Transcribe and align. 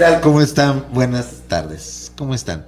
tal? 0.00 0.22
¿Cómo 0.22 0.40
están? 0.40 0.90
Buenas 0.94 1.42
tardes. 1.46 2.10
¿Cómo 2.16 2.34
están? 2.34 2.66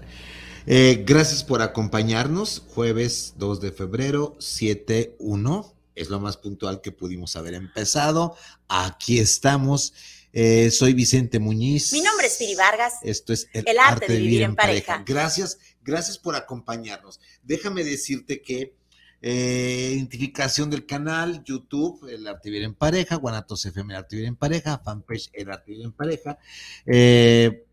Eh, 0.66 1.02
gracias 1.06 1.42
por 1.42 1.62
acompañarnos. 1.62 2.62
Jueves 2.74 3.32
2 3.38 3.62
de 3.62 3.72
febrero, 3.72 4.36
7-1. 4.38 5.74
Es 5.94 6.10
lo 6.10 6.20
más 6.20 6.36
puntual 6.36 6.82
que 6.82 6.92
pudimos 6.92 7.34
haber 7.36 7.54
empezado. 7.54 8.36
Aquí 8.68 9.18
estamos. 9.18 9.94
Eh, 10.34 10.70
soy 10.70 10.92
Vicente 10.92 11.38
Muñiz. 11.38 11.94
Mi 11.94 12.02
nombre 12.02 12.26
es 12.26 12.36
Piri 12.36 12.54
Vargas. 12.54 12.96
Esto 13.02 13.32
es 13.32 13.48
El, 13.54 13.78
arte, 13.78 14.12
de 14.12 14.18
vivir, 14.18 14.42
en 14.42 14.54
pareja. 14.54 15.02
Gracias, 15.06 15.56
gracias 15.82 16.18
por 16.18 16.36
acompañarnos. 16.36 17.18
Déjame 17.42 17.82
decirte 17.82 18.42
que 18.42 18.74
eh, 19.22 19.92
identificación 19.94 20.68
del 20.68 20.84
canal, 20.84 21.44
YouTube, 21.44 22.08
El 22.08 22.26
Arte 22.26 22.50
Vivir 22.50 22.64
en 22.64 22.74
Pareja, 22.74 23.14
Guanatos 23.16 23.64
FM, 23.64 23.94
El 23.94 23.98
Arte 23.98 24.16
Vivir 24.16 24.28
en 24.28 24.36
Pareja, 24.36 24.78
fanpage 24.78 25.30
El 25.32 25.50
Arte 25.50 25.70
Vivir 25.70 25.86
en 25.86 25.92
Pareja, 25.92 26.38
eh, 26.86 27.64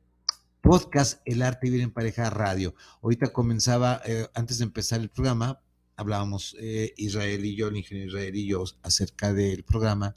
podcast 0.61 1.21
El 1.25 1.41
Arte 1.41 1.67
Vivir 1.67 1.81
en 1.81 1.91
Pareja 1.91 2.29
Radio. 2.29 2.75
Ahorita 3.01 3.33
comenzaba, 3.33 3.99
eh, 4.05 4.27
antes 4.35 4.59
de 4.59 4.65
empezar 4.65 4.99
el 5.01 5.09
programa, 5.09 5.59
hablábamos 5.95 6.55
Israel 6.95 7.43
y 7.43 7.55
yo, 7.57 7.67
el 7.67 7.77
ingeniero 7.77 8.07
Israel 8.09 8.35
y 8.35 8.47
yo, 8.47 8.63
acerca 8.83 9.33
del 9.33 9.63
programa 9.63 10.15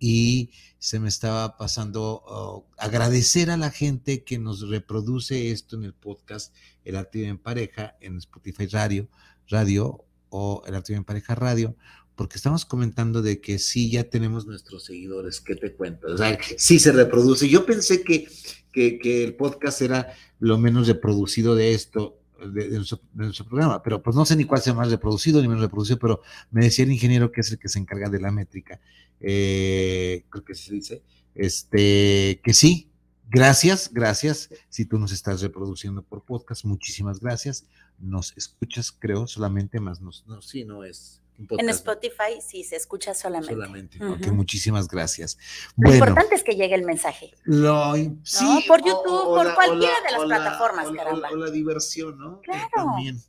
y 0.00 0.50
se 0.78 0.98
me 0.98 1.08
estaba 1.08 1.58
pasando 1.58 2.24
oh, 2.26 2.66
agradecer 2.78 3.50
a 3.50 3.58
la 3.58 3.70
gente 3.70 4.24
que 4.24 4.38
nos 4.38 4.68
reproduce 4.68 5.52
esto 5.52 5.76
en 5.76 5.84
el 5.84 5.92
podcast 5.92 6.54
El 6.84 6.96
Arte 6.96 7.18
Vivir 7.18 7.30
en 7.30 7.38
Pareja, 7.38 7.96
en 8.00 8.16
Spotify 8.16 8.66
Radio, 8.66 9.08
Radio 9.46 10.06
o 10.30 10.62
el 10.66 10.74
Arte 10.74 10.94
en 10.94 11.04
Pareja 11.04 11.34
Radio, 11.34 11.76
porque 12.16 12.36
estamos 12.36 12.64
comentando 12.64 13.22
de 13.22 13.40
que 13.40 13.58
sí 13.58 13.90
ya 13.90 14.04
tenemos 14.04 14.46
nuestros 14.46 14.84
seguidores, 14.84 15.40
¿qué 15.40 15.56
te 15.56 15.72
cuento? 15.72 16.08
O 16.08 16.18
sea, 16.18 16.38
sí 16.56 16.78
se 16.78 16.92
reproduce. 16.92 17.48
Yo 17.48 17.64
pensé 17.64 18.02
que, 18.02 18.28
que, 18.72 19.24
el 19.24 19.34
podcast 19.34 19.80
era 19.82 20.12
lo 20.38 20.58
menos 20.58 20.86
reproducido 20.86 21.54
de 21.54 21.72
esto, 21.72 22.18
de, 22.52 22.70
nuestro, 23.14 23.46
programa, 23.46 23.82
pero 23.82 24.02
pues 24.02 24.16
no 24.16 24.24
sé 24.24 24.36
ni 24.36 24.44
cuál 24.44 24.60
sea 24.60 24.74
más 24.74 24.90
reproducido 24.90 25.40
ni 25.40 25.48
menos 25.48 25.62
reproducido, 25.62 25.98
pero 25.98 26.22
me 26.50 26.64
decía 26.64 26.84
el 26.84 26.92
ingeniero 26.92 27.32
que 27.32 27.40
es 27.40 27.52
el 27.52 27.58
que 27.58 27.68
se 27.68 27.78
encarga 27.78 28.08
de 28.08 28.20
la 28.20 28.30
métrica, 28.30 28.80
eh, 29.20 30.24
creo 30.28 30.44
que 30.44 30.54
se 30.54 30.74
dice, 30.74 31.02
este, 31.34 32.40
que 32.42 32.54
sí, 32.54 32.90
Gracias, 33.32 33.90
gracias. 33.92 34.50
Si 34.70 34.84
tú 34.86 34.98
nos 34.98 35.12
estás 35.12 35.40
reproduciendo 35.40 36.02
por 36.02 36.24
podcast, 36.24 36.64
muchísimas 36.64 37.20
gracias 37.20 37.64
nos 38.00 38.36
escuchas, 38.36 38.92
creo, 38.92 39.26
solamente 39.26 39.80
más. 39.80 40.00
No, 40.00 40.10
no 40.26 40.42
sí, 40.42 40.64
no 40.64 40.84
es. 40.84 41.20
En 41.58 41.70
Spotify 41.70 42.40
sí 42.46 42.64
se 42.64 42.76
escucha 42.76 43.14
solamente. 43.14 43.54
Solamente. 43.54 44.30
muchísimas 44.30 44.88
gracias. 44.88 45.38
Lo 45.76 45.92
importante 45.92 46.34
es 46.34 46.44
que 46.44 46.54
llegue 46.54 46.74
el 46.74 46.84
mensaje. 46.84 47.32
Lo, 47.44 47.94
sí, 48.24 48.64
Por 48.68 48.84
YouTube, 48.84 49.24
por 49.24 49.54
cualquiera 49.54 49.94
de 50.06 50.12
las 50.12 50.24
plataformas, 50.24 50.90
caramba. 50.90 51.30
O, 51.30 51.36
la 51.36 51.50
diversión, 51.50 52.18
¿no? 52.18 52.36
Eh, 52.36 52.40
claro. 52.44 52.68
también. 52.74 53.22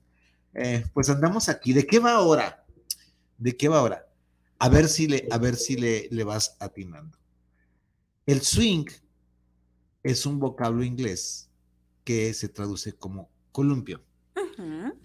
Eh, 0.53 0.85
pues 0.93 1.09
andamos 1.09 1.47
aquí. 1.47 1.71
¿De 1.71 1.85
qué 1.87 1.99
va 1.99 2.13
ahora? 2.13 2.65
¿De 3.37 3.55
qué 3.55 3.69
va 3.69 3.79
ahora? 3.79 4.07
A 4.59 4.67
ver 4.67 4.89
si 4.89 5.07
le, 5.07 5.27
a 5.31 5.37
ver 5.37 5.55
si 5.55 5.77
le, 5.77 6.09
le 6.11 6.23
vas 6.25 6.57
atinando. 6.59 7.17
El 8.25 8.41
swing 8.41 8.85
es 10.03 10.25
un 10.25 10.37
vocablo 10.39 10.83
inglés 10.83 11.49
que 12.03 12.33
se 12.33 12.49
traduce 12.49 12.93
como 12.93 13.29
columpio. 13.51 14.03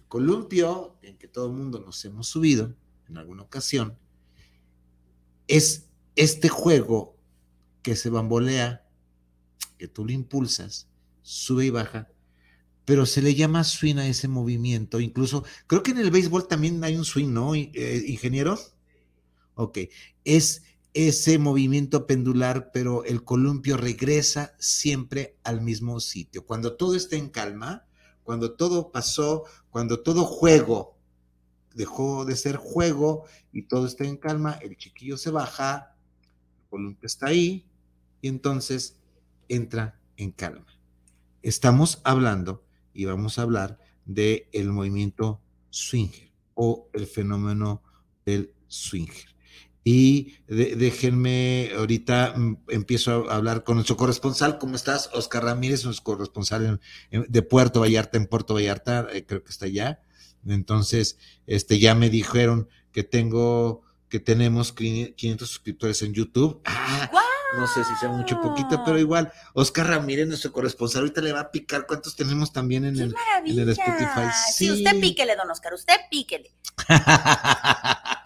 Columpio, 0.08 0.98
en 1.02 1.16
que 1.18 1.28
todo 1.28 1.46
el 1.46 1.52
mundo 1.52 1.80
nos 1.80 2.04
hemos 2.04 2.28
subido 2.28 2.74
en 3.08 3.18
alguna 3.18 3.42
ocasión, 3.42 3.98
es 5.48 5.88
este 6.16 6.48
juego 6.48 7.16
que 7.82 7.96
se 7.96 8.10
bambolea, 8.10 8.86
que 9.78 9.88
tú 9.88 10.04
lo 10.04 10.12
impulsas, 10.12 10.88
sube 11.22 11.66
y 11.66 11.70
baja, 11.70 12.08
pero 12.84 13.04
se 13.04 13.20
le 13.20 13.34
llama 13.34 13.64
swing 13.64 13.96
a 13.96 14.06
ese 14.06 14.28
movimiento. 14.28 15.00
Incluso, 15.00 15.44
creo 15.66 15.82
que 15.82 15.90
en 15.90 15.98
el 15.98 16.10
béisbol 16.10 16.48
también 16.48 16.82
hay 16.84 16.96
un 16.96 17.04
swing, 17.04 17.32
¿no, 17.32 17.54
eh, 17.54 18.04
ingeniero? 18.06 18.58
Ok, 19.54 19.78
es 20.24 20.62
ese 20.94 21.38
movimiento 21.38 22.06
pendular, 22.06 22.70
pero 22.72 23.04
el 23.04 23.22
columpio 23.22 23.76
regresa 23.76 24.54
siempre 24.58 25.36
al 25.44 25.60
mismo 25.60 26.00
sitio. 26.00 26.46
Cuando 26.46 26.76
todo 26.76 26.94
está 26.94 27.16
en 27.16 27.28
calma, 27.28 27.86
cuando 28.26 28.56
todo 28.56 28.90
pasó, 28.90 29.44
cuando 29.70 30.00
todo 30.00 30.24
juego 30.24 30.98
dejó 31.74 32.24
de 32.24 32.34
ser 32.34 32.56
juego 32.56 33.24
y 33.52 33.62
todo 33.62 33.86
está 33.86 34.04
en 34.04 34.16
calma, 34.16 34.58
el 34.62 34.76
chiquillo 34.76 35.16
se 35.16 35.30
baja, 35.30 35.94
el 36.22 36.68
columpio 36.68 37.06
está 37.06 37.28
ahí 37.28 37.64
y 38.20 38.28
entonces 38.28 38.98
entra 39.48 40.00
en 40.16 40.32
calma. 40.32 40.66
Estamos 41.42 42.00
hablando 42.02 42.64
y 42.92 43.04
vamos 43.04 43.38
a 43.38 43.42
hablar 43.42 43.78
del 44.04 44.48
el 44.52 44.72
movimiento 44.72 45.40
swinger 45.70 46.32
o 46.54 46.88
el 46.92 47.06
fenómeno 47.06 47.82
del 48.24 48.52
swinger. 48.66 49.35
Y 49.88 50.34
déjenme, 50.48 51.70
ahorita 51.78 52.34
mm, 52.36 52.56
empiezo 52.70 53.30
a 53.30 53.36
hablar 53.36 53.62
con 53.62 53.76
nuestro 53.76 53.96
corresponsal. 53.96 54.58
¿Cómo 54.58 54.74
estás? 54.74 55.08
Oscar 55.12 55.44
Ramírez, 55.44 55.84
nuestro 55.84 56.02
corresponsal 56.02 56.80
de 57.12 57.42
Puerto 57.42 57.78
Vallarta, 57.78 58.18
en 58.18 58.26
Puerto 58.26 58.54
Vallarta, 58.54 59.06
eh, 59.12 59.24
creo 59.24 59.44
que 59.44 59.52
está 59.52 59.66
allá. 59.66 60.00
Entonces, 60.44 61.18
este, 61.46 61.78
ya 61.78 61.94
me 61.94 62.10
dijeron 62.10 62.68
que 62.90 63.04
tengo, 63.04 63.84
que 64.08 64.18
tenemos 64.18 64.72
500 64.72 65.48
suscriptores 65.48 66.02
en 66.02 66.14
YouTube. 66.14 66.62
Ah, 66.64 67.08
no 67.56 67.68
sé 67.68 67.84
si 67.84 67.94
sea 68.00 68.08
mucho 68.08 68.40
poquito, 68.40 68.82
pero 68.84 68.98
igual. 68.98 69.32
Oscar 69.54 69.86
Ramírez, 69.86 70.26
nuestro 70.26 70.50
corresponsal, 70.50 71.02
ahorita 71.02 71.20
le 71.20 71.30
va 71.30 71.42
a 71.42 71.50
picar 71.52 71.86
cuántos 71.86 72.16
tenemos 72.16 72.52
también 72.52 72.86
en, 72.86 72.96
el, 72.96 73.14
en 73.44 73.56
el 73.56 73.68
Spotify. 73.68 74.32
Sí. 74.52 74.68
usted 74.68 74.98
píquele, 75.00 75.36
don 75.36 75.48
Oscar, 75.48 75.74
usted 75.74 75.94
píquele. 76.10 76.50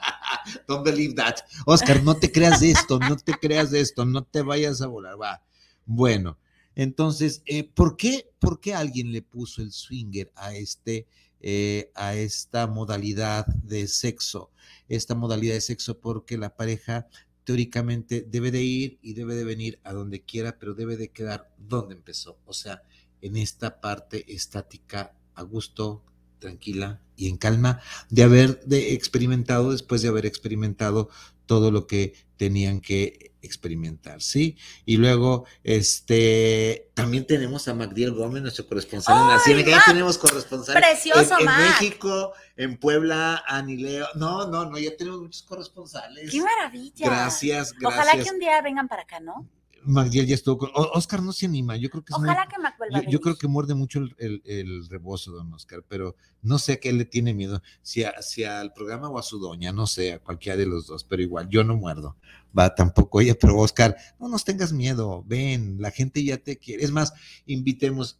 Don't 0.69 0.85
believe 0.85 1.15
that. 1.17 1.37
Oscar, 1.67 2.03
no 2.03 2.17
te 2.17 2.31
creas 2.31 2.63
esto, 2.63 2.99
no 2.99 3.17
te 3.17 3.33
creas 3.35 3.73
esto, 3.73 4.05
no 4.05 4.25
te 4.25 4.43
vayas 4.43 4.83
a 4.83 4.87
volar, 4.87 5.21
va. 5.21 5.43
Bueno, 5.87 6.39
entonces, 6.75 7.43
eh, 7.47 7.65
¿por, 7.65 7.97
qué, 7.97 8.31
¿por 8.39 8.61
qué 8.61 8.75
alguien 8.75 9.13
le 9.13 9.23
puso 9.23 9.63
el 9.63 9.73
swinger 9.73 10.33
a, 10.37 10.55
este, 10.55 11.07
eh, 11.41 11.91
a 11.95 12.15
esta 12.15 12.67
modalidad 12.67 13.47
de 13.47 13.89
sexo? 13.89 14.51
Esta 14.89 15.15
modalidad 15.15 15.55
de 15.55 15.61
sexo 15.61 15.99
porque 15.99 16.39
la 16.39 16.55
pareja 16.55 17.09
teóricamente 17.45 18.23
debe 18.23 18.51
de 18.51 18.63
ir 18.63 18.99
y 19.03 19.15
debe 19.15 19.35
de 19.35 19.45
venir 19.45 19.81
a 19.83 19.93
donde 19.93 20.23
quiera, 20.23 20.59
pero 20.59 20.75
debe 20.75 20.97
de 20.97 21.09
quedar 21.09 21.53
donde 21.59 21.95
empezó, 21.95 22.39
o 22.47 22.53
sea, 22.53 22.83
en 23.21 23.37
esta 23.37 23.81
parte 23.81 24.33
estática, 24.33 25.15
a 25.35 25.43
gusto, 25.43 26.05
tranquila 26.41 27.01
y 27.17 27.29
en 27.29 27.37
calma 27.37 27.81
de 28.09 28.25
haber 28.25 28.61
de 28.65 28.95
experimentado, 28.95 29.73
después 29.73 30.03
de 30.03 30.09
haber 30.09 30.27
experimentado 30.27 31.09
todo 31.47 31.71
lo 31.71 31.87
que 31.87 32.15
tenían 32.37 32.81
que 32.81 33.33
experimentar, 33.43 34.23
¿sí? 34.23 34.57
Y 34.85 34.97
luego, 34.97 35.47
este, 35.65 36.91
también 36.95 37.27
tenemos 37.27 37.69
a 37.69 37.75
Magdiel 37.75 38.13
Gómez, 38.13 38.43
nuestro 38.43 38.67
corresponsal 38.67 39.23
en 39.23 39.29
la 39.29 39.39
cine, 39.41 39.65
que 39.65 39.71
ya 39.71 39.83
tenemos 39.87 40.19
corresponsal 40.19 40.75
Precioso, 40.75 41.37
en, 41.41 41.49
en 41.49 41.57
México, 41.57 42.33
en 42.57 42.77
Puebla, 42.77 43.43
Anileo, 43.47 44.07
no, 44.15 44.47
no, 44.47 44.71
no, 44.71 44.79
ya 44.79 44.97
tenemos 44.97 45.21
muchos 45.21 45.43
corresponsales. 45.43 46.31
¡Qué 46.31 46.41
maravilla! 46.41 47.07
Gracias, 47.07 47.73
gracias. 47.73 48.07
Ojalá 48.07 48.23
que 48.23 48.31
un 48.31 48.39
día 48.39 48.61
vengan 48.63 48.89
para 48.89 49.03
acá, 49.03 49.21
¿no? 49.21 49.47
Magdiel 49.85 50.27
ya 50.27 50.35
estuvo 50.35 50.59
con. 50.59 50.71
Oscar 50.75 51.23
no 51.23 51.33
se 51.33 51.47
anima, 51.47 51.77
yo 51.77 51.89
creo 51.91 52.05
que 52.05 52.13
es 52.13 52.19
Ojalá 52.19 52.45
muy- 52.45 52.55
que 52.55 52.61
Mac 52.61 52.75
vuelva 52.79 52.99
a 52.99 53.03
yo, 53.09 53.21
creo 53.21 53.37
que 53.37 53.49
muerde 53.49 53.75
mucho 53.75 53.99
el, 54.01 54.15
el- 54.19 54.43
el 54.45 54.89
rebozo, 54.89 55.33
don 55.33 55.53
Oscar, 55.55 55.83
pero 55.89 56.17
no 56.43 56.59
sé 56.59 56.73
a 56.75 56.81
qué 56.81 56.93
le 56.93 57.05
tiene 57.05 57.33
miedo, 57.35 57.63
si, 57.83 58.05
a- 58.05 58.21
si 58.23 58.45
al 58.45 58.73
programa 58.73 59.09
o 59.09 59.19
a 59.19 59.23
su 59.23 59.39
doña, 59.39 59.73
no 59.73 59.87
sé, 59.87 60.13
a 60.13 60.19
cualquiera 60.19 60.57
de 60.59 60.67
los 60.67 60.87
dos, 60.87 61.05
pero 61.05 61.23
igual, 61.23 61.49
yo 61.49 61.65
no 61.65 61.77
muerdo, 61.77 62.17
va 62.57 62.75
tampoco. 62.75 63.21
Ella, 63.21 63.35
pero 63.41 63.57
Oscar, 63.59 63.97
no 64.19 64.29
nos 64.29 64.45
tengas 64.45 64.73
miedo, 64.73 65.25
ven, 65.27 65.77
la 65.81 65.91
gente 65.91 66.23
ya 66.25 66.37
te 66.37 66.59
quiere, 66.59 66.85
es 66.85 66.91
más, 66.93 67.13
invitemos, 67.47 68.19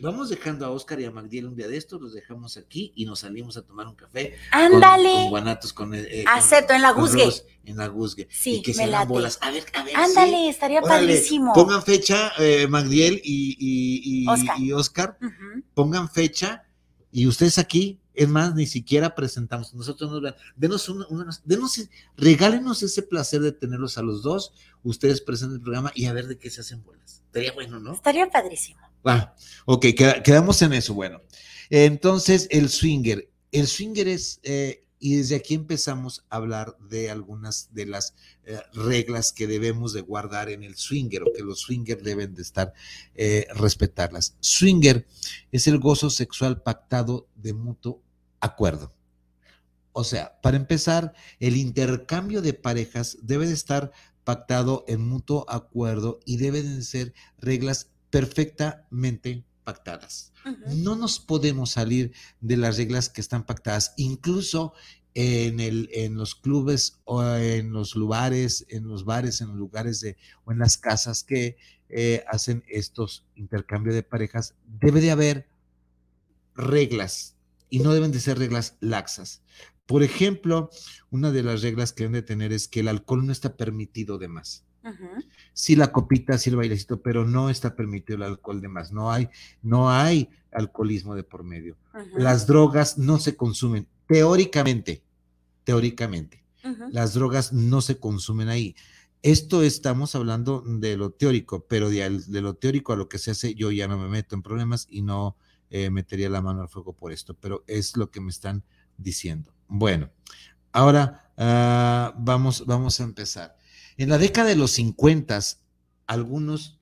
vamos 0.00 0.28
dejando 0.30 0.66
a 0.66 0.70
Oscar 0.70 1.00
y 1.00 1.04
a 1.04 1.10
Magdiel 1.10 1.46
un 1.46 1.54
día 1.56 1.68
de 1.68 1.76
estos, 1.76 2.00
los 2.00 2.12
dejamos 2.14 2.56
aquí 2.56 2.92
y 2.96 3.04
nos 3.04 3.20
salimos 3.20 3.56
a 3.56 3.62
tomar 3.62 3.86
un 3.86 3.94
café 3.94 4.34
con, 4.50 4.60
con 4.70 4.74
Ándale. 4.84 5.28
guanatos, 5.28 5.72
con, 5.72 5.94
eh, 5.94 6.00
eh, 6.08 6.24
con- 6.24 6.32
Acepto, 6.34 6.72
en 6.72 6.82
la 6.82 6.92
Guzgue. 6.92 7.24
Ros, 7.24 7.44
en 7.64 7.76
la 7.76 7.86
Guzgue, 7.88 8.28
Sí, 8.30 8.56
y 8.56 8.62
que 8.62 8.74
me 8.74 8.86
late. 8.86 9.06
bolas, 9.08 9.38
a 9.42 9.50
ver, 9.50 9.64
a 9.74 9.82
ver, 9.84 9.90
sí. 9.94 10.00
Ándale, 10.00 10.48
estaría 10.48 10.80
Órale, 10.80 11.06
padrísimo. 11.06 11.52
Pongan 11.52 11.82
fecha, 11.82 12.32
eh, 12.38 12.66
Magdiel 12.68 13.20
y, 13.22 13.56
y- 13.58 14.22
y- 14.24 14.28
Oscar. 14.28 14.58
y 14.60 14.72
Oscar, 14.72 15.18
pongan 15.74 16.10
fecha 16.10 16.64
y 17.12 17.26
ustedes 17.26 17.58
aquí, 17.58 17.98
es 18.14 18.28
más, 18.28 18.54
ni 18.54 18.66
siquiera 18.66 19.14
presentamos, 19.14 19.72
nosotros 19.74 20.10
nos 20.10 20.34
denos 20.56 20.90
denos, 21.44 21.88
regálenos 22.16 22.82
ese 22.82 23.02
placer 23.02 23.40
de 23.40 23.52
tenerlos 23.52 23.96
a 23.98 24.02
los 24.02 24.22
dos, 24.22 24.52
ustedes 24.82 25.20
presenten 25.20 25.56
el 25.56 25.62
programa 25.62 25.92
y 25.94 26.06
a 26.06 26.12
ver 26.12 26.26
de 26.26 26.38
qué 26.38 26.50
se 26.50 26.60
hacen 26.62 26.82
bolas. 26.82 27.22
Estaría 27.26 27.52
bueno, 27.52 27.78
¿no? 27.80 27.92
Estaría 27.94 28.28
padrísimo. 28.30 28.80
Ah, 29.04 29.34
ok, 29.66 29.86
queda- 29.96 30.22
quedamos 30.22 30.62
en 30.62 30.72
eso, 30.72 30.94
bueno. 30.94 31.20
Entonces, 31.70 32.46
el 32.50 32.68
swinger. 32.68 33.28
El 33.50 33.66
swinger 33.66 34.08
es, 34.08 34.40
eh, 34.42 34.84
y 34.98 35.16
desde 35.16 35.34
aquí 35.36 35.54
empezamos 35.54 36.24
a 36.30 36.36
hablar 36.36 36.76
de 36.78 37.10
algunas 37.10 37.74
de 37.74 37.86
las 37.86 38.14
eh, 38.44 38.60
reglas 38.72 39.32
que 39.32 39.46
debemos 39.48 39.92
de 39.92 40.00
guardar 40.02 40.48
en 40.48 40.62
el 40.62 40.76
swinger 40.76 41.22
o 41.24 41.32
que 41.36 41.42
los 41.42 41.60
swingers 41.60 42.02
deben 42.04 42.34
de 42.34 42.42
estar, 42.42 42.72
eh, 43.14 43.46
respetarlas. 43.54 44.36
Swinger 44.40 45.06
es 45.50 45.66
el 45.66 45.78
gozo 45.78 46.08
sexual 46.10 46.62
pactado 46.62 47.28
de 47.34 47.52
mutuo 47.52 48.00
acuerdo. 48.40 48.92
O 49.92 50.04
sea, 50.04 50.40
para 50.40 50.56
empezar, 50.56 51.12
el 51.40 51.56
intercambio 51.56 52.40
de 52.40 52.54
parejas 52.54 53.18
debe 53.22 53.46
de 53.46 53.54
estar 53.54 53.92
pactado 54.24 54.84
en 54.88 55.00
mutuo 55.06 55.44
acuerdo 55.48 56.20
y 56.24 56.36
deben 56.36 56.76
de 56.76 56.82
ser 56.82 57.12
reglas 57.38 57.90
perfectamente 58.12 59.42
pactadas. 59.64 60.34
No 60.66 60.96
nos 60.96 61.18
podemos 61.18 61.70
salir 61.70 62.12
de 62.40 62.58
las 62.58 62.76
reglas 62.76 63.08
que 63.08 63.22
están 63.22 63.46
pactadas, 63.46 63.94
incluso 63.96 64.74
en, 65.14 65.60
el, 65.60 65.88
en 65.92 66.16
los 66.16 66.34
clubes 66.34 67.00
o 67.04 67.24
en 67.24 67.72
los 67.72 67.96
lugares, 67.96 68.66
en 68.68 68.86
los 68.86 69.06
bares, 69.06 69.40
en 69.40 69.48
los 69.48 69.56
lugares 69.56 70.00
de, 70.00 70.18
o 70.44 70.52
en 70.52 70.58
las 70.58 70.76
casas 70.76 71.24
que 71.24 71.56
eh, 71.88 72.22
hacen 72.28 72.62
estos 72.68 73.24
intercambios 73.34 73.94
de 73.94 74.02
parejas, 74.02 74.56
debe 74.66 75.00
de 75.00 75.10
haber 75.10 75.48
reglas 76.54 77.36
y 77.70 77.78
no 77.78 77.94
deben 77.94 78.12
de 78.12 78.20
ser 78.20 78.38
reglas 78.38 78.76
laxas. 78.80 79.42
Por 79.86 80.02
ejemplo, 80.02 80.68
una 81.10 81.30
de 81.30 81.42
las 81.42 81.62
reglas 81.62 81.94
que 81.94 82.02
deben 82.02 82.12
de 82.12 82.22
tener 82.22 82.52
es 82.52 82.68
que 82.68 82.80
el 82.80 82.88
alcohol 82.88 83.24
no 83.24 83.32
está 83.32 83.56
permitido 83.56 84.18
de 84.18 84.28
más 84.28 84.66
Ujú. 84.84 85.22
Sí 85.52 85.76
la 85.76 85.92
copita, 85.92 86.38
sí 86.38 86.50
el 86.50 86.56
bailecito, 86.56 87.00
pero 87.02 87.24
no 87.24 87.50
está 87.50 87.76
permitido 87.76 88.16
el 88.16 88.22
alcohol 88.22 88.60
de 88.60 88.68
más. 88.68 88.92
No 88.92 89.10
hay, 89.12 89.28
no 89.62 89.90
hay 89.90 90.28
alcoholismo 90.52 91.14
de 91.14 91.22
por 91.22 91.44
medio. 91.44 91.76
Las 92.14 92.46
drogas 92.46 92.98
no 92.98 93.18
se 93.18 93.36
consumen. 93.36 93.86
Teóricamente, 94.06 95.02
teóricamente, 95.64 96.44
las 96.90 97.14
drogas 97.14 97.52
no 97.52 97.80
se 97.80 97.98
consumen 97.98 98.48
ahí. 98.48 98.74
Esto 99.22 99.62
estamos 99.62 100.14
hablando 100.14 100.64
de 100.66 100.96
lo 100.96 101.10
teórico, 101.10 101.64
pero 101.66 101.88
de 101.90 102.40
lo 102.40 102.54
teórico 102.54 102.92
a 102.92 102.96
lo 102.96 103.08
que 103.08 103.18
se 103.18 103.30
hace, 103.30 103.54
yo 103.54 103.70
ya 103.70 103.86
no 103.86 103.96
me 103.96 104.08
meto 104.08 104.34
en 104.34 104.42
problemas 104.42 104.86
y 104.90 105.02
no 105.02 105.36
eh, 105.70 105.90
metería 105.90 106.28
la 106.28 106.42
mano 106.42 106.60
al 106.60 106.68
fuego 106.68 106.92
por 106.92 107.12
esto, 107.12 107.34
pero 107.34 107.62
es 107.66 107.96
lo 107.96 108.10
que 108.10 108.20
me 108.20 108.30
están 108.30 108.64
diciendo. 108.98 109.54
Bueno, 109.68 110.10
ahora 110.72 111.32
ah, 111.36 112.14
vamos, 112.18 112.66
vamos 112.66 113.00
a 113.00 113.04
empezar. 113.04 113.56
En 113.96 114.08
la 114.08 114.18
década 114.18 114.48
de 114.48 114.56
los 114.56 114.72
50, 114.72 115.38
algunos 116.06 116.78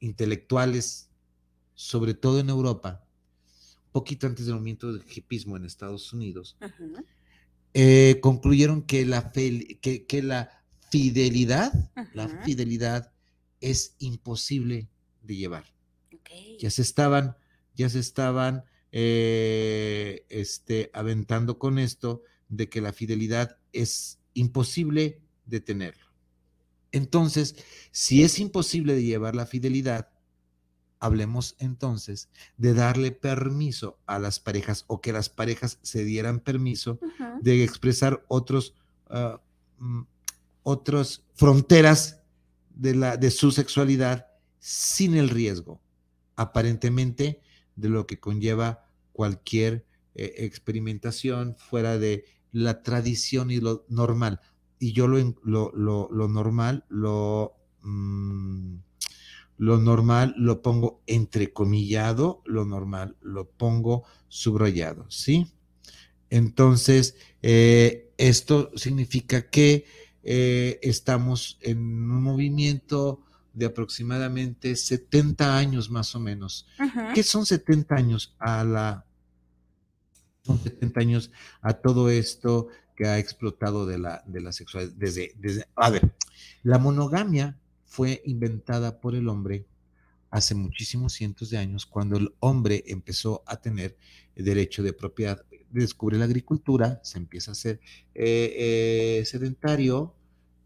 intelectuales, 0.00 1.08
sobre 1.74 2.14
todo 2.14 2.40
en 2.40 2.48
Europa, 2.50 3.04
un 3.86 3.92
poquito 3.92 4.26
antes 4.26 4.46
del 4.46 4.54
movimiento 4.56 4.92
del 4.92 5.04
hipismo 5.14 5.56
en 5.56 5.64
Estados 5.64 6.12
Unidos, 6.12 6.56
eh, 7.74 8.18
concluyeron 8.20 8.82
que 8.82 9.04
la, 9.06 9.32
fel- 9.32 9.78
que, 9.80 10.06
que 10.06 10.22
la 10.22 10.62
fidelidad, 10.90 11.72
la 12.14 12.28
fidelidad 12.44 13.12
es 13.60 13.94
imposible 13.98 14.88
de 15.22 15.36
llevar. 15.36 15.64
Ya 16.60 16.70
se 16.70 16.82
estaban, 16.82 17.36
ya 17.74 17.88
se 17.88 17.98
estaban 18.00 18.64
eh, 18.92 20.24
este, 20.28 20.90
aventando 20.94 21.58
con 21.58 21.78
esto 21.78 22.22
de 22.48 22.68
que 22.68 22.80
la 22.80 22.92
fidelidad 22.92 23.58
es 23.72 24.18
imposible 24.34 25.20
de 25.46 25.60
tenerlo. 25.60 26.06
Entonces, 26.92 27.56
si 27.90 28.22
es 28.22 28.38
imposible 28.38 28.94
de 28.94 29.02
llevar 29.02 29.34
la 29.34 29.46
fidelidad, 29.46 30.10
hablemos 31.00 31.54
entonces 31.58 32.28
de 32.56 32.74
darle 32.74 33.12
permiso 33.12 33.98
a 34.06 34.18
las 34.18 34.40
parejas 34.40 34.84
o 34.88 35.00
que 35.00 35.12
las 35.12 35.28
parejas 35.28 35.78
se 35.82 36.04
dieran 36.04 36.40
permiso 36.40 36.98
de 37.40 37.62
expresar 37.62 38.24
otros, 38.28 38.74
mm, 39.78 40.02
otras 40.62 41.24
fronteras 41.34 42.20
de, 42.74 42.94
la, 42.94 43.16
de 43.16 43.30
su 43.30 43.50
sexualidad 43.50 44.26
sin 44.58 45.14
el 45.14 45.28
riesgo, 45.28 45.80
aparentemente, 46.36 47.40
de 47.76 47.88
lo 47.88 48.06
que 48.06 48.18
conlleva 48.18 48.86
cualquier 49.12 49.86
eh, 50.14 50.34
experimentación 50.38 51.56
fuera 51.56 51.98
de 51.98 52.24
la 52.50 52.82
tradición 52.82 53.50
y 53.50 53.58
lo 53.58 53.84
normal. 53.88 54.40
Y 54.78 54.92
yo 54.92 55.08
lo, 55.08 55.18
lo, 55.44 55.72
lo- 55.74 56.08
lo 56.12 56.28
normal, 56.28 56.84
lo, 56.88 57.54
mm, 57.82 58.76
lo 59.58 59.78
normal 59.78 60.34
lo 60.38 60.62
pongo 60.62 61.02
entrecomillado, 61.06 62.42
lo 62.44 62.64
normal 62.64 63.16
lo 63.20 63.48
pongo 63.48 64.04
subrayado, 64.28 65.10
¿sí? 65.10 65.46
Entonces, 66.30 67.16
eh, 67.42 68.12
esto 68.18 68.70
significa 68.76 69.48
que 69.50 69.84
eh, 70.22 70.78
estamos 70.82 71.58
en 71.62 71.78
un 71.78 72.22
movimiento 72.22 73.22
de 73.54 73.66
aproximadamente 73.66 74.76
70 74.76 75.56
años 75.56 75.90
más 75.90 76.14
o 76.14 76.20
menos. 76.20 76.66
¿Qué 77.14 77.22
son 77.22 77.46
70 77.46 77.96
años 77.96 78.36
a 78.38 78.62
la... 78.62 79.04
Son 80.42 80.58
70 80.62 81.00
años 81.00 81.30
a 81.62 81.74
todo 81.74 82.10
esto 82.10 82.68
que 82.98 83.06
ha 83.06 83.20
explotado 83.20 83.86
de 83.86 83.96
la, 83.96 84.24
de 84.26 84.40
la 84.40 84.50
sexualidad. 84.50 84.92
Desde, 84.96 85.32
desde, 85.38 85.66
a 85.76 85.88
ver, 85.88 86.12
la 86.64 86.78
monogamia 86.78 87.56
fue 87.86 88.22
inventada 88.24 89.00
por 89.00 89.14
el 89.14 89.28
hombre 89.28 89.66
hace 90.30 90.56
muchísimos 90.56 91.12
cientos 91.12 91.50
de 91.50 91.58
años, 91.58 91.86
cuando 91.86 92.16
el 92.16 92.34
hombre 92.40 92.82
empezó 92.88 93.44
a 93.46 93.60
tener 93.60 93.96
derecho 94.34 94.82
de 94.82 94.92
propiedad, 94.92 95.44
descubre 95.70 96.18
la 96.18 96.24
agricultura, 96.24 97.00
se 97.04 97.18
empieza 97.18 97.52
a 97.52 97.54
ser 97.54 97.78
eh, 98.16 99.20
eh, 99.20 99.24
sedentario 99.24 100.12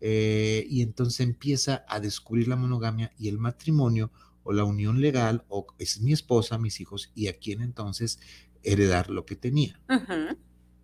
eh, 0.01 0.67
y 0.71 0.81
entonces 0.81 1.21
empieza 1.21 1.85
a 1.87 2.01
descubrir 2.01 2.49
la 2.49 2.57
monogamia 2.57 3.12
y 3.19 3.29
el 3.29 3.37
matrimonio 3.37 4.11
o 4.43 4.55
la 4.55 4.65
unión 4.65 5.03
legal, 5.03 5.45
o 5.49 5.67
es 5.79 6.01
mi 6.01 6.15
esposa, 6.15 6.57
mis 6.57 6.81
hijos, 6.81 7.12
y 7.15 7.29
a 7.29 7.39
quien 7.39 7.61
entonces 7.61 8.21
heredar 8.62 9.11
lo 9.11 9.27
que 9.27 9.37
tenía. 9.37 9.79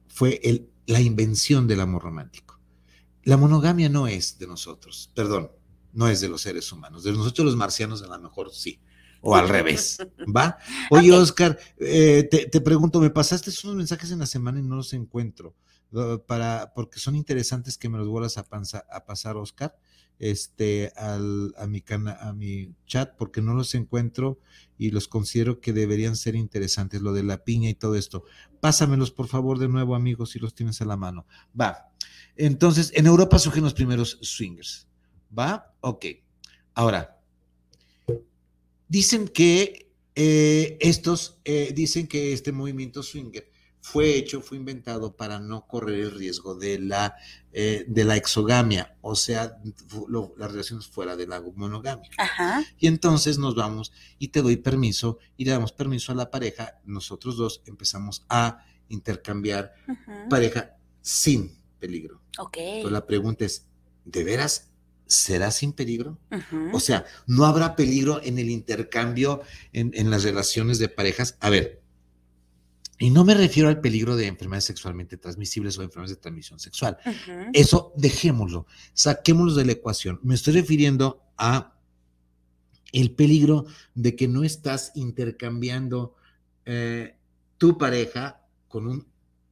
Fue 0.09 0.41
el, 0.45 0.69
la 0.89 1.01
invención 1.01 1.67
del 1.69 1.81
amor 1.81 2.03
romántico. 2.03 2.59
La 3.23 3.37
monogamia 3.37 3.89
no 3.89 4.07
es 4.09 4.39
de 4.39 4.47
nosotros, 4.47 5.11
perdón, 5.15 5.53
no 5.93 6.09
es 6.09 6.21
de 6.21 6.29
los 6.29 6.41
seres 6.43 6.73
humanos. 6.73 7.05
De 7.05 7.13
nosotros 7.13 7.45
los 7.47 7.57
marcianos 7.57 8.03
a 8.03 8.07
lo 8.09 8.19
mejor 8.19 8.53
sí. 8.53 8.81
O 9.21 9.35
al 9.37 9.49
revés, 9.49 9.99
¿va? 10.35 10.59
Oye. 10.91 11.13
Oscar, 11.13 11.59
eh, 11.79 12.29
te, 12.31 12.47
te 12.47 12.61
pregunto, 12.61 13.01
me 13.01 13.11
pasaste 13.11 13.51
unos 13.65 13.77
mensajes 13.77 14.11
en 14.13 14.21
la 14.21 14.27
semana 14.27 14.61
y 14.61 14.63
no 14.63 14.77
los 14.77 14.93
encuentro, 14.93 15.55
para, 16.27 16.73
porque 16.75 17.01
son 17.01 17.17
interesantes 17.17 17.77
que 17.77 17.89
me 17.89 17.99
los 17.99 18.07
vuelvas 18.09 18.39
a, 18.39 18.45
panza- 18.49 18.85
a 18.93 19.05
pasar, 19.05 19.37
Oscar. 19.37 19.77
Este, 20.19 20.93
a, 20.97 21.19
mi 21.67 21.81
cana, 21.81 22.17
a 22.21 22.33
mi 22.33 22.75
chat 22.87 23.15
porque 23.17 23.41
no 23.41 23.55
los 23.55 23.75
encuentro 23.75 24.39
y 24.77 24.91
los 24.91 25.09
considero 25.09 25.61
que 25.61 25.73
deberían 25.73 26.17
ser 26.17 26.35
interesantes, 26.35 27.03
lo 27.03 27.13
de 27.13 27.23
la 27.23 27.45
piña 27.45 27.69
y 27.69 27.75
todo 27.75 27.95
esto. 27.95 28.25
Pásamelos, 28.61 29.11
por 29.11 29.29
favor, 29.29 29.59
de 29.59 29.69
nuevo, 29.69 29.95
amigos, 29.95 30.31
si 30.31 30.39
los 30.39 30.55
tienes 30.55 30.81
a 30.81 30.85
la 30.85 30.97
mano. 30.97 31.27
Va. 31.59 31.91
Entonces, 32.37 32.93
en 32.95 33.07
Europa 33.07 33.39
surgen 33.39 33.65
los 33.65 33.75
primeros 33.75 34.19
swingers. 34.23 34.87
¿Va? 35.37 35.75
Ok. 35.81 36.07
Ahora, 36.75 37.21
dicen 38.89 39.29
que 39.29 39.91
eh, 40.15 40.79
estos, 40.81 41.41
eh, 41.45 41.73
dicen 41.75 42.07
que 42.07 42.33
este 42.33 42.53
movimiento 42.53 43.03
swinger 43.03 43.51
fue 43.91 44.17
hecho, 44.17 44.43
fue 44.43 44.59
inventado 44.59 45.17
para 45.17 45.41
no 45.41 45.67
correr 45.67 46.01
el 46.01 46.11
riesgo 46.11 46.55
de 46.55 46.79
la, 46.79 47.17
eh, 47.53 47.87
de 47.89 48.05
la 48.05 48.17
exogamia, 48.17 48.97
o 49.01 49.15
sea, 49.15 49.57
lo, 50.09 50.35
las 50.37 50.53
relaciones 50.53 50.87
fuera 50.87 51.17
de 51.17 51.27
la 51.27 51.41
monogamia. 51.41 52.11
Ajá. 52.19 52.63
Y 52.79 52.87
entonces 52.87 53.39
nos 53.39 53.55
vamos 53.55 53.93
y 54.19 54.29
te 54.29 54.43
doy 54.43 54.57
permiso 54.59 55.19
y 55.39 55.47
le 55.47 55.53
damos 55.53 55.73
permiso 55.73 56.13
a 56.13 56.17
la 56.17 56.31
pareja, 56.31 56.81
nosotros 56.85 57.39
dos 57.39 57.63
empezamos 57.65 58.27
a 58.29 58.63
intercambiar 58.89 59.73
pareja 60.29 60.77
sin 61.01 61.59
peligro. 61.79 62.21
Ok. 62.39 62.59
Entonces 62.59 62.93
la 62.93 63.07
pregunta 63.07 63.47
es, 63.47 63.67
¿de 64.05 64.23
veras 64.23 64.71
será 65.07 65.51
sin 65.51 65.73
peligro? 65.73 66.19
O 66.75 66.81
sea, 66.81 67.07
no 67.27 67.47
habrá 67.47 67.75
peligro 67.75 68.21
en 68.23 68.39
el 68.39 68.51
intercambio 68.51 69.41
en, 69.73 69.93
en 69.95 70.11
las 70.11 70.25
relaciones 70.25 70.79
de 70.79 70.91
parejas. 70.91 71.39
A 71.41 71.49
ver, 71.49 71.81
y 72.99 73.11
no 73.11 73.25
me 73.25 73.35
refiero 73.35 73.69
al 73.69 73.81
peligro 73.81 74.17
de 74.17 74.27
enfermedades 74.27 74.65
sexualmente 74.65 75.17
transmisibles 75.17 75.79
o 75.79 75.83
enfermedades 75.83 76.17
de 76.17 76.21
transmisión 76.21 76.59
sexual. 76.59 76.99
Eso 77.53 77.93
dejémoslo, 77.97 78.67
saquémoslo 78.93 79.55
de 79.55 79.65
la 79.65 79.73
ecuación. 79.73 80.19
Me 80.23 80.35
estoy 80.35 80.55
refiriendo 80.55 81.23
a 81.37 81.75
el 82.93 83.13
peligro 83.13 83.67
de 83.95 84.17
que 84.17 84.29
no 84.29 84.43
estás 84.43 84.93
intercambiando 84.95 86.17
eh, 86.65 87.17
tu 87.57 87.79
pareja 87.79 88.41
con 88.67 88.87
un 88.87 89.07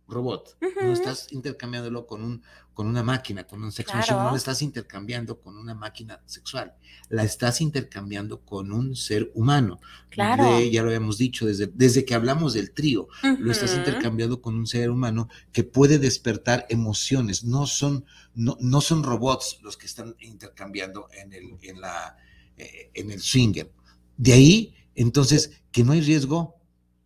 robot, 0.09 0.57
no 0.83 0.93
estás 0.93 1.27
intercambiándolo 1.33 2.07
con, 2.07 2.23
un, 2.23 2.43
con 2.75 2.87
una 2.87 3.03
máquina, 3.03 3.45
con 3.45 3.65
un 3.65 3.73
sex 3.73 3.89
machine, 3.93 4.13
no 4.15 4.19
Claro. 4.19 4.31
la 4.31 4.37
estás 4.37 4.63
intercambiando 4.63 5.41
con 5.41 5.57
una 5.59 5.75
máquina 5.75 6.21
sexual, 6.27 6.75
la 7.09 7.25
estás 7.25 7.61
intercambiando 7.61 8.41
con 8.43 8.71
un 8.71 8.95
ser 8.95 9.33
humano. 9.35 9.81
Claro. 10.11 10.59
De- 10.59 10.71
ya 10.71 10.83
lo 10.83 10.89
habíamos 10.89 11.19
dicho 11.19 11.45
desde, 11.47 11.67
desde 11.67 12.05
que 12.05 12.15
hablamos 12.15 12.55
del 12.55 12.71
trío, 12.73 13.09
lo 13.41 13.51
estás 13.51 13.75
intercambiando 13.75 14.41
con 14.41 14.55
un 14.55 14.67
ser 14.69 14.91
humano 14.91 15.29
que 15.53 15.65
puede 15.65 15.99
despertar 15.99 16.67
emociones. 16.69 17.43
No 17.43 17.67
son, 17.67 18.05
no, 18.35 18.57
no 18.61 18.81
son 18.81 19.03
robots 19.03 19.59
los 19.63 19.77
que 19.77 19.87
están 19.87 20.15
intercambiando 20.21 21.09
en 21.13 21.33
el, 21.33 21.57
en 21.63 21.81
la, 21.81 22.17
eh, 22.57 22.91
en 22.95 23.11
el 23.11 23.21
swinger. 23.21 23.73
De 24.17 24.33
ahí, 24.35 24.75
entonces, 24.95 25.51
que 25.73 25.83
no 25.83 25.93
hay 25.93 26.01
riesgo, 26.01 26.55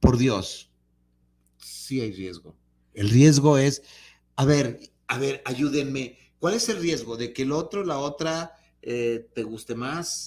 por 0.00 0.16
Dios, 0.18 0.70
sí 1.58 2.00
hay 2.00 2.12
riesgo. 2.12 2.54
El 2.94 3.10
riesgo 3.10 3.58
es, 3.58 3.82
a 4.36 4.44
ver, 4.44 4.80
a 5.06 5.18
ver, 5.18 5.42
ayúdenme. 5.44 6.18
¿Cuál 6.38 6.54
es 6.54 6.68
el 6.68 6.80
riesgo 6.80 7.16
de 7.16 7.32
que 7.32 7.42
el 7.42 7.52
otro, 7.52 7.84
la 7.84 7.98
otra, 7.98 8.52
eh, 8.82 9.28
te 9.34 9.42
guste 9.42 9.74
más? 9.74 10.26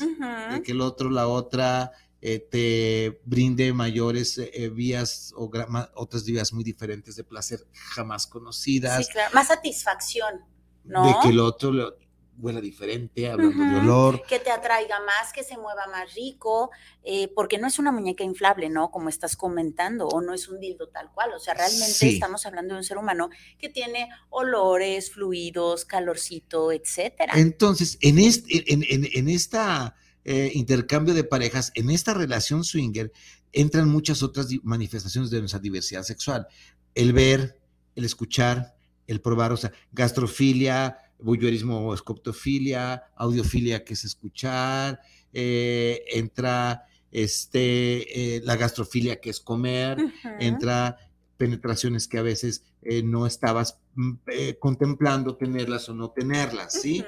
de 0.51 0.62
que 0.62 0.72
el 0.74 0.82
otro, 0.82 1.10
la 1.10 1.27
otra, 1.27 1.91
eh, 2.25 2.39
te 2.39 3.20
brinde 3.25 3.74
mayores 3.74 4.38
eh, 4.38 4.50
eh, 4.53 4.70
vías 4.70 5.34
o 5.36 5.51
otras 5.96 6.24
vías 6.24 6.53
muy 6.53 6.63
diferentes 6.63 7.17
de 7.17 7.25
placer 7.25 7.67
jamás 7.74 8.27
conocidas, 8.27 9.05
Sí, 9.05 9.12
claro. 9.12 9.34
Más 9.34 9.48
satisfacción, 9.48 10.39
de 10.86 10.93
¿no? 10.93 11.20
que 11.22 11.29
el 11.29 11.39
otro 11.41 11.98
huela 12.39 12.59
diferente, 12.61 13.29
hablando 13.29 13.63
de 13.63 13.79
olor. 13.79 14.23
que 14.27 14.39
te 14.39 14.49
atraiga 14.51 14.99
más, 15.01 15.31
que 15.33 15.43
se 15.43 15.55
mueva 15.57 15.85
más 15.87 16.13
rico, 16.15 16.71
eh, 17.03 17.27
porque 17.35 17.57
no 17.57 17.67
es 17.67 17.79
una 17.79 17.91
muñeca 17.91 18.23
inflable, 18.23 18.69
¿no? 18.69 18.89
Como 18.91 19.09
estás 19.09 19.35
comentando, 19.35 20.07
o 20.07 20.21
no 20.21 20.33
es 20.33 20.47
un 20.49 20.59
dildo 20.59 20.87
tal 20.89 21.11
cual. 21.13 21.31
O 21.33 21.39
sea, 21.39 21.53
realmente 21.53 21.93
Sí. 21.93 22.09
estamos 22.15 22.45
hablando 22.45 22.73
de 22.73 22.79
un 22.79 22.83
ser 22.83 22.97
humano 22.97 23.29
que 23.59 23.69
tiene 23.69 24.09
olores, 24.29 25.11
fluidos, 25.11 25.85
calorcito, 25.85 26.71
etcétera. 26.71 27.33
Entonces, 27.35 27.97
en 28.01 28.17
este, 28.19 28.71
en, 28.73 28.83
en- 28.89 29.09
en 29.13 29.29
esta 29.29 29.95
eh, 30.25 30.51
intercambio 30.53 31.13
de 31.13 31.25
parejas, 31.25 31.71
en 31.75 31.89
esta 31.89 32.13
relación 32.13 32.63
swinger, 32.63 33.11
entran 33.51 33.89
muchas 33.89 34.23
otras 34.23 34.47
manifestaciones 34.63 35.29
de 35.29 35.39
nuestra 35.39 35.59
diversidad 35.59 36.03
sexual. 36.03 36.47
El 36.95 37.11
ver, 37.11 37.59
el 37.95 38.05
escuchar, 38.05 38.73
el 39.05 39.19
probar, 39.19 39.51
o 39.51 39.57
sea, 39.57 39.73
gastrofilia, 39.91 40.97
voyeurismo 41.23 41.87
o 41.87 41.93
escoptofilia, 41.93 43.03
audiofilia, 43.15 43.83
que 43.83 43.93
es 43.93 44.03
escuchar, 44.03 44.99
eh, 45.33 46.03
entra 46.13 46.85
este, 47.11 48.35
eh, 48.37 48.41
la 48.43 48.55
gastrofilia, 48.55 49.19
que 49.21 49.29
es 49.29 49.39
comer, 49.39 49.97
entra 50.39 50.97
penetraciones 51.37 52.07
que 52.07 52.17
a 52.17 52.21
veces 52.21 52.63
eh, 52.83 53.01
no 53.03 53.25
estabas 53.25 53.79
mm, 53.95 54.11
contemplando 54.59 55.35
tenerlas 55.35 55.89
o 55.89 55.93
no 55.93 56.11
tenerlas, 56.11 56.81
¿sí? 56.81 57.03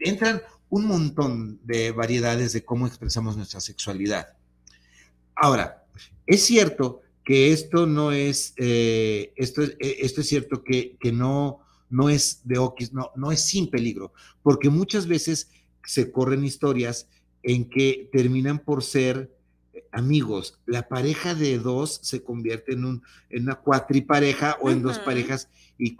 Entran 0.00 0.42
un 0.68 0.86
montón 0.86 1.60
de 1.64 1.92
variedades 1.92 2.52
de 2.52 2.64
cómo 2.64 2.86
expresamos 2.86 3.36
nuestra 3.36 3.60
sexualidad. 3.60 4.36
Ahora, 5.34 5.84
es 6.26 6.42
cierto 6.44 7.00
que 7.24 7.52
esto 7.52 7.86
no 7.86 8.10
es, 8.12 8.54
esto, 8.56 9.62
es- 9.62 9.76
esto 9.78 10.20
es 10.22 10.28
cierto 10.28 10.64
que, 10.64 10.96
que 10.98 11.12
no, 11.12 11.60
no 11.92 12.08
es 12.08 12.40
de 12.44 12.58
Oquis, 12.58 12.92
no, 12.92 13.10
no 13.14 13.30
es 13.30 13.44
sin 13.44 13.70
peligro, 13.70 14.12
porque 14.42 14.70
muchas 14.70 15.06
veces 15.06 15.50
se 15.84 16.10
corren 16.10 16.44
historias 16.44 17.06
en 17.42 17.68
que 17.68 18.08
terminan 18.12 18.58
por 18.58 18.82
ser 18.82 19.30
eh, 19.72 19.84
amigos. 19.92 20.58
La 20.66 20.88
pareja 20.88 21.34
de 21.34 21.58
dos 21.58 22.00
se 22.02 22.22
convierte 22.22 22.72
en, 22.72 22.84
un, 22.84 23.02
en 23.30 23.44
una 23.44 23.56
cuatripareja 23.56 24.56
o 24.60 24.70
en 24.70 24.82
dos 24.82 24.98
parejas 24.98 25.48
y, 25.78 25.96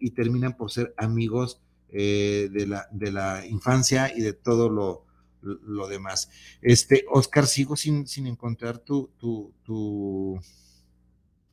y 0.00 0.10
terminan 0.10 0.56
por 0.56 0.70
ser 0.70 0.92
amigos 0.96 1.60
eh, 1.90 2.48
de, 2.52 2.66
la, 2.66 2.88
de 2.90 3.12
la 3.12 3.46
infancia 3.46 4.12
y 4.14 4.20
de 4.20 4.32
todo 4.32 4.68
lo, 4.68 5.06
lo 5.42 5.88
demás. 5.88 6.30
Este, 6.62 7.04
Oscar, 7.10 7.46
sigo 7.46 7.76
sin, 7.76 8.06
sin 8.06 8.26
encontrar 8.26 8.78
tu, 8.78 9.10
tu, 9.18 9.52
tu, 9.62 10.40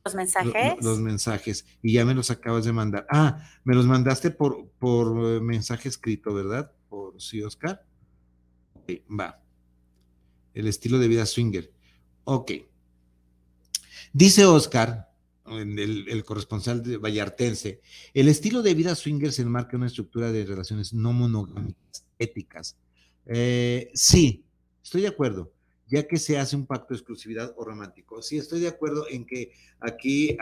Los 0.06 0.14
lo- 0.14 0.18
mensajes. 0.18 0.74
lo- 0.84 0.90
los 0.90 1.00
mensajes 1.00 1.66
y 1.82 1.92
ya 1.94 2.04
me 2.04 2.14
los 2.14 2.30
acabas 2.30 2.64
de 2.64 2.72
mandar. 2.72 3.06
Ah, 3.10 3.42
me 3.64 3.74
los 3.74 3.86
mandaste 3.86 4.30
por, 4.30 4.68
por 4.78 5.36
eh, 5.36 5.40
mensaje 5.40 5.88
escrito, 5.88 6.32
¿verdad? 6.34 6.72
Por 6.88 7.20
sí, 7.20 7.42
Oscar. 7.42 7.84
Ok, 8.74 8.92
va. 9.18 9.42
El 10.54 10.66
estilo 10.68 10.98
de 10.98 11.08
vida 11.08 11.26
swinger. 11.26 11.72
Ok. 12.24 12.52
Dice 14.12 14.44
Oscar, 14.46 15.10
el, 15.46 16.08
el 16.08 16.24
corresponsal 16.24 16.82
de 16.82 16.96
Vallartense, 16.96 17.80
el 18.14 18.28
estilo 18.28 18.62
de 18.62 18.74
vida 18.74 18.94
swinger 18.94 19.32
se 19.32 19.42
enmarca 19.42 19.72
en 19.72 19.78
una 19.78 19.86
estructura 19.88 20.32
de 20.32 20.44
relaciones 20.44 20.92
no 20.94 21.12
monogámicas, 21.12 22.04
éticas. 22.18 22.76
Eh, 23.26 23.90
sí, 23.94 24.44
estoy 24.82 25.02
de 25.02 25.08
acuerdo, 25.08 25.52
ya 25.88 26.06
que 26.06 26.16
se 26.16 26.38
hace 26.38 26.56
un 26.56 26.66
pacto 26.66 26.88
de 26.94 26.98
exclusividad 26.98 27.54
o 27.56 27.64
romántico. 27.64 28.20
Sí, 28.22 28.38
estoy 28.38 28.60
de 28.60 28.68
acuerdo 28.68 29.06
en 29.08 29.24
que 29.24 29.52
aquí 29.80 30.36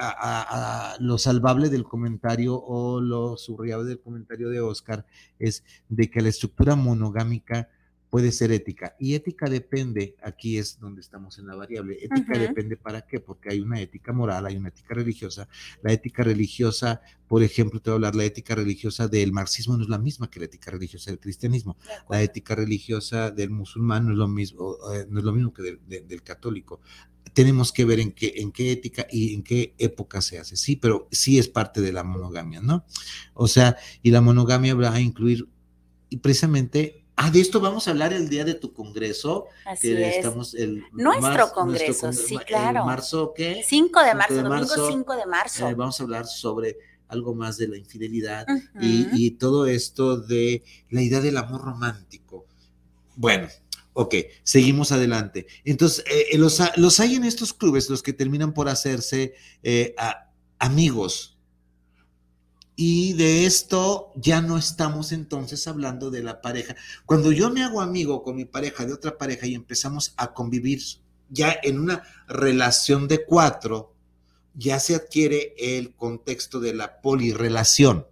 lo 1.01 1.19
salvable 1.19 1.69
del 1.69 1.85
comentario 1.85 2.57
o 2.57 3.01
lo 3.01 3.37
subrayable 3.37 3.87
del 3.87 4.01
comentario 4.01 4.49
de 4.49 4.61
Oscar 4.61 5.05
es 5.39 5.65
de 5.89 6.11
que 6.11 6.23
la 6.23 6.31
estructura 6.31 6.77
monogámica 6.77 7.69
puede 8.15 8.31
ser 8.31 8.53
ética. 8.53 8.95
Y 9.01 9.15
ética 9.15 9.51
depende, 9.51 10.15
aquí 10.23 10.57
es 10.57 10.79
donde 10.79 11.01
estamos 11.01 11.37
en 11.41 11.49
la 11.49 11.57
variable. 11.57 11.99
Ética 12.01 12.39
depende 12.39 12.77
para 12.77 13.01
qué, 13.05 13.19
porque 13.19 13.49
hay 13.51 13.59
una 13.61 13.81
ética 13.81 14.13
moral, 14.13 14.47
hay 14.47 14.57
una 14.57 14.69
ética 14.69 14.95
religiosa. 14.95 15.49
La 15.83 15.93
ética 15.93 16.23
religiosa, 16.23 17.01
por 17.27 17.43
ejemplo, 17.43 17.81
te 17.81 17.91
voy 17.91 17.95
a 17.95 17.97
hablar, 17.97 18.15
la 18.15 18.25
ética 18.25 18.55
religiosa 18.55 19.09
del 19.09 19.33
marxismo 19.33 19.77
no 19.77 19.83
es 19.83 19.89
la 19.89 19.99
misma 19.99 20.31
que 20.31 20.39
la 20.39 20.45
ética 20.47 20.71
religiosa 20.71 21.11
del 21.11 21.19
cristianismo. 21.19 21.77
La 22.09 22.23
ética 22.23 22.55
religiosa 22.55 23.33
del 23.33 23.51
musulmán 23.51 24.07
no 24.07 24.13
es 24.13 24.17
lo 24.19 24.29
mismo, 24.29 24.77
eh, 24.95 25.07
no 25.11 25.19
es 25.19 25.25
lo 25.25 25.33
mismo 25.33 25.53
que 25.53 25.63
del, 25.65 25.81
de- 25.85 26.03
del 26.03 26.23
católico. 26.23 26.81
Tenemos 27.33 27.73
que 27.73 27.85
ver 27.85 27.99
en 27.99 28.13
qué, 28.13 28.35
en 28.37 28.53
qué 28.53 28.71
ética 28.71 29.09
y 29.11 29.35
en 29.35 29.43
qué 29.43 29.75
época 29.77 30.23
se 30.23 30.39
hace. 30.39 30.55
Sí, 30.55 30.77
pero 30.77 31.09
sí 31.11 31.37
es 31.41 31.49
parte 31.49 31.81
de 31.81 31.91
la 31.93 32.05
monogamia, 32.05 32.61
¿no? 32.61 32.85
O 33.33 33.49
sea, 33.49 33.77
y 34.05 34.13
la 34.13 34.21
monogamia 34.21 34.77
va 34.77 34.95
a 34.95 35.01
incluir, 35.01 35.49
y 36.11 36.19
precisamente, 36.19 37.04
ah, 37.17 37.31
de 37.31 37.41
esto 37.41 37.61
vamos 37.61 37.87
a 37.89 37.93
hablar 37.93 38.13
el 38.13 38.29
día 38.29 38.45
de 38.45 38.55
tu 38.55 38.73
congreso, 38.73 39.47
Así 39.67 39.89
que 39.89 40.09
es. 40.09 40.17
estamos 40.17 40.55
el 40.55 40.85
Nuestro 40.93 41.53
congreso, 41.53 42.13
sí, 42.13 42.35
el 42.35 42.45
claro. 42.45 42.85
marzo, 42.85 43.33
¿qué? 43.35 43.63
5 43.67 44.01
de 44.01 44.07
5 44.07 44.17
marzo, 44.19 44.35
domingo 44.35 44.51
marzo, 44.57 44.89
5 44.91 45.17
de 45.17 45.27
marzo. 45.27 45.69
Eh, 45.69 45.75
vamos 45.75 46.01
a 46.01 46.03
hablar 46.03 46.27
sobre 46.27 46.77
algo 47.09 47.35
más 47.35 47.57
de 47.59 47.69
la 47.69 47.77
infidelidad 47.77 48.47
y, 48.81 49.07
y 49.13 49.31
todo 49.33 49.67
esto 49.67 50.17
de 50.17 50.63
la 50.91 51.03
idea 51.03 51.21
del 51.21 51.37
amor 51.37 51.63
romántico. 51.63 52.47
Bueno, 53.15 53.47
ok, 53.93 54.15
seguimos 54.43 54.91
adelante. 54.91 55.47
Entonces, 55.65 56.05
eh, 56.11 56.37
los, 56.39 56.61
ha- 56.61 56.73
los 56.77 56.99
hay 57.01 57.15
en 57.15 57.25
estos 57.25 57.53
clubes, 57.53 57.89
los 57.91 58.03
que 58.03 58.13
terminan 58.13 58.53
por 58.53 58.69
hacerse 58.69 59.35
eh, 59.63 59.95
a- 59.99 60.31
amigos. 60.59 61.34
Y 62.77 63.13
de 63.13 63.47
esto 63.47 64.13
ya 64.17 64.41
no 64.41 64.59
estamos 64.59 65.13
entonces 65.13 65.69
hablando 65.69 66.11
de 66.11 66.23
la 66.23 66.41
pareja. 66.41 66.75
Cuando 67.07 67.31
yo 67.31 67.51
me 67.51 67.63
hago 67.63 67.81
amigo 67.81 68.23
con 68.23 68.37
mi 68.37 68.45
pareja 68.45 68.85
de 68.85 68.93
otra 68.93 69.17
pareja 69.17 69.47
y 69.47 69.55
empezamos 69.55 70.13
a 70.17 70.33
convivir 70.35 70.81
ya 71.31 71.57
en 71.63 71.79
una 71.79 72.03
relación 72.27 73.07
de 73.07 73.25
cuatro, 73.25 73.95
ya 74.55 74.79
se 74.81 74.95
adquiere 74.95 75.55
el 75.59 75.95
contexto 75.95 76.61
de 76.61 76.75
la 76.75 77.01
polirrelación. 77.01 78.07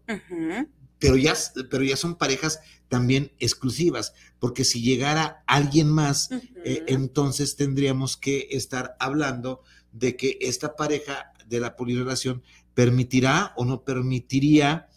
pero, 0.99 1.17
ya, 1.17 1.35
pero 1.71 1.83
ya 1.83 1.97
son 1.97 2.17
parejas 2.17 2.61
también 2.89 3.33
exclusivas, 3.39 4.13
porque 4.39 4.65
si 4.65 4.83
llegara 4.83 5.43
alguien 5.47 5.89
más, 5.89 6.31
eh, 6.65 6.85
entonces 6.87 7.57
tendríamos 7.57 8.17
que 8.17 8.49
estar 8.51 8.97
hablando 9.01 9.63
de 9.93 10.17
que 10.17 10.39
esta 10.41 10.77
pareja 10.77 11.33
de 11.47 11.61
la 11.61 11.77
polirrelación 11.77 12.43
permitirá 12.75 13.53
o 13.57 13.65
no 13.65 13.83
permitiría 13.83 14.89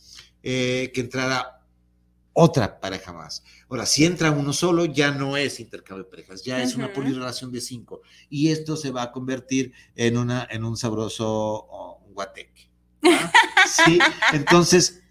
eh, 0.43 0.91
que 0.93 1.01
entrara 1.01 1.55
otra 2.37 2.81
pareja 2.81 3.13
más. 3.13 3.43
Ahora, 3.69 3.85
si 3.85 4.03
entra 4.03 4.29
uno 4.29 4.51
solo, 4.51 4.85
ya 4.85 5.11
no 5.11 5.37
es 5.37 5.59
intercambio 5.61 6.03
de 6.03 6.09
parejas, 6.09 6.43
ya 6.43 6.61
es 6.61 6.75
una 6.75 6.91
polirrelación 6.91 7.51
de 7.51 7.61
cinco. 7.61 8.01
Y 8.29 8.49
esto 8.49 8.75
se 8.75 8.91
va 8.91 9.03
a 9.03 9.11
convertir 9.13 9.71
en, 9.95 10.17
una, 10.17 10.45
en 10.51 10.65
un 10.65 10.75
sabroso 10.75 11.25
oh, 11.27 12.03
guateque. 12.09 12.69
sí, 13.85 13.99
entonces, 14.33 15.01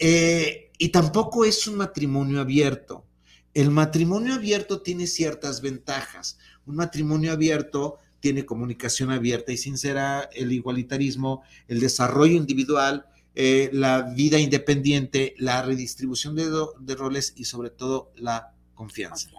eh, 0.00 0.72
y 0.76 0.88
tampoco 0.88 1.44
es 1.44 1.66
un 1.68 1.76
matrimonio 1.76 2.40
abierto. 2.40 3.06
El 3.54 3.70
matrimonio 3.70 4.34
abierto 4.34 4.82
tiene 4.82 5.06
ciertas 5.06 5.60
ventajas. 5.60 6.36
Un 6.66 6.76
matrimonio 6.76 7.32
abierto 7.32 7.98
tiene 8.26 8.44
comunicación 8.44 9.12
abierta 9.12 9.52
y 9.52 9.56
sincera, 9.56 10.28
el 10.34 10.50
igualitarismo, 10.50 11.44
el 11.68 11.78
desarrollo 11.78 12.34
individual, 12.34 13.06
eh, 13.36 13.70
la 13.72 14.02
vida 14.02 14.40
independiente, 14.40 15.36
la 15.38 15.62
redistribución 15.62 16.34
de, 16.34 16.94
roles 16.96 17.34
y 17.36 17.44
sobre 17.44 17.70
todo 17.70 18.10
la 18.16 18.52
confianza. 18.74 19.30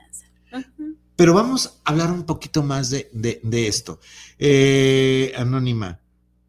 Pero 1.18 1.34
vamos 1.34 1.82
a 1.84 1.92
hablar 1.92 2.14
un 2.14 2.24
poquito 2.26 2.64
más 2.64 2.90
de, 2.90 3.10
esto. 3.52 4.00
Eh, 4.40 5.34
anónima, 5.36 6.00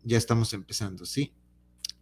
ya 0.04 0.16
estamos 0.16 0.52
empezando, 0.52 1.06
¿sí? 1.06 1.32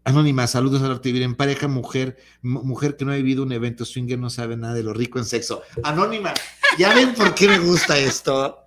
Anónima, 0.05 0.47
saludos 0.47 0.83
a 0.83 0.89
la 0.89 0.99
vivir 0.99 1.23
en 1.23 1.35
pareja, 1.35 1.67
mujer, 1.67 2.19
mujer 2.43 2.99
que 2.99 3.07
no 3.07 3.13
ha 3.13 3.17
vivido 3.17 3.43
un 3.43 3.53
evento 3.53 3.87
swinger, 3.87 4.19
no 4.19 4.29
sabe 4.29 4.59
nada 4.59 4.75
de 4.75 4.83
lo 4.83 4.93
rico 4.93 5.19
en 5.19 5.25
sexo. 5.25 5.63
Anónima, 5.83 6.35
¿ya 6.77 6.95
ven 6.95 7.15
por 7.15 7.35
qué 7.35 7.49
me 7.49 7.59
gusta 7.59 7.97
esto? 7.99 8.66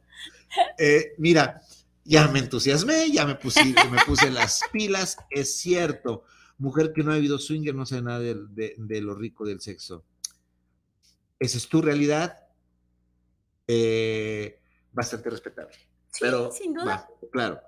Eh, 0.78 1.14
mira, 1.18 1.62
ya 2.04 2.28
me 2.28 2.40
entusiasmé, 2.40 3.12
ya 3.12 3.26
me 3.26 3.36
puse, 3.36 3.64
me 3.64 4.04
puse 4.06 4.32
las 4.32 4.62
pilas, 4.72 5.18
es 5.30 5.58
cierto 5.58 6.24
mujer 6.60 6.92
que 6.94 7.04
no 7.04 7.12
ha 7.12 7.16
vivido 7.16 7.40
swinger 7.40 7.74
no 7.74 7.86
sabe 7.86 8.04
nada 8.04 8.20
de, 8.20 9.02
lo 9.02 9.16
rico 9.16 9.46
del 9.46 9.62
sexo. 9.62 10.06
Esa 11.40 11.58
es 11.58 11.68
tu 11.68 11.82
realidad, 11.82 12.38
eh, 13.66 14.60
bastante 14.92 15.30
respetable. 15.30 15.74
Sí, 16.10 16.20
Pero, 16.20 16.52
sin 16.52 16.74
duda. 16.74 17.08
claro. 17.32 17.62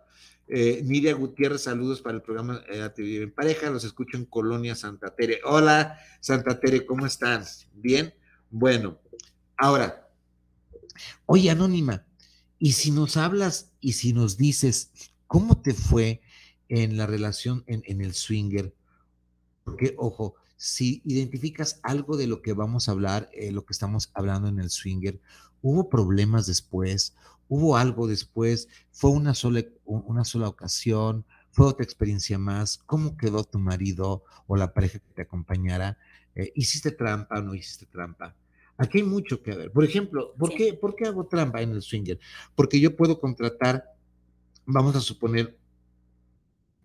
Eh, 0.47 0.81
Nidia 0.83 1.13
Gutiérrez, 1.13 1.61
saludos 1.61 2.01
para 2.01 2.15
el 2.15 2.21
programa 2.21 2.61
eh, 2.67 2.89
Vive 2.97 3.23
en 3.23 3.31
Pareja. 3.31 3.69
Los 3.69 3.85
escucho 3.85 4.17
en 4.17 4.25
Colonia 4.25 4.75
Santa 4.75 5.15
Tere. 5.15 5.39
Hola, 5.45 5.97
Santa 6.19 6.59
Tere, 6.59 6.85
¿cómo 6.85 7.05
están? 7.05 7.45
¿Bien? 7.71 8.13
Bueno, 8.49 8.99
ahora, 9.55 10.09
oye, 11.25 11.49
Anónima, 11.49 12.05
y 12.61 12.73
si 12.73 12.91
nos 12.91 13.17
hablas 13.17 13.71
y 13.79 13.93
si 13.93 14.13
nos 14.13 14.37
dices 14.37 14.91
cómo 15.25 15.59
te 15.59 15.73
fue 15.73 16.21
en 16.69 16.95
la 16.95 17.07
relación 17.07 17.63
en, 17.65 18.01
el 18.01 18.13
swinger, 18.13 18.75
porque, 19.63 19.95
ojo, 19.97 20.35
si 20.57 21.01
identificas 21.03 21.79
algo 21.81 22.17
de 22.17 22.27
lo 22.27 22.43
que 22.43 22.53
vamos 22.53 22.87
a 22.87 22.91
hablar, 22.91 23.31
eh, 23.33 23.51
lo 23.51 23.65
que 23.65 23.73
estamos 23.73 24.11
hablando 24.13 24.47
en 24.47 24.59
el 24.59 24.69
swinger, 24.69 25.19
hubo 25.63 25.89
problemas 25.89 26.45
después, 26.45 27.15
hubo 27.49 27.77
algo 27.77 28.05
después, 28.05 28.67
fue 28.91 29.09
una 29.09 29.33
sola, 29.33 29.63
una 29.85 30.23
sola 30.23 30.47
ocasión, 30.47 31.25
fue 31.49 31.65
otra 31.65 31.83
experiencia 31.83 32.37
más, 32.37 32.77
cómo 32.85 33.17
quedó 33.17 33.43
tu 33.43 33.57
marido 33.57 34.23
o 34.45 34.55
la 34.55 34.71
pareja 34.71 34.99
que 34.99 35.13
te 35.15 35.23
acompañara, 35.23 35.97
eh, 36.35 36.51
hiciste 36.53 36.91
trampa 36.91 37.39
o 37.39 37.41
no 37.41 37.55
hiciste 37.55 37.87
trampa. 37.87 38.35
Aquí 38.81 38.97
hay 38.97 39.03
mucho 39.03 39.43
que 39.43 39.53
ver. 39.53 39.71
Por 39.71 39.83
ejemplo, 39.83 40.33
¿por, 40.39 40.55
qué, 40.55 40.73
¿por 40.73 40.95
qué 40.95 41.05
hago 41.05 41.27
trampa 41.27 41.61
en 41.61 41.69
el 41.69 41.83
swinger? 41.83 42.19
Porque 42.55 42.79
yo 42.79 42.95
puedo 42.95 43.19
contratar, 43.19 43.85
vamos 44.65 44.95
a 44.95 45.01
suponer, 45.01 45.55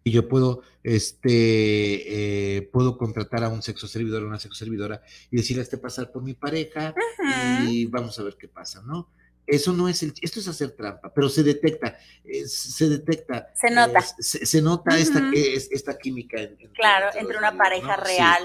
y 0.05 0.11
yo 0.11 0.29
puedo, 0.29 0.61
este, 0.83 2.59
eh, 2.59 2.69
puedo 2.71 2.99
contratar 2.99 3.45
a 3.45 3.49
un 3.49 3.63
sexo 3.63 3.89
servidor 3.89 4.23
o 4.23 4.29
una 4.29 4.39
sexo 4.39 4.59
servidora 4.59 5.01
y 5.31 5.39
decirle 5.39 5.63
a 5.63 5.65
este 5.65 5.79
pasar 5.79 6.13
por 6.13 6.23
mi 6.23 6.35
pareja 6.35 6.95
y 7.67 7.87
vamos 7.87 8.19
a 8.19 8.25
ver 8.25 8.37
qué 8.39 8.47
pasa, 8.47 8.83
¿no? 8.83 9.09
Eso 9.47 9.73
no 9.73 9.89
es 9.89 10.03
el, 10.03 10.13
esto 10.21 10.41
es 10.41 10.49
hacer 10.49 10.73
trampa, 10.73 11.15
pero 11.15 11.31
se 11.31 11.43
detecta, 11.43 11.97
se 12.47 12.91
detecta. 12.91 13.49
Se 13.55 13.71
nota. 13.71 14.03
se, 14.03 14.61
nota 14.61 14.99
esta, 14.99 15.31
esta 15.33 15.97
química. 15.97 16.37
claro, 16.75 17.07
entre, 17.19 17.39
una 17.39 17.57
pareja 17.57 17.97
real. 17.97 18.43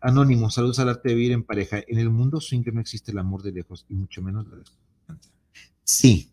Anónimo, 0.00 0.50
saludos 0.50 0.78
al 0.78 0.88
arte 0.88 1.10
de 1.10 1.14
vivir 1.14 1.32
en 1.32 1.44
pareja. 1.44 1.80
En 1.86 1.98
el 1.98 2.10
mundo 2.10 2.40
que 2.40 2.72
no 2.72 2.80
existe 2.80 3.12
el 3.12 3.18
amor 3.18 3.42
de 3.42 3.52
lejos 3.52 3.84
y 3.88 3.94
mucho 3.94 4.22
menos 4.22 4.46
la 4.48 4.56
desconfianza. 4.56 5.30
Sí. 5.84 6.30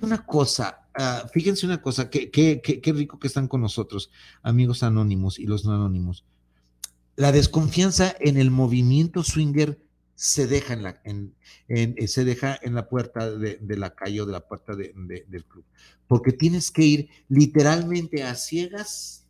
Una 0.00 0.24
cosa, 0.24 0.84
Ah, 0.96 1.28
fíjense 1.32 1.66
una 1.66 1.82
cosa, 1.82 2.08
qué, 2.08 2.30
qué, 2.30 2.92
rico 2.92 3.18
que 3.18 3.26
están 3.26 3.48
con 3.48 3.60
nosotros, 3.60 4.12
amigos 4.42 4.84
anónimos 4.84 5.40
y 5.40 5.46
los 5.46 5.64
no 5.64 5.74
anónimos. 5.74 6.24
La 7.16 7.32
desconfianza 7.32 8.14
en 8.20 8.36
el 8.36 8.52
movimiento 8.52 9.24
swinger 9.24 9.80
se 10.14 10.46
deja 10.46 10.74
en 10.74 10.82
la, 10.84 11.00
en, 11.02 11.34
eh, 11.66 12.06
se 12.06 12.24
deja 12.24 12.56
en 12.62 12.76
la 12.76 12.88
puerta 12.88 13.28
de, 13.28 13.58
la 13.76 13.96
calle 13.96 14.20
o 14.20 14.26
de 14.26 14.32
la 14.32 14.46
puerta 14.46 14.76
del 14.76 15.44
club, 15.46 15.64
porque 16.06 16.30
tienes 16.30 16.70
que 16.70 16.82
ir 16.82 17.08
literalmente 17.28 18.22
a 18.22 18.36
ciegas 18.36 19.26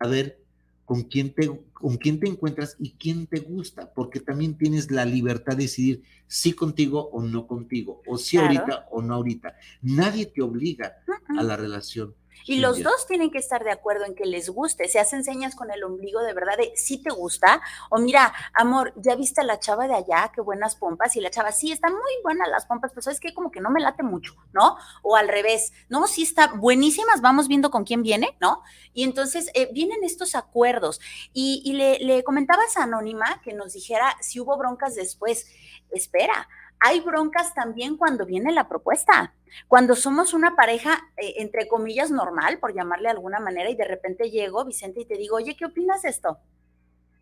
a 0.00 0.08
ver 0.08 0.41
con 0.84 1.02
quién 1.02 1.32
te, 1.34 1.50
con 1.72 1.96
quién 1.96 2.20
te 2.20 2.28
encuentras 2.28 2.76
y 2.78 2.92
quién 2.92 3.26
te 3.26 3.40
gusta, 3.40 3.92
porque 3.92 4.20
también 4.20 4.56
tienes 4.56 4.90
la 4.90 5.04
libertad 5.04 5.56
de 5.56 5.64
decidir 5.64 6.02
si 6.26 6.52
contigo 6.52 7.08
o 7.12 7.22
no 7.22 7.46
contigo, 7.46 8.02
o 8.06 8.18
si 8.18 8.36
ahorita 8.36 8.88
o 8.90 9.02
no 9.02 9.14
ahorita. 9.14 9.54
Nadie 9.82 10.26
te 10.26 10.42
obliga 10.42 10.96
a 11.28 11.42
la 11.42 11.56
relación. 11.56 12.14
Y 12.44 12.58
los 12.58 12.82
dos 12.82 13.06
tienen 13.06 13.30
que 13.30 13.38
estar 13.38 13.64
de 13.64 13.70
acuerdo 13.70 14.04
en 14.04 14.14
que 14.14 14.24
les 14.24 14.48
guste. 14.48 14.88
Se 14.88 14.98
hacen 14.98 15.24
señas 15.24 15.54
con 15.54 15.70
el 15.70 15.84
ombligo 15.84 16.20
de 16.22 16.32
verdad 16.32 16.56
de 16.56 16.72
si 16.76 17.02
te 17.02 17.10
gusta. 17.10 17.62
O 17.90 17.98
mira, 17.98 18.32
amor, 18.54 18.92
¿ya 18.96 19.14
viste 19.14 19.40
a 19.40 19.44
la 19.44 19.60
chava 19.60 19.86
de 19.86 19.94
allá? 19.94 20.30
Qué 20.34 20.40
buenas 20.40 20.76
pompas. 20.76 21.16
Y 21.16 21.20
la 21.20 21.30
chava, 21.30 21.52
sí, 21.52 21.72
están 21.72 21.92
muy 21.92 22.12
buenas 22.22 22.48
las 22.48 22.66
pompas, 22.66 22.90
pero 22.92 23.02
sabes 23.02 23.20
que 23.20 23.34
como 23.34 23.50
que 23.50 23.60
no 23.60 23.70
me 23.70 23.80
late 23.80 24.02
mucho, 24.02 24.34
¿no? 24.52 24.76
O 25.02 25.16
al 25.16 25.28
revés, 25.28 25.72
no, 25.88 26.06
sí 26.06 26.22
está 26.22 26.48
buenísimas, 26.48 27.20
vamos 27.20 27.48
viendo 27.48 27.70
con 27.70 27.84
quién 27.84 28.02
viene, 28.02 28.36
¿no? 28.40 28.62
Y 28.92 29.04
entonces 29.04 29.50
eh, 29.54 29.70
vienen 29.72 30.04
estos 30.04 30.34
acuerdos. 30.34 31.00
Y, 31.32 31.72
le, 31.72 31.98
le 32.00 32.24
comentabas 32.24 32.76
a 32.76 32.84
Anónima 32.84 33.40
que 33.42 33.52
nos 33.52 33.72
dijera 33.72 34.16
si 34.20 34.40
hubo 34.40 34.56
broncas 34.56 34.94
después. 34.94 35.46
Espera, 35.90 36.48
hay 36.84 37.00
broncas 37.00 37.54
también 37.54 37.96
cuando 37.96 38.26
viene 38.26 38.52
la 38.52 38.68
propuesta. 38.68 39.34
Cuando 39.68 39.94
somos 39.94 40.34
una 40.34 40.56
pareja, 40.56 40.98
eh, 41.16 41.34
entre 41.36 41.68
comillas, 41.68 42.10
normal, 42.10 42.58
por 42.58 42.74
llamarle 42.74 43.04
de 43.04 43.12
alguna 43.12 43.38
manera, 43.38 43.70
y 43.70 43.76
de 43.76 43.84
repente 43.84 44.30
llego, 44.30 44.64
Vicente, 44.64 45.00
y 45.00 45.04
te 45.04 45.16
digo, 45.16 45.36
oye, 45.36 45.56
¿qué 45.56 45.66
opinas 45.66 46.02
de 46.02 46.08
esto? 46.08 46.38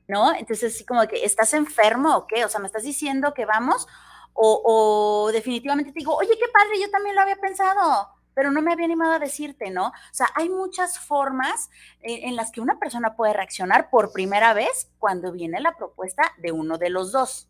¿No? 0.09 0.33
Entonces, 0.35 0.75
así 0.75 0.85
como 0.85 1.07
que, 1.07 1.25
¿estás 1.25 1.53
enfermo 1.53 2.17
o 2.17 2.27
qué? 2.27 2.45
O 2.45 2.49
sea, 2.49 2.61
¿me 2.61 2.67
estás 2.67 2.85
diciendo 2.85 3.35
que 3.35 3.45
vamos? 3.45 3.87
O, 4.33 5.29
definitivamente 5.33 5.93
te 5.93 5.99
digo, 5.99 6.17
oye, 6.17 6.39
qué 6.39 6.47
padre, 6.53 6.81
yo 6.81 6.91
también 6.91 7.15
lo 7.15 7.21
había 7.21 7.37
pensado, 7.37 8.09
pero 8.33 8.51
no 8.51 8.63
me 8.63 8.73
había 8.73 8.87
animado 8.87 9.13
a 9.13 9.19
decirte, 9.19 9.71
¿no? 9.71 9.89
O 9.89 10.13
sea, 10.13 10.29
hay 10.35 10.49
muchas 10.49 10.99
formas 10.99 11.69
en, 12.01 12.31
en 12.31 12.37
las 12.37 12.51
que 12.51 12.63
una 12.63 12.79
persona 12.79 13.15
puede 13.17 13.35
reaccionar 13.35 13.91
por 13.91 14.13
primera 14.13 14.55
vez 14.55 14.91
cuando 14.99 15.33
viene 15.33 15.61
la 15.61 15.77
propuesta 15.77 16.23
de 16.39 16.53
uno 16.53 16.79
de 16.79 16.89
los 16.89 17.13
dos. 17.13 17.50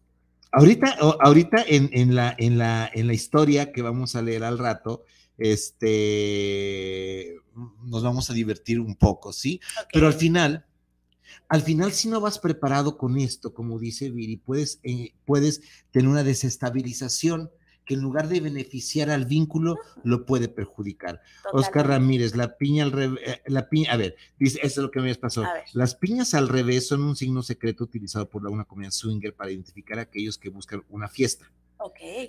Ahorita, 0.53 0.97
ahorita 1.21 1.65
en, 1.67 2.15
la, 2.15 2.35
en, 2.37 2.59
la, 2.59 2.91
en 2.93 3.07
la 3.07 3.13
historia 3.13 3.73
que 3.73 3.83
vamos 3.83 4.17
a 4.17 4.23
leer 4.23 4.43
al 4.43 4.59
rato, 4.59 5.05
este, 5.39 7.37
nos 7.85 8.03
vamos 8.03 8.31
a 8.31 8.35
divertir 8.35 8.81
un 8.81 8.97
poco, 8.97 9.33
¿sí? 9.33 9.61
Pero 9.93 10.07
al 10.07 10.15
final, 10.15 10.67
al 11.49 11.63
final, 11.63 11.93
si 11.93 12.09
no 12.09 12.21
vas 12.21 12.39
preparado 12.39 12.99
con 12.99 13.17
esto, 13.17 13.55
como 13.55 13.79
dice 13.79 14.11
Viri, 14.11 14.37
puedes, 14.37 14.81
eh, 14.83 15.15
puedes 15.25 15.63
tener 15.93 16.09
una 16.09 16.25
desestabilización 16.25 17.51
que 17.91 17.95
en 17.95 18.03
lugar 18.03 18.29
de 18.29 18.39
beneficiar 18.39 19.11
al 19.11 19.25
vínculo, 19.25 19.77
lo 20.05 20.25
puede 20.25 20.47
perjudicar. 20.47 21.21
Oscar 21.53 21.89
Ramírez, 21.89 22.37
la 22.37 22.57
piña 22.57 22.85
al 22.85 22.93
revés, 22.93 23.21
eh, 23.27 23.43
la 23.47 23.69
piña, 23.69 23.91
a 23.91 23.97
ver, 23.97 24.15
dice, 24.39 24.61
eso 24.63 24.81
es 24.81 24.85
lo 24.85 24.93
que 24.93 25.01
me 25.01 25.13
pasó. 25.17 25.43
Las 25.73 25.97
piñas 25.97 26.35
al 26.35 26.49
revés 26.49 26.87
son 26.87 27.03
un 27.03 27.17
signo 27.17 27.43
secreto 27.43 27.83
utilizado 27.83 28.31
por 28.31 28.47
una 28.47 28.63
comunidad 28.63 28.93
swinger 28.93 29.35
para 29.35 29.51
identificar 29.51 29.99
a 29.99 30.03
aquellos 30.03 30.39
que 30.39 30.51
buscan 30.51 30.85
una 30.89 31.09
fiesta. 31.09 31.51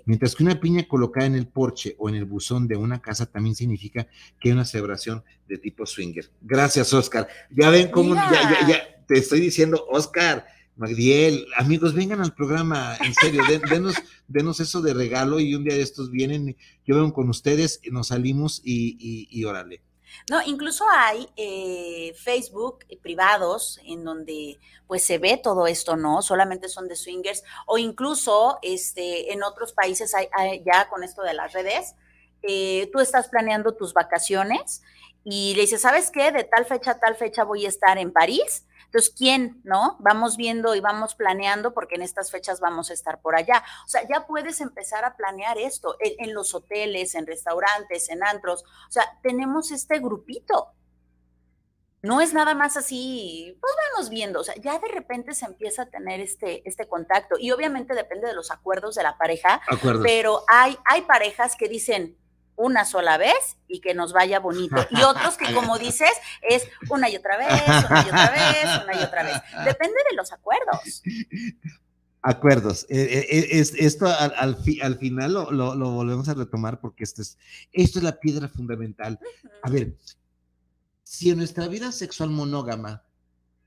Mientras 0.05 0.35
que 0.35 0.43
una 0.43 0.59
piña 0.59 0.87
colocada 0.87 1.27
en 1.27 1.35
el 1.35 1.45
porche 1.45 1.95
o 1.99 2.09
en 2.09 2.15
el 2.15 2.25
buzón 2.25 2.67
de 2.67 2.75
una 2.75 2.99
casa 2.99 3.27
también 3.27 3.55
significa 3.55 4.07
que 4.39 4.49
hay 4.49 4.53
una 4.53 4.65
celebración 4.65 5.23
de 5.47 5.59
tipo 5.59 5.85
swinger. 5.85 6.27
Gracias, 6.41 6.91
Oscar. 6.91 7.27
Ya 7.51 7.69
ven 7.69 7.91
cómo, 7.91 8.15
ya, 8.15 8.31
ya, 8.31 8.67
ya, 8.67 9.05
te 9.05 9.19
estoy 9.19 9.41
diciendo, 9.41 9.85
Oscar, 9.91 10.43
Magdiel, 10.81 11.45
amigos, 11.57 11.93
vengan 11.93 12.21
al 12.21 12.33
programa, 12.33 12.97
en 13.05 13.13
serio, 13.13 13.43
denos, 13.69 13.93
denos, 14.27 14.59
eso 14.59 14.81
de 14.81 14.95
regalo 14.95 15.39
y 15.39 15.53
un 15.53 15.63
día 15.63 15.75
de 15.75 15.83
estos 15.83 16.09
vienen, 16.09 16.57
yo 16.87 16.95
vengo 16.95 17.13
con 17.13 17.29
ustedes, 17.29 17.79
nos 17.91 18.07
salimos 18.07 18.63
y, 18.65 18.97
y, 18.99 19.27
y 19.29 19.45
órale. 19.45 19.83
No, 20.27 20.41
incluso 20.41 20.83
hay 20.91 21.29
eh, 21.37 22.15
Facebook 22.15 22.79
privados 22.99 23.79
en 23.85 24.03
donde 24.03 24.57
pues 24.87 25.05
se 25.05 25.19
ve 25.19 25.37
todo 25.37 25.67
esto, 25.67 25.95
¿no? 25.97 26.23
Solamente 26.23 26.67
son 26.67 26.87
de 26.87 26.95
swingers 26.95 27.43
o 27.67 27.77
incluso 27.77 28.57
este, 28.63 29.33
en 29.33 29.43
otros 29.43 29.73
países 29.73 30.15
hay, 30.15 30.63
ya 30.65 30.89
con 30.89 31.03
esto 31.03 31.21
de 31.21 31.35
las 31.35 31.53
redes, 31.53 31.93
eh, 32.41 32.89
tú 32.91 32.99
estás 33.01 33.29
planeando 33.29 33.75
tus 33.75 33.93
vacaciones 33.93 34.81
y 35.23 35.53
le 35.53 35.61
dices, 35.61 35.81
¿sabes 35.81 36.09
qué? 36.09 36.31
De 36.31 36.43
tal 36.43 36.65
fecha 36.65 36.91
a 36.91 36.99
tal 36.99 37.15
fecha 37.15 37.43
voy 37.43 37.67
a 37.67 37.69
estar 37.69 37.99
en 37.99 38.11
París 38.11 38.65
entonces, 38.91 39.13
¿quién, 39.17 39.61
no? 39.63 39.95
Vamos 40.01 40.35
viendo 40.35 40.75
y 40.75 40.81
vamos 40.81 41.15
planeando 41.15 41.73
porque 41.73 41.95
en 41.95 42.01
estas 42.01 42.29
fechas 42.29 42.59
vamos 42.59 42.89
a 42.89 42.93
estar 42.93 43.21
por 43.21 43.37
allá. 43.37 43.63
O 43.85 43.87
sea, 43.87 44.05
ya 44.05 44.27
puedes 44.27 44.59
empezar 44.59 45.05
a 45.05 45.15
planear 45.15 45.57
esto 45.57 45.95
en, 46.01 46.33
los 46.33 46.53
hoteles, 46.53 47.15
en 47.15 47.25
restaurantes, 47.25 48.09
en 48.09 48.21
antros. 48.21 48.65
O 48.89 48.91
sea, 48.91 49.17
tenemos 49.23 49.71
este 49.71 49.99
grupito. 49.99 50.73
No 52.01 52.19
es 52.19 52.33
nada 52.33 52.53
más 52.53 52.75
así, 52.75 53.57
pues 53.61 53.73
vamos 53.93 54.09
viendo, 54.09 54.39
o 54.39 54.43
sea, 54.43 54.55
ya 54.55 54.79
de 54.79 54.87
repente 54.87 55.35
se 55.35 55.45
empieza 55.45 55.83
a 55.83 55.89
tener 55.89 56.19
este, 56.19 56.67
este 56.67 56.87
contacto 56.87 57.35
y 57.37 57.51
obviamente 57.51 57.93
depende 57.93 58.27
de 58.27 58.33
los 58.33 58.49
acuerdos 58.49 58.95
de 58.95 59.03
la 59.03 59.19
pareja, 59.19 59.61
pero 60.01 60.43
hay, 60.47 60.79
hay 60.85 61.03
parejas 61.03 61.55
que 61.55 61.69
dicen, 61.69 62.17
una 62.61 62.85
sola 62.85 63.17
vez 63.17 63.57
y 63.67 63.81
que 63.81 63.93
nos 63.93 64.13
vaya 64.13 64.39
bonito. 64.39 64.75
Y 64.91 65.01
otros 65.01 65.35
que, 65.37 65.53
como 65.53 65.77
dices, 65.77 66.11
es 66.41 66.67
una 66.89 67.09
y 67.09 67.15
otra 67.15 67.37
vez, 67.37 67.47
una 67.89 68.01
y 68.01 68.07
otra 68.07 68.31
vez, 68.31 68.83
una 68.83 69.01
y 69.01 69.03
otra 69.03 69.23
vez. 69.23 69.41
Depende 69.65 69.97
de 70.09 70.15
los 70.15 70.31
acuerdos. 70.31 71.01
Acuerdos. 72.21 72.85
Eh, 72.89 73.01
eh, 73.01 73.47
eh, 73.57 73.65
esto 73.79 74.05
al, 74.05 74.33
al, 74.35 74.97
final 74.97 75.33
lo, 75.33 75.91
volvemos 75.91 76.29
a 76.29 76.35
retomar 76.35 76.79
porque 76.79 77.03
esto 77.03 77.23
es, 77.23 77.37
esto 77.71 77.99
es 77.99 78.03
la 78.03 78.19
piedra 78.19 78.47
fundamental. 78.47 79.19
A 79.63 79.69
ver, 79.69 79.95
si 81.03 81.31
en 81.31 81.37
nuestra 81.37 81.67
vida 81.67 81.91
sexual 81.91 82.29
monógama, 82.29 83.03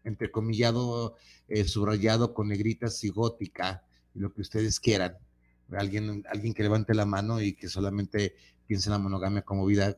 entrecomillado, 0.04 1.16
subrayado 1.66 2.32
con 2.32 2.48
negritas 2.48 3.02
y 3.02 3.08
gótica, 3.08 3.82
lo 4.14 4.32
que 4.32 4.42
ustedes 4.42 4.78
quieran, 4.78 5.18
alguien, 5.76 6.24
alguien 6.30 6.54
que 6.54 6.62
levante 6.62 6.94
la 6.94 7.06
mano 7.06 7.40
y 7.40 7.54
que 7.54 7.68
solamente 7.68 8.34
piensa 8.66 8.88
en 8.88 8.92
la 8.92 8.98
monogamia 8.98 9.42
como 9.42 9.66
vida. 9.66 9.94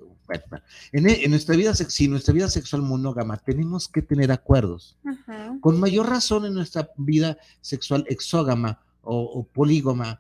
en, 0.93 1.31
nuestra 1.31 1.57
vida, 1.57 1.75
si 1.75 2.09
nuestra 2.09 2.35
vida 2.35 2.49
sexual 2.49 2.83
monógama, 2.83 3.37
tenemos 3.37 3.89
que 3.89 4.03
tener 4.03 4.33
acuerdos. 4.33 4.97
Con 5.61 5.79
mayor 5.81 6.09
razón 6.09 6.47
en 6.47 6.55
nuestra 6.55 6.91
vida 6.97 7.39
sexual 7.61 8.05
exógama 8.09 8.81
o, 9.03 9.47
polígama, 9.47 10.19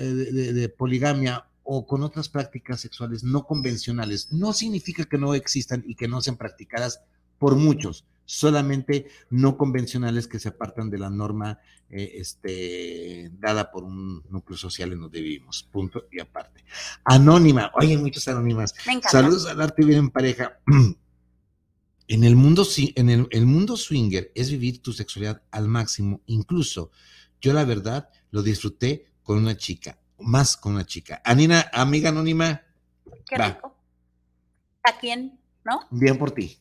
eh, 0.00 0.04
de, 0.04 0.68
poligamia 0.68 1.46
o 1.62 1.86
con 1.86 2.02
otras 2.02 2.28
prácticas 2.28 2.80
sexuales 2.80 3.24
no 3.24 3.44
convencionales, 3.44 4.32
no 4.32 4.52
significa 4.52 5.04
que 5.04 5.18
no 5.18 5.34
existan 5.34 5.84
y 5.86 5.94
que 5.94 6.08
no 6.08 6.20
sean 6.20 6.36
practicadas 6.36 7.02
por 7.38 7.56
muchos 7.56 8.06
solamente 8.26 9.06
no 9.30 9.56
convencionales 9.56 10.28
que 10.28 10.38
se 10.38 10.50
apartan 10.50 10.90
de 10.90 10.98
la 10.98 11.08
norma 11.08 11.60
eh, 11.88 12.12
este, 12.16 13.30
dada 13.38 13.70
por 13.70 13.84
un 13.84 14.22
núcleo 14.28 14.58
social 14.58 14.92
en 14.92 15.00
donde 15.00 15.22
vivimos. 15.22 15.62
Punto 15.62 16.06
y 16.10 16.20
aparte. 16.20 16.64
Anónima, 17.04 17.70
oye, 17.74 17.96
muchas 17.96 18.28
anónimas. 18.28 18.74
Saludos 19.08 19.46
al 19.46 19.62
arte 19.62 19.84
bien 19.84 20.00
en 20.00 20.10
pareja. 20.10 20.60
En 22.08 22.22
el 22.22 22.36
mundo, 22.36 22.64
en 22.94 23.08
el, 23.08 23.46
mundo 23.46 23.76
swinger 23.76 24.30
es 24.36 24.48
vivir 24.48 24.80
tu 24.80 24.92
sexualidad 24.92 25.42
al 25.50 25.66
máximo. 25.66 26.20
Incluso 26.26 26.92
yo 27.40 27.52
la 27.52 27.64
verdad 27.64 28.10
lo 28.30 28.44
disfruté 28.44 29.08
con 29.24 29.38
una 29.38 29.56
chica, 29.56 29.98
más 30.20 30.56
con 30.56 30.74
una 30.74 30.86
chica. 30.86 31.20
Anina, 31.24 31.68
amiga 31.72 32.10
anónima. 32.10 32.62
Qué 33.28 33.36
rico. 33.36 33.76
¿A 34.84 35.00
quién? 35.00 35.40
¿No? 35.64 35.80
Bien 35.90 36.16
por 36.16 36.30
ti. 36.30 36.60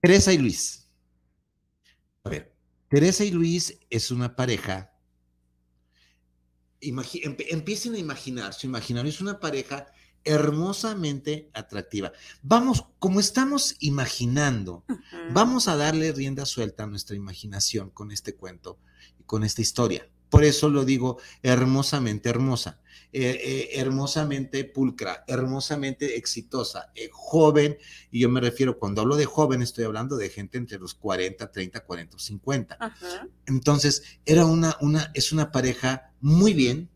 Teresa 0.00 0.32
y 0.32 0.38
Luis. 0.38 0.88
A 2.24 2.30
ver, 2.30 2.54
Teresa 2.88 3.24
y 3.24 3.30
Luis 3.30 3.78
es 3.90 4.10
una 4.10 4.34
pareja. 4.36 4.92
empiecen 6.80 7.94
a 7.94 7.98
imaginar, 7.98 8.54
su 8.54 8.66
imaginario 8.66 9.10
es 9.10 9.20
una 9.20 9.38
pareja 9.40 9.86
hermosamente 10.24 11.50
atractiva. 11.52 12.12
Vamos, 12.42 12.86
como 12.98 13.20
estamos 13.20 13.76
imaginando, 13.80 14.84
vamos 15.32 15.68
a 15.68 15.76
darle 15.76 16.12
rienda 16.12 16.46
suelta 16.46 16.84
a 16.84 16.86
nuestra 16.86 17.16
imaginación 17.16 17.90
con 17.90 18.12
este 18.12 18.34
cuento 18.34 18.78
y 19.18 19.24
con 19.24 19.42
esta 19.42 19.62
historia. 19.62 20.08
Por 20.32 20.44
eso 20.44 20.70
lo 20.70 20.86
digo 20.86 21.18
hermosamente 21.42 22.30
hermosa, 22.30 22.80
eh, 23.12 23.38
eh, 23.38 23.68
hermosamente 23.74 24.64
pulcra, 24.64 25.24
hermosamente 25.26 26.16
exitosa, 26.16 26.90
eh, 26.94 27.10
joven, 27.12 27.76
y 28.10 28.20
yo 28.20 28.30
me 28.30 28.40
refiero, 28.40 28.78
cuando 28.78 29.02
hablo 29.02 29.16
de 29.16 29.26
joven, 29.26 29.60
estoy 29.60 29.84
hablando 29.84 30.16
de 30.16 30.30
gente 30.30 30.56
entre 30.56 30.78
los 30.78 30.94
40, 30.94 31.52
30, 31.52 31.80
40 31.80 32.18
50. 32.18 32.78
Entonces, 33.44 34.04
era 34.24 34.46
una, 34.46 34.74
una, 34.80 35.10
es 35.12 35.32
una 35.32 35.52
pareja 35.52 36.14
muy 36.22 36.54
bien, 36.54 36.88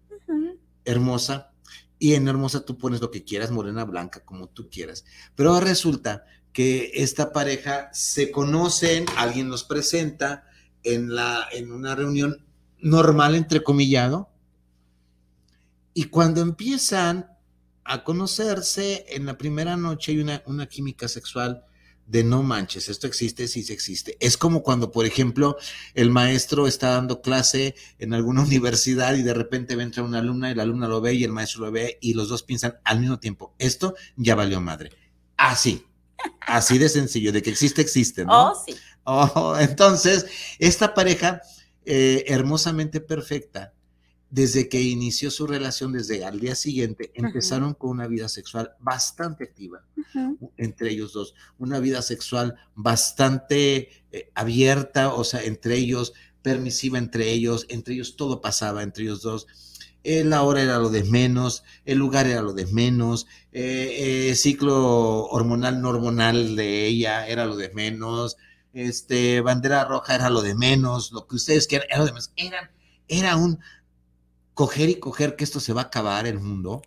hermosa, 0.87 1.53
y 1.99 2.15
en 2.15 2.29
hermosa 2.29 2.65
tú 2.65 2.79
pones 2.79 3.03
lo 3.03 3.11
que 3.11 3.23
quieras, 3.23 3.51
morena, 3.51 3.85
blanca, 3.85 4.25
como 4.25 4.49
tú 4.49 4.71
quieras. 4.71 5.05
Pero 5.35 5.61
resulta 5.61 6.25
que 6.55 6.91
esta 6.95 7.35
pareja 7.35 7.91
se 7.93 8.31
conocen, 8.31 9.05
alguien 9.19 9.51
los 9.51 9.65
presenta 9.65 10.47
en, 10.85 11.15
la, 11.15 11.47
en 11.53 11.71
una 11.71 11.95
reunión 11.95 12.47
normal, 12.81 13.35
entrecomillado. 13.35 14.31
Y 15.95 16.05
cuando 16.05 16.43
empiezan 16.43 17.31
a 17.85 18.05
conocerse, 18.05 19.07
en 19.09 19.27
la 19.27 19.39
primera 19.39 19.77
noche 19.77 20.13
hay 20.13 20.19
una, 20.19 20.43
una 20.47 20.67
química 20.67 21.09
sexual 21.09 21.65
de 22.07 22.23
no 22.23 22.43
manches, 22.43 22.89
esto 22.89 23.07
existe, 23.07 23.49
sí 23.49 23.65
se 23.65 23.73
existe. 23.73 24.17
Es 24.21 24.37
como 24.37 24.63
cuando, 24.63 24.93
por 24.93 25.07
ejemplo, 25.07 25.57
el 25.95 26.11
maestro 26.11 26.67
está 26.67 26.91
dando 26.91 27.21
clase 27.21 27.75
en 27.99 28.15
alguna 28.15 28.43
universidad 28.45 29.15
y 29.15 29.23
de 29.23 29.35
repente 29.35 29.75
entra 29.75 30.03
una 30.03 30.19
alumna 30.19 30.51
y 30.51 30.55
la 30.55 30.63
alumna 30.63 30.89
lo 30.89 31.01
ve 31.01 31.15
y 31.15 31.25
el 31.25 31.33
maestro 31.33 31.67
lo 31.67 31.73
ve 31.73 31.99
y 32.01 32.15
los 32.15 32.29
dos 32.29 32.43
piensan 32.43 32.79
al 32.85 33.01
mismo 33.01 33.19
tiempo, 33.19 33.55
esto 33.59 33.95
ya 34.17 34.35
valió 34.35 34.61
madre. 34.61 34.91
Así, 35.37 35.85
así 36.41 36.79
de 36.79 36.89
sencillo, 36.89 37.33
de 37.33 37.43
que 37.43 37.51
existe, 37.51 37.83
existe, 37.83 38.25
¿no? 38.25 38.53
Oh, 38.53 38.65
sí. 38.65 38.75
Oh, 39.05 39.57
entonces, 39.59 40.27
esta 40.59 40.95
pareja 40.95 41.43
eh, 41.87 42.25
hermosamente 42.27 43.01
perfecta, 43.01 43.73
desde 44.29 44.69
que 44.69 44.83
inició 44.83 45.31
su 45.31 45.47
relación, 45.47 45.93
desde 45.93 46.25
al 46.25 46.41
día 46.41 46.57
siguiente, 46.57 47.13
empezaron 47.15 47.75
con 47.75 47.91
una 47.91 48.09
vida 48.09 48.29
sexual 48.29 48.73
bastante 48.81 49.45
activa 49.45 49.85
entre 50.57 50.91
ellos 50.91 51.13
dos, 51.13 51.35
una 51.59 51.79
vida 51.79 52.03
sexual 52.03 52.57
bastante 52.75 53.91
eh, 54.11 54.31
abierta, 54.35 55.15
o 55.15 55.23
sea, 55.23 55.45
entre 55.45 55.77
ellos, 55.77 56.13
permisiva 56.43 56.99
entre 56.99 57.31
ellos, 57.31 57.67
entre 57.69 57.95
ellos 57.95 58.17
todo 58.17 58.41
pasaba, 58.41 58.83
entre 58.83 59.05
ellos 59.05 59.23
dos. 59.23 59.47
Eh, 60.03 60.25
la 60.25 60.43
hora 60.43 60.63
era 60.63 60.79
lo 60.79 60.89
de 60.89 61.05
menos, 61.05 61.63
el 61.85 61.99
lugar 61.99 62.27
era 62.27 62.43
lo 62.43 62.53
de 62.53 62.67
menos, 62.67 63.27
el 63.53 64.35
ciclo 64.37 65.27
hormonal 65.27 65.81
no 65.81 65.89
hormonal 65.89 66.57
de 66.57 66.87
ella 66.87 67.29
era 67.29 67.47
lo 67.47 67.57
de 67.57 67.71
menos, 67.71 68.37
este, 68.77 69.41
bandera 69.41 69.87
roja 69.87 70.15
era 70.15 70.29
lo 70.29 70.43
de 70.43 70.55
menos, 70.55 71.11
lo 71.11 71.27
que 71.27 71.37
ustedes 71.37 71.67
quieran 71.67 71.89
era 71.89 72.01
lo 72.01 72.05
de 72.05 72.13
menos. 72.13 72.31
Era, 72.37 72.71
era 73.09 73.37
un 73.37 73.59
coger 74.53 74.91
y 74.91 74.97
coger 74.97 75.35
que 75.35 75.45
esto 75.45 75.61
se 75.61 75.73
va 75.73 75.81
a 75.83 75.85
acabar 75.85 76.27
el 76.27 76.39
mundo. 76.39 76.83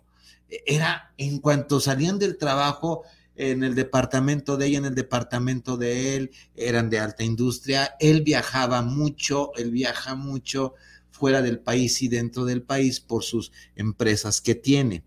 Era 0.48 1.12
en 1.18 1.40
cuanto 1.40 1.80
salían 1.80 2.20
del 2.20 2.38
trabajo, 2.38 3.02
en 3.34 3.64
el 3.64 3.74
departamento 3.74 4.56
de 4.56 4.66
ella, 4.66 4.78
en 4.78 4.84
el 4.84 4.94
departamento 4.94 5.76
de 5.76 6.16
él, 6.16 6.30
eran 6.54 6.90
de 6.90 7.00
alta 7.00 7.24
industria. 7.24 7.96
Él 7.98 8.22
viajaba 8.22 8.82
mucho, 8.82 9.50
él 9.56 9.72
viaja 9.72 10.14
mucho 10.14 10.74
fuera 11.20 11.42
del 11.42 11.60
país 11.60 12.00
y 12.00 12.08
dentro 12.08 12.46
del 12.46 12.62
país 12.62 12.98
por 12.98 13.22
sus 13.22 13.52
empresas 13.76 14.40
que 14.40 14.54
tiene. 14.54 15.04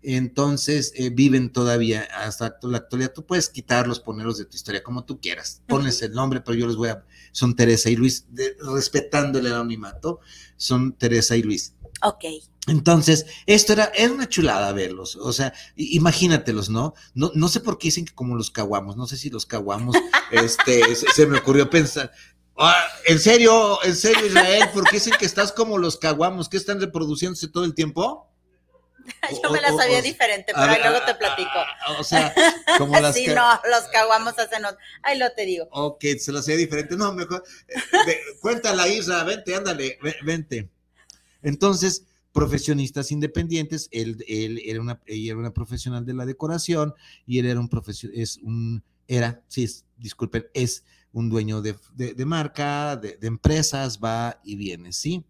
Entonces, 0.00 0.92
eh, 0.94 1.10
viven 1.10 1.52
todavía 1.52 2.06
hasta 2.16 2.56
la 2.62 2.78
actualidad. 2.78 3.12
Tú 3.12 3.26
puedes 3.26 3.48
quitarlos, 3.48 3.98
ponerlos 3.98 4.38
de 4.38 4.44
tu 4.44 4.54
historia 4.54 4.84
como 4.84 5.04
tú 5.04 5.20
quieras. 5.20 5.60
Pones 5.66 6.00
el 6.02 6.12
nombre, 6.12 6.40
pero 6.40 6.56
yo 6.56 6.68
les 6.68 6.76
voy 6.76 6.90
a... 6.90 7.04
Son 7.32 7.56
Teresa 7.56 7.90
y 7.90 7.96
Luis, 7.96 8.26
respetando 8.72 9.40
el 9.40 9.48
anonimato, 9.48 10.20
son 10.56 10.92
Teresa 10.92 11.36
y 11.36 11.42
Luis. 11.42 11.74
Ok. 12.02 12.24
Entonces, 12.66 13.26
esto 13.44 13.74
era, 13.74 13.92
era 13.94 14.12
una 14.12 14.28
chulada 14.28 14.72
verlos, 14.72 15.16
o 15.16 15.34
sea, 15.34 15.52
imagínatelos, 15.76 16.70
¿no? 16.70 16.94
¿no? 17.12 17.30
No 17.34 17.48
sé 17.48 17.60
por 17.60 17.76
qué 17.76 17.88
dicen 17.88 18.06
que 18.06 18.14
como 18.14 18.36
los 18.36 18.50
caguamos, 18.50 18.96
no 18.96 19.06
sé 19.06 19.18
si 19.18 19.28
los 19.28 19.44
caguamos, 19.44 19.94
este, 20.32 20.82
se, 20.94 21.26
me 21.26 21.38
ocurrió 21.38 21.68
pensar, 21.68 22.10
Ah, 22.56 22.86
en 23.06 23.18
serio, 23.18 23.82
en 23.82 23.96
serio, 23.96 24.26
Israel, 24.26 24.68
¿por 24.72 24.84
qué 24.84 24.96
dicen 24.96 25.14
que 25.18 25.26
estás 25.26 25.50
como 25.52 25.76
los 25.78 25.96
caguamos, 25.96 26.48
que 26.48 26.56
están 26.56 26.80
reproduciéndose 26.80 27.48
todo 27.48 27.64
el 27.64 27.74
tiempo? 27.74 28.30
Yo 29.42 29.50
me 29.50 29.60
la 29.60 29.72
sabía 29.72 30.00
diferente, 30.00 30.52
pero 30.54 30.70
ahí 30.70 30.80
luego 30.82 31.04
te 31.04 31.14
platico. 31.16 31.50
O 31.98 32.04
sea, 32.04 32.32
como 32.78 32.98
las 33.00 33.14
sí, 33.14 33.26
no, 33.26 33.60
los 33.70 33.82
caguamos 33.92 34.38
hacen 34.38 34.64
otro. 34.64 34.78
Ahí 35.02 35.18
lo 35.18 35.30
te 35.32 35.44
digo. 35.44 35.66
Ok, 35.72 36.04
se 36.18 36.32
la 36.32 36.40
sabía 36.42 36.58
diferente. 36.58 36.96
No, 36.96 37.12
mejor. 37.12 37.42
eh, 37.68 37.74
ve- 38.06 38.20
cuéntala, 38.40 38.88
Isra, 38.88 39.24
vente, 39.24 39.54
ándale, 39.54 39.98
ve- 40.02 40.16
vente. 40.24 40.70
Entonces, 41.42 42.04
profesionistas 42.32 43.12
independientes, 43.12 43.88
él, 43.90 44.24
él 44.26 44.60
era 44.64 44.80
una, 44.80 45.00
ella 45.06 45.32
era 45.32 45.38
una 45.40 45.52
profesional 45.52 46.06
de 46.06 46.14
la 46.14 46.24
decoración 46.24 46.94
y 47.26 47.38
él 47.40 47.46
era 47.46 47.60
un 47.60 47.68
profesional, 47.68 48.18
es 48.18 48.38
un, 48.38 48.82
era, 49.06 49.42
sí, 49.48 49.64
es- 49.64 49.84
disculpen, 49.98 50.46
es 50.54 50.84
un 51.14 51.30
dueño 51.30 51.62
de, 51.62 51.76
de- 51.94 52.24
marca, 52.26 52.96
de, 52.96 53.16
empresas, 53.22 54.00
va 54.02 54.40
y 54.44 54.56
viene, 54.56 54.92
¿sí? 54.92 55.24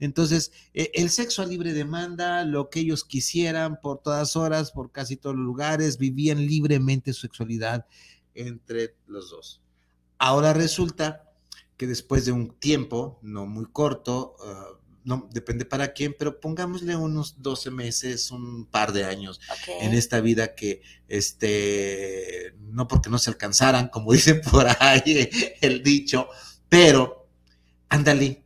Entonces, 0.00 0.52
eh, 0.74 0.90
el 0.94 1.10
sexo 1.10 1.42
a 1.42 1.46
libre 1.46 1.72
demanda, 1.72 2.44
lo 2.44 2.68
que 2.70 2.80
ellos 2.80 3.04
quisieran 3.04 3.80
por 3.80 3.98
todas 4.02 4.36
horas, 4.36 4.72
por 4.72 4.92
casi 4.92 5.16
todos 5.16 5.36
los 5.36 5.44
lugares, 5.44 5.96
vivían 5.96 6.44
libremente 6.46 7.12
su 7.12 7.22
sexualidad 7.22 7.86
entre 8.34 8.94
los 9.06 9.30
dos. 9.30 9.62
Ahora 10.18 10.52
resulta 10.52 11.32
que 11.76 11.86
después 11.86 12.26
de 12.26 12.32
un 12.32 12.50
tiempo, 12.50 13.18
no 13.22 13.46
muy 13.46 13.66
corto, 13.66 14.36
ah, 14.44 14.68
no 15.08 15.26
depende 15.32 15.64
para 15.64 15.94
quién, 15.94 16.14
pero 16.18 16.38
pongámosle 16.38 16.94
unos 16.94 17.40
12 17.40 17.70
meses, 17.70 18.30
un 18.30 18.66
par 18.66 18.92
de 18.92 19.06
años 19.06 19.40
en 19.80 19.94
esta 19.94 20.20
vida 20.20 20.54
que, 20.54 20.82
este, 21.08 22.54
no 22.60 22.86
porque 22.86 23.08
no 23.08 23.16
se 23.16 23.30
alcanzaran, 23.30 23.88
como 23.88 24.12
dicen 24.18 24.42
por 24.42 24.66
ahí 24.80 25.30
el 25.62 25.82
dicho, 25.82 26.28
pero 26.68 27.26
ándale, 27.88 28.42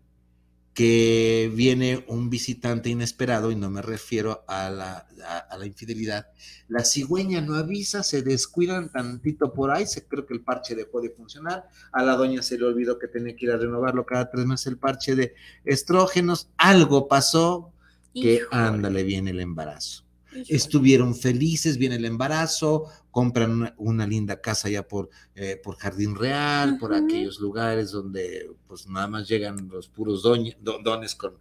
que 0.75 1.53
viene 1.55 2.05
un 2.09 2.31
visitante 2.31 2.89
inesperado, 2.89 3.51
y 3.51 3.57
no 3.57 3.69
me 3.69 3.83
refiero 3.83 4.45
a 4.49 4.71
la, 4.71 5.07
a, 5.27 5.39
a 5.39 5.59
la 5.59 5.67
infidelidad, 5.67 6.29
la 6.69 6.85
cigüeña 6.85 7.43
no 7.43 7.57
avisa, 7.57 8.03
se 8.03 8.23
descuidan 8.23 8.91
tantito 8.91 9.53
por 9.53 9.71
ahí, 9.71 9.87
se 9.87 10.07
creo 10.07 10.25
que 10.25 10.33
el 10.33 10.41
parche 10.41 10.75
dejó 10.75 11.01
de 11.03 11.11
funcionar, 11.11 11.69
a 11.93 12.03
la 12.03 12.17
doña 12.17 12.41
se 12.43 12.57
le 12.57 12.65
olvidó 12.65 12.99
que 12.99 13.09
tenía 13.09 13.37
que 13.37 13.45
ir 13.47 13.53
a 13.53 13.59
renovarlo 13.59 14.07
cada 14.07 14.31
tres 14.31 14.47
meses 14.47 14.69
el 14.69 14.79
parche 14.79 15.15
de 15.15 15.35
estrógenos, 15.65 16.49
algo 16.57 17.09
pasó, 17.09 17.73
que 18.15 18.35
Híjole, 18.35 18.49
ándale, 18.51 19.03
viene 19.03 19.31
el 19.31 19.41
embarazo. 19.41 20.05
Estuvieron 20.49 21.15
felices, 21.15 21.77
viene 21.79 21.97
el 21.97 22.05
embarazo, 22.05 22.85
compran 23.11 23.51
una, 23.51 23.75
una 23.79 24.07
linda 24.07 24.41
casa 24.41 24.69
ya 24.69 24.87
por, 24.87 25.11
eh, 25.35 25.61
por 25.63 25.77
Jardín 25.77 26.15
Real, 26.17 26.79
por 26.79 26.95
aquellos 26.95 27.39
lugares 27.41 27.91
donde 27.91 28.51
pues 28.67 28.87
nada 28.89 29.07
más 29.09 29.29
llegan 29.29 29.69
los 29.69 29.89
puros 29.89 30.23
doña- 30.23 30.57
dones 30.61 31.15
con, 31.15 31.35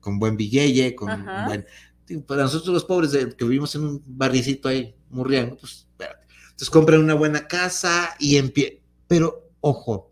con 0.00 0.18
buen 0.18 0.36
billete, 0.36 0.94
con 0.94 1.10
Ajá. 1.10 1.46
buen... 1.46 1.66
Para 2.26 2.42
nosotros 2.42 2.74
los 2.74 2.84
pobres 2.84 3.12
de- 3.12 3.36
que 3.36 3.44
vivimos 3.44 3.74
en 3.76 3.84
un 3.84 4.02
barricito 4.06 4.68
ahí, 4.68 4.94
murriendo, 5.10 5.56
pues 5.56 5.86
espérate. 5.90 6.26
Entonces 6.44 6.70
compran 6.70 7.00
una 7.00 7.14
buena 7.14 7.46
casa 7.46 8.16
y 8.18 8.36
empieza... 8.36 8.76
Pero 9.06 9.50
ojo, 9.60 10.10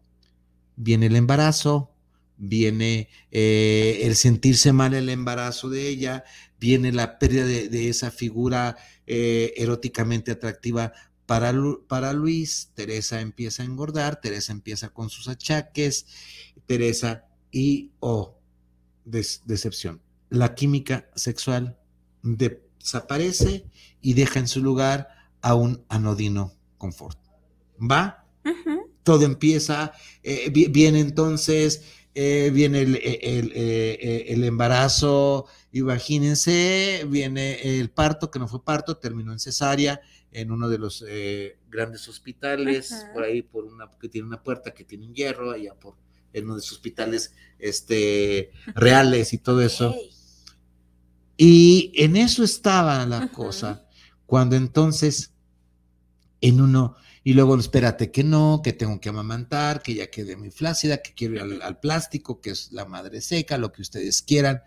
viene 0.77 1.07
el 1.07 1.17
embarazo, 1.17 1.91
viene 2.37 3.09
eh, 3.33 4.01
el 4.03 4.15
sentirse 4.15 4.73
mal 4.73 4.95
el 4.95 5.09
embarazo 5.09 5.69
de 5.71 5.89
ella, 5.89 6.23
viene 6.61 6.93
la 6.93 7.19
pérdida 7.19 7.45
de, 7.47 7.69
de 7.69 7.89
esa 7.89 8.11
figura 8.11 8.77
eh, 9.07 9.55
eróticamente 9.57 10.31
atractiva 10.33 10.93
para, 11.27 11.53
Lu- 11.53 11.87
para 11.87 12.13
Luis, 12.13 12.71
Teresa 12.75 13.21
empieza 13.21 13.63
a 13.63 13.67
engordar, 13.67 14.21
Teresa 14.21 14.53
empieza 14.53 14.89
con 14.89 15.11
sus 15.11 15.29
achaques, 15.29 16.07
Teresa 16.67 17.27
y, 17.53 17.91
oh, 18.01 18.39
des- 19.05 19.43
decepción, 19.45 20.01
la 20.31 20.55
química 20.55 21.11
sexual 21.15 21.79
desaparece 22.23 23.65
y 24.01 24.15
deja 24.15 24.39
en 24.41 24.49
su 24.49 24.63
lugar 24.63 25.09
a 25.41 25.55
un 25.55 25.85
anodino 25.89 26.55
confort. 26.79 27.19
¿Va? 27.81 28.25
Todo 29.03 29.25
empieza, 29.25 29.93
eh, 30.23 30.51
vi- 30.51 30.67
viene 30.67 31.01
entonces, 31.01 31.83
eh, 32.15 32.51
viene 32.53 32.81
el, 32.83 32.97
el- 32.97 33.53
el- 33.55 34.25
el 34.29 34.45
embarazo, 34.45 35.47
imagínense, 35.73 37.05
viene 37.09 37.79
el 37.81 37.91
parto, 37.91 38.31
que 38.31 38.39
no 38.39 38.49
fue 38.49 38.65
parto, 38.65 38.97
terminó 38.97 39.33
en 39.33 39.39
cesárea, 39.39 40.01
en 40.33 40.51
uno 40.51 40.69
de 40.69 40.79
los 40.79 41.05
eh, 41.09 41.59
grandes 41.71 42.07
hospitales, 42.09 42.93
Ajá. 42.93 43.13
por 43.13 43.23
ahí, 43.25 43.43
por 43.43 43.65
una, 43.65 43.91
que 44.01 44.09
tiene 44.09 44.27
una 44.27 44.43
puerta 44.43 44.73
que 44.75 44.85
tiene 44.85 45.07
un 45.07 45.15
hierro, 45.15 45.53
allá 45.53 45.75
por 45.75 45.95
en 46.33 46.45
uno 46.45 46.55
de 46.55 46.61
esos 46.61 46.73
hospitales 46.73 47.33
este, 47.59 48.51
reales 48.75 49.33
y 49.33 49.39
todo 49.39 49.63
eso. 49.63 49.95
Y 51.37 51.93
en 51.95 52.17
eso 52.17 52.43
estaba 52.43 53.07
la 53.07 53.29
cosa, 53.29 53.87
cuando 54.27 54.57
entonces 54.57 55.33
en 56.41 56.61
uno, 56.61 56.97
y 57.29 57.35
luego 57.35 57.59
espérate 57.59 58.11
que 58.11 58.25
no, 58.25 58.63
que 58.65 58.73
tengo 58.73 59.01
que 59.01 59.11
amamantar, 59.11 59.83
que 59.83 59.93
ya 59.93 60.07
quedé 60.11 60.35
muy 60.35 60.51
flácida, 60.51 61.03
que 61.03 61.13
quiero 61.13 61.35
ir 61.35 61.63
al, 61.63 61.79
plástico, 61.79 62.41
que 62.41 62.49
es 62.49 62.73
la 62.73 62.87
madre 62.87 63.21
seca, 63.21 63.59
lo 63.59 63.71
que 63.71 63.83
ustedes 63.83 64.23
quieran. 64.23 64.63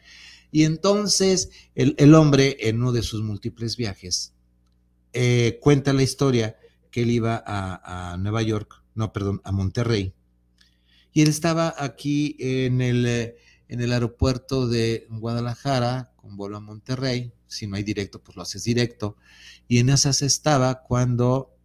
Y 0.52 0.66
entonces 0.66 1.50
el, 1.74 1.96
el 1.98 2.14
hombre, 2.14 2.58
en 2.60 2.76
uno 2.76 2.92
de 2.92 3.02
sus 3.02 3.24
múltiples 3.24 3.78
viajes, 3.78 4.36
eh, 5.12 5.58
cuenta 5.60 5.92
la 5.92 6.04
historia 6.04 6.56
que 6.92 7.02
él 7.02 7.10
iba 7.10 7.44
a, 7.44 8.12
a 8.12 8.18
Nueva 8.18 8.44
York, 8.44 8.84
no, 8.94 9.12
perdón, 9.12 9.42
a 9.44 9.52
Monterrey. 9.52 10.14
Y 11.14 11.24
él 11.24 11.30
estaba 11.30 11.74
aquí 11.80 12.36
en 12.38 12.82
el, 12.82 13.08
en 13.70 13.82
el 13.82 13.92
aeropuerto 13.92 14.68
de 14.68 15.08
Guadalajara 15.10 16.12
con 16.16 16.38
vuelo 16.38 16.58
a 16.58 16.60
Monterrey. 16.62 17.34
Si 17.48 17.66
no 17.66 17.76
hay 17.76 17.82
directo, 17.82 18.22
pues 18.22 18.36
lo 18.36 18.44
haces 18.44 18.64
directo. 18.64 19.18
Y 19.68 19.80
en 19.80 19.90
esas 19.90 20.22
estaba 20.22 20.84
cuando 20.84 21.58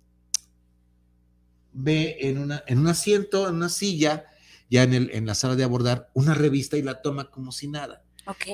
ve 1.76 2.16
en, 2.20 2.38
una, 2.38 2.64
en 2.66 2.78
un 2.78 2.88
asiento, 2.88 3.48
en 3.48 3.56
una 3.56 3.68
silla, 3.68 4.24
ya 4.70 4.82
en, 4.82 4.94
el, 4.94 5.10
en 5.12 5.26
la 5.26 5.34
sala 5.34 5.54
de 5.54 5.64
abordar, 5.64 6.10
una 6.14 6.34
revista 6.34 6.76
y 6.76 6.82
la 6.82 7.02
toma 7.02 7.30
como 7.30 7.52
si 7.52 7.68
nada. 7.68 8.02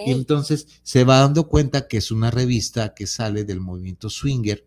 Y 0.06 0.10
entonces 0.10 0.66
se 0.82 1.04
va 1.04 1.20
dando 1.20 1.48
cuenta 1.48 1.88
que 1.88 1.96
es 1.96 2.10
una 2.10 2.30
revista 2.30 2.92
que 2.94 3.06
sale 3.06 3.44
del 3.44 3.60
movimiento 3.60 4.10
swinger 4.10 4.66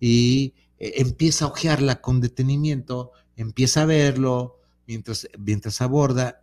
y 0.00 0.54
eh, 0.78 0.94
empieza 0.96 1.44
a 1.44 1.48
ojearla 1.48 2.00
con 2.00 2.20
detenimiento, 2.20 3.12
empieza 3.36 3.82
a 3.82 3.86
verlo 3.86 4.58
mientras, 4.88 5.28
mientras 5.38 5.80
aborda 5.80 6.42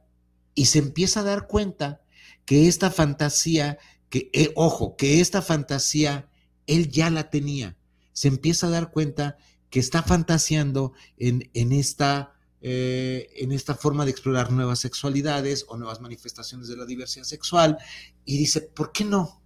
y 0.55 0.67
se 0.67 0.79
empieza 0.79 1.19
a 1.19 1.23
dar 1.23 1.47
cuenta 1.47 2.01
que 2.45 2.69
esta 2.69 2.91
fantasía, 2.91 3.77
que, 4.09 4.29
eh, 4.31 4.53
ojo, 4.55 4.95
que 4.95 5.19
esta 5.19 5.41
fantasía 5.41 6.29
él 6.67 6.89
ya 6.89 7.09
la 7.09 7.29
tenía. 7.29 7.75
Se 8.13 8.29
empieza 8.29 8.67
a 8.67 8.71
dar 8.71 8.91
cuenta 8.91 9.37
que 9.71 9.79
está 9.79 10.03
fantaseando 10.03 10.93
en, 11.17 11.49
en 11.55 11.71
esta 11.71 12.35
eh, 12.63 13.29
en 13.37 13.51
esta 13.51 13.73
forma 13.73 14.05
de 14.05 14.11
explorar 14.11 14.51
nuevas 14.51 14.77
sexualidades 14.77 15.65
o 15.67 15.77
nuevas 15.77 15.99
manifestaciones 15.99 16.67
de 16.67 16.77
la 16.77 16.85
diversidad 16.85 17.25
sexual 17.25 17.79
y 18.23 18.37
dice, 18.37 18.61
¿por 18.61 18.91
qué 18.91 19.03
no? 19.03 19.41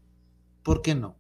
¿Por 0.63 0.81
qué 0.81 0.95
no? 0.95 1.17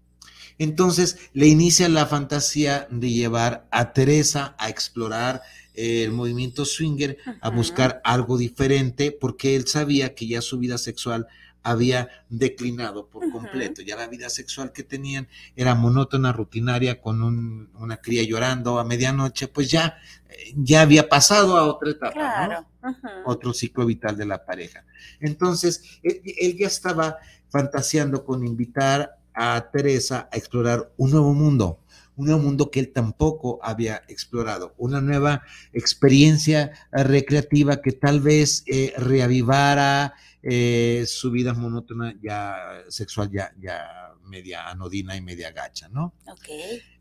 Entonces 0.57 1.17
le 1.31 1.47
inicia 1.47 1.87
la 1.87 2.05
fantasía 2.05 2.89
de 2.91 3.11
llevar 3.11 3.65
a 3.71 3.93
Teresa 3.93 4.57
a 4.59 4.67
explorar 4.69 5.41
eh, 5.73 6.03
el 6.03 6.11
movimiento 6.11 6.65
swinger, 6.65 7.17
a 7.39 7.49
buscar 7.49 8.01
algo 8.03 8.37
diferente, 8.37 9.13
porque 9.13 9.55
él 9.55 9.65
sabía 9.65 10.15
que 10.15 10.27
ya 10.27 10.41
su 10.41 10.59
vida 10.59 10.77
sexual 10.77 11.27
había 11.65 12.07
declinado 12.29 13.09
por 13.09 13.29
completo. 13.31 13.81
Ya 13.81 13.95
la 13.97 14.07
vida 14.07 14.29
sexual 14.29 14.71
que 14.71 14.83
tenían 14.83 15.27
era 15.55 15.73
monótona, 15.75 16.31
rutinaria, 16.31 17.01
con 17.01 17.23
un- 17.23 17.69
una 17.79 17.97
cría 17.97 18.23
llorando 18.23 18.77
a 18.79 18.85
medianoche, 18.85 19.47
pues 19.47 19.69
ya, 19.71 19.97
eh, 20.29 20.53
ya 20.55 20.81
había 20.81 21.09
pasado 21.09 21.57
a 21.57 21.63
otra 21.67 21.89
etapa, 21.89 22.13
¿no? 22.47 22.91
Otro 23.25 23.51
ciclo 23.53 23.85
vital 23.85 24.15
de 24.15 24.25
la 24.27 24.45
pareja. 24.45 24.85
Entonces, 25.19 25.99
él, 26.03 26.21
él 26.23 26.55
ya 26.57 26.67
estaba 26.67 27.17
fantaseando 27.49 28.23
con 28.23 28.45
invitar 28.45 29.17
a 29.33 29.69
Teresa 29.73 30.29
a 30.31 30.37
explorar 30.37 30.91
un 30.97 31.11
nuevo 31.11 31.33
mundo, 31.33 31.79
un 32.15 32.27
nuevo 32.27 32.41
mundo 32.41 32.69
que 32.71 32.79
él 32.79 32.93
tampoco 32.93 33.59
había 33.63 34.03
explorado, 34.07 34.73
una 34.77 35.01
nueva 35.01 35.41
experiencia 35.73 36.71
eh, 36.93 37.03
recreativa 37.03 37.81
que 37.81 37.91
tal 37.91 38.21
vez 38.21 38.63
eh, 38.67 38.93
reavivara 38.97 40.13
eh, 40.47 41.05
su 41.07 41.31
vida 41.31 41.55
monótona 41.55 42.15
ya 42.21 42.55
sexual, 42.87 43.31
ya, 43.31 43.51
ya 43.59 44.13
media 44.27 44.69
anodina 44.69 45.15
y 45.15 45.21
media 45.21 45.51
gacha, 45.51 45.89
¿no? 45.89 46.13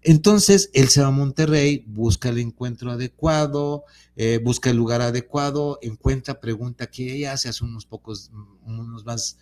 Entonces, 0.01 0.71
él 0.73 0.89
se 0.89 1.03
va 1.03 1.09
a 1.09 1.11
Monterrey, 1.11 1.85
busca 1.87 2.31
el 2.31 2.39
encuentro 2.39 2.91
adecuado, 2.91 3.85
eh, 4.17 4.41
busca 4.43 4.71
el 4.71 4.79
lugar 4.79 5.03
adecuado, 5.03 5.79
encuentra, 5.83 6.41
pregunta 6.41 6.87
qué 6.87 7.17
ella 7.17 7.33
hace, 7.33 7.51
hace 7.51 7.65
unos 7.65 7.85
pocos, 7.85 8.31
unos 8.65 9.05
más, 9.05 9.37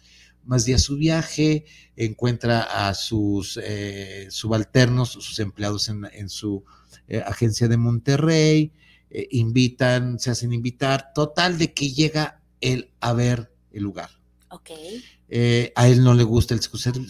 más 0.44 0.64
días 0.64 0.82
su 0.82 0.96
viaje, 0.96 1.64
encuentra 1.94 2.88
a 2.88 2.94
sus 2.94 3.56
eh, 3.62 4.26
subalternos, 4.30 5.10
sus 5.10 5.38
empleados 5.38 5.88
en, 5.88 6.08
en 6.12 6.28
su 6.28 6.64
eh, 7.06 7.22
agencia 7.24 7.68
de 7.68 7.76
Monterrey, 7.76 8.72
invitan, 9.30 10.18
se 10.18 10.30
hacen 10.30 10.52
invitar, 10.52 11.12
total 11.12 11.58
de 11.58 11.72
que 11.72 11.92
llega 11.92 12.40
él 12.60 12.90
a 12.98 13.12
ver 13.12 13.51
el 13.72 13.82
lugar. 13.82 14.10
Ok. 14.52 14.70
Eh, 15.28 15.72
a 15.74 15.88
él 15.88 16.04
no 16.04 16.12
le 16.12 16.24
gusta 16.24 16.54
el 16.54 16.60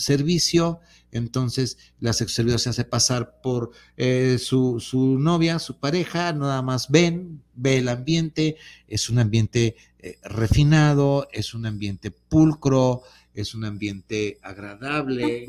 servicio, 0.01 0.79
entonces 1.11 1.77
la 1.99 2.13
sexualidad 2.13 2.59
se 2.59 2.71
hace 2.71 2.85
pasar 2.85 3.41
por 3.43 3.73
eh, 3.97 4.39
su, 4.39 4.79
su, 4.79 5.19
novia, 5.19 5.59
su 5.59 5.81
pareja, 5.81 6.33
nada 6.33 6.63
más 6.63 6.89
ven, 6.89 7.43
ve 7.55 7.79
el 7.79 7.89
ambiente, 7.89 8.59
es 8.87 9.11
un 9.11 9.19
ambiente 9.19 9.75
eh, 9.99 10.19
refinado, 10.23 11.29
es 11.33 11.53
un 11.53 11.67
ambiente 11.67 12.13
pulcro, 12.13 13.03
es 13.35 13.57
un 13.57 13.65
ambiente 13.65 14.39
agradable, 14.41 15.47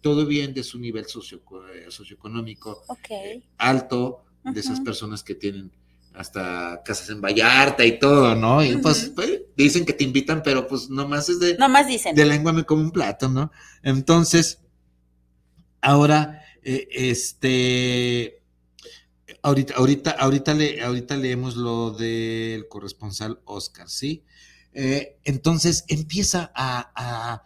todo 0.00 0.24
bien 0.24 0.54
de 0.54 0.62
su 0.62 0.78
nivel 0.78 1.04
socio, 1.06 1.42
socioeconómico 1.88 2.84
alto, 3.58 4.24
de 4.44 4.60
esas 4.60 4.80
personas 4.80 5.22
que 5.22 5.34
tienen 5.34 5.70
hasta 6.18 6.82
casas 6.84 7.10
en 7.10 7.20
Vallarta 7.20 7.86
y 7.86 8.00
todo, 8.00 8.34
¿no? 8.34 8.64
Y 8.64 8.76
pues, 8.78 9.12
pues, 9.14 9.42
dicen 9.56 9.86
que 9.86 9.92
te 9.92 10.02
invitan, 10.02 10.42
pero 10.42 10.66
pues 10.66 10.90
nomás 10.90 11.28
es 11.28 11.38
de... 11.38 11.56
Nomás 11.56 11.86
dicen. 11.86 12.16
De 12.16 12.26
lengua 12.26 12.52
me 12.52 12.64
como 12.64 12.82
un 12.82 12.90
plato, 12.90 13.28
¿no? 13.28 13.52
Entonces, 13.84 14.58
ahora, 15.80 16.42
eh, 16.64 16.88
este... 16.90 18.42
Ahorita, 19.42 19.74
ahorita, 19.76 20.10
ahorita, 20.10 20.54
le, 20.54 20.82
ahorita 20.82 21.16
leemos 21.16 21.54
lo 21.54 21.92
del 21.92 22.66
corresponsal 22.66 23.40
Oscar, 23.44 23.88
¿sí? 23.88 24.24
Eh, 24.72 25.20
entonces 25.22 25.84
empieza 25.86 26.50
a, 26.52 26.90
a, 26.96 27.44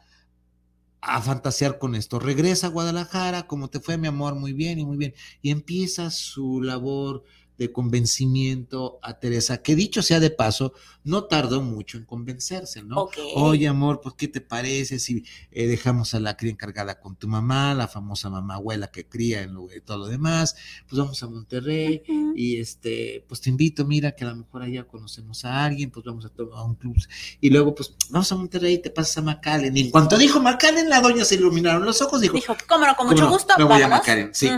a, 1.02 1.20
fantasear 1.20 1.78
con 1.78 1.94
esto. 1.94 2.18
Regresa 2.18 2.68
a 2.68 2.70
Guadalajara, 2.70 3.46
como 3.46 3.68
te 3.68 3.80
fue, 3.80 3.98
mi 3.98 4.08
amor, 4.08 4.34
muy 4.34 4.54
bien 4.54 4.78
y 4.78 4.86
muy 4.86 4.96
bien. 4.96 5.12
Y 5.42 5.50
empieza 5.50 6.10
su 6.10 6.62
labor 6.62 7.24
de 7.62 7.72
convencimiento 7.72 8.98
a 9.02 9.18
Teresa, 9.18 9.62
que 9.62 9.74
dicho 9.74 10.02
sea 10.02 10.20
de 10.20 10.30
paso, 10.30 10.72
no 11.04 11.24
tardó 11.24 11.62
mucho 11.62 11.98
en 11.98 12.04
convencerse, 12.04 12.82
¿no? 12.82 13.08
Oye, 13.34 13.66
amor, 13.66 14.00
pues, 14.00 14.14
¿qué 14.16 14.28
te 14.28 14.40
parece 14.40 14.98
si 14.98 15.24
eh, 15.50 15.66
dejamos 15.66 16.14
a 16.14 16.20
la 16.20 16.36
cría 16.36 16.52
encargada 16.52 17.00
con 17.00 17.16
tu 17.16 17.28
mamá, 17.28 17.74
la 17.74 17.88
famosa 17.88 18.30
mamá 18.30 18.54
abuela 18.54 18.88
que 18.88 19.06
cría 19.06 19.42
en 19.42 19.54
lo, 19.54 19.66
todo 19.84 19.98
lo 19.98 20.06
demás? 20.06 20.54
Pues 20.88 20.98
vamos 20.98 21.22
a 21.22 21.28
Monterrey 21.28 22.02
y 22.36 22.60
este, 22.60 23.24
pues 23.28 23.40
te 23.40 23.50
invito, 23.50 23.84
mira 23.84 24.12
que 24.12 24.24
a 24.24 24.28
lo 24.28 24.36
mejor 24.36 24.62
allá 24.62 24.84
conocemos 24.84 25.44
a 25.44 25.64
alguien, 25.64 25.90
pues 25.90 26.04
vamos 26.04 26.24
a, 26.24 26.30
a 26.54 26.64
un 26.64 26.74
club. 26.74 26.96
Y 27.40 27.50
luego, 27.50 27.74
pues, 27.74 27.94
vamos 28.10 28.30
a 28.30 28.36
Monterrey 28.36 28.74
y 28.74 28.78
te 28.78 28.90
pasas 28.90 29.18
a 29.18 29.22
McAllen. 29.22 29.76
Y 29.76 29.82
en 29.82 29.90
cuanto 29.90 30.16
dijo 30.18 30.40
McAllen, 30.40 30.88
la 30.88 31.00
doña 31.00 31.24
se 31.24 31.36
iluminaron 31.36 31.84
los 31.84 32.02
ojos, 32.02 32.20
dijo, 32.20 32.34
dijo 32.34 32.56
¿cómo 32.68 32.86
no? 32.86 32.96
Con 32.96 33.08
mucho 33.08 33.28
gusto, 33.28 33.54
me 33.58 33.64
voy 33.64 33.82
a 33.82 33.88
McAllen. 33.88 34.30
Sí, 34.34 34.50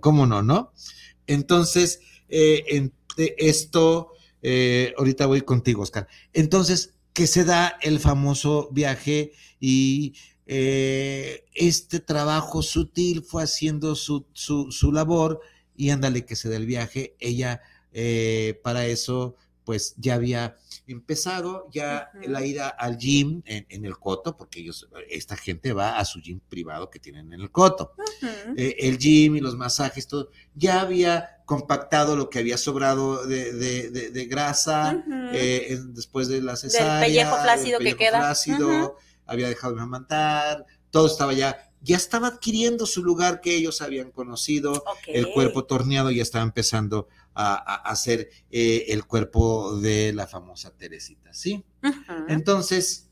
¿cómo, 0.00 0.26
no, 0.26 0.42
no? 0.42 0.72
Entonces, 1.26 2.00
eh, 2.30 2.90
esto, 3.36 4.12
eh, 4.42 4.94
ahorita 4.96 5.26
voy 5.26 5.42
contigo, 5.42 5.82
Oscar. 5.82 6.08
Entonces, 6.32 6.94
que 7.12 7.26
se 7.26 7.44
da 7.44 7.76
el 7.82 7.98
famoso 7.98 8.68
viaje 8.70 9.32
y 9.58 10.14
eh, 10.46 11.44
este 11.54 12.00
trabajo 12.00 12.62
sutil 12.62 13.22
fue 13.22 13.42
haciendo 13.42 13.94
su, 13.94 14.26
su, 14.32 14.92
labor 14.92 15.40
y 15.76 15.90
ándale 15.90 16.24
que 16.24 16.36
se 16.36 16.48
da 16.48 16.56
el 16.56 16.66
viaje. 16.66 17.16
Ella 17.18 17.60
para 18.62 18.86
eso 18.86 19.34
pues 19.64 19.94
ya 19.98 20.14
había 20.14 20.56
empezado 20.86 21.68
ya 21.72 22.10
la 22.26 22.44
ida 22.44 22.68
al 22.68 22.96
gym 22.98 23.42
en, 23.44 23.84
el 23.84 23.98
Coto, 23.98 24.36
porque 24.36 24.60
ellos, 24.60 24.88
esta 25.08 25.36
gente 25.36 25.72
va 25.72 25.98
a 25.98 26.04
su 26.04 26.20
gym 26.20 26.40
privado 26.48 26.90
que 26.90 26.98
tienen 26.98 27.32
en 27.32 27.40
el 27.40 27.50
Coto. 27.50 27.92
el 28.56 28.98
gym 28.98 29.36
y 29.36 29.40
los 29.40 29.56
masajes, 29.56 30.06
todo, 30.06 30.30
ya 30.54 30.80
había 30.80 31.39
compactado 31.50 32.14
lo 32.14 32.30
que 32.30 32.38
había 32.38 32.56
sobrado 32.56 33.26
de, 33.26 34.26
grasa 34.30 35.02
eh, 35.32 35.80
después 35.88 36.28
de 36.28 36.40
la 36.40 36.54
cesárea. 36.54 37.00
Del 37.00 37.06
pellejo 37.06 37.36
flácido 37.42 37.80
que 37.80 37.96
queda. 37.96 38.18
Flácido, 38.20 38.98
había 39.26 39.48
dejado 39.48 39.74
de 39.74 39.80
amamantar, 39.80 40.64
todo 40.92 41.08
estaba 41.08 41.32
ya, 41.32 41.68
ya 41.80 41.96
estaba 41.96 42.28
adquiriendo 42.28 42.86
su 42.86 43.02
lugar 43.02 43.40
que 43.40 43.56
ellos 43.56 43.82
habían 43.82 44.12
conocido, 44.12 44.84
el 45.08 45.32
cuerpo 45.32 45.64
torneado 45.64 46.12
ya 46.12 46.22
estaba 46.22 46.44
empezando 46.44 47.08
a, 47.34 47.56
hacer 47.90 48.30
eh, 48.52 48.84
el 48.90 49.04
cuerpo 49.04 49.76
de 49.80 50.12
la 50.12 50.28
famosa 50.28 50.70
Teresita, 50.76 51.34
¿sí? 51.34 51.64
Entonces, 52.28 53.08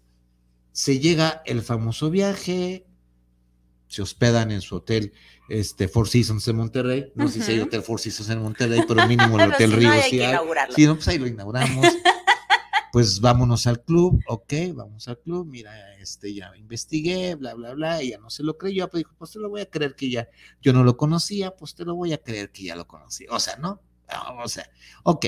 se 0.70 1.01
llega 1.01 1.42
el 1.44 1.62
famoso 1.62 2.09
viaje, 2.09 2.87
se 3.88 4.03
hospedan 4.03 4.51
en 4.51 4.61
su 4.61 4.77
hotel 4.77 5.12
este 5.48 5.88
Four 5.88 6.09
Seasons 6.09 6.44
de 6.44 6.53
Monterrey. 6.53 7.12
No 7.14 7.29
sé 7.29 7.42
si 7.42 7.53
hay 7.53 7.61
Hotel 7.61 7.83
Four 7.83 8.01
Seasons 8.01 8.29
en 8.31 8.42
Monterrey, 8.42 8.83
pero 8.87 9.07
mínimo 9.09 9.40
el 9.40 9.51
Hotel 9.53 9.72
Río 9.72 9.90
sí 10.09 10.20
hay. 10.20 10.38
Sí, 10.74 10.87
no, 10.87 10.94
pues 10.94 11.09
ahí 11.09 11.18
lo 11.18 11.27
inauguramos. 11.27 11.87
pues 12.92 13.20
vámonos 13.20 13.66
al 13.66 13.83
club, 13.83 14.22
ok, 14.27 14.53
vamos 14.74 15.09
al 15.09 15.18
club, 15.18 15.46
mira, 15.46 15.94
este, 15.96 16.35
ya 16.35 16.51
investigué, 16.57 17.35
bla, 17.35 17.55
bla, 17.55 17.74
bla, 17.74 18.01
ella 18.01 18.18
no 18.18 18.31
se 18.31 18.42
lo 18.42 18.57
creyó, 18.57 18.88
pues 18.88 19.03
dijo, 19.03 19.14
pues 19.18 19.33
te 19.33 19.38
lo 19.38 19.51
voy 19.51 19.61
a 19.61 19.70
creer 19.70 19.94
que 19.94 20.11
ya, 20.11 20.29
yo 20.62 20.72
no 20.72 20.85
lo 20.85 20.96
conocía, 20.96 21.55
pues 21.55 21.74
te 21.74 21.85
lo 21.85 21.94
voy 21.94 22.12
a 22.12 22.18
creer 22.18 22.51
que 22.51 22.64
ya 22.64 22.77
lo 22.77 22.87
conocía, 22.87 23.29
o 23.31 23.40
sea, 23.40 23.57
¿no? 23.57 23.81
O 24.42 24.48
sea, 24.48 24.70
ok, 25.03 25.27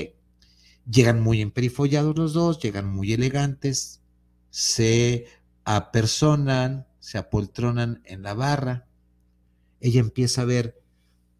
llegan 0.89 1.21
muy 1.21 1.41
emperifollados 1.41 2.17
los 2.17 2.33
dos, 2.33 2.59
llegan 2.59 2.87
muy 2.87 3.13
elegantes, 3.13 4.01
se 4.49 5.27
apersonan, 5.63 6.87
se 7.01 7.17
apoltronan 7.17 8.01
en 8.05 8.21
la 8.21 8.33
barra, 8.33 8.87
ella 9.81 9.99
empieza 9.99 10.43
a 10.43 10.45
ver 10.45 10.81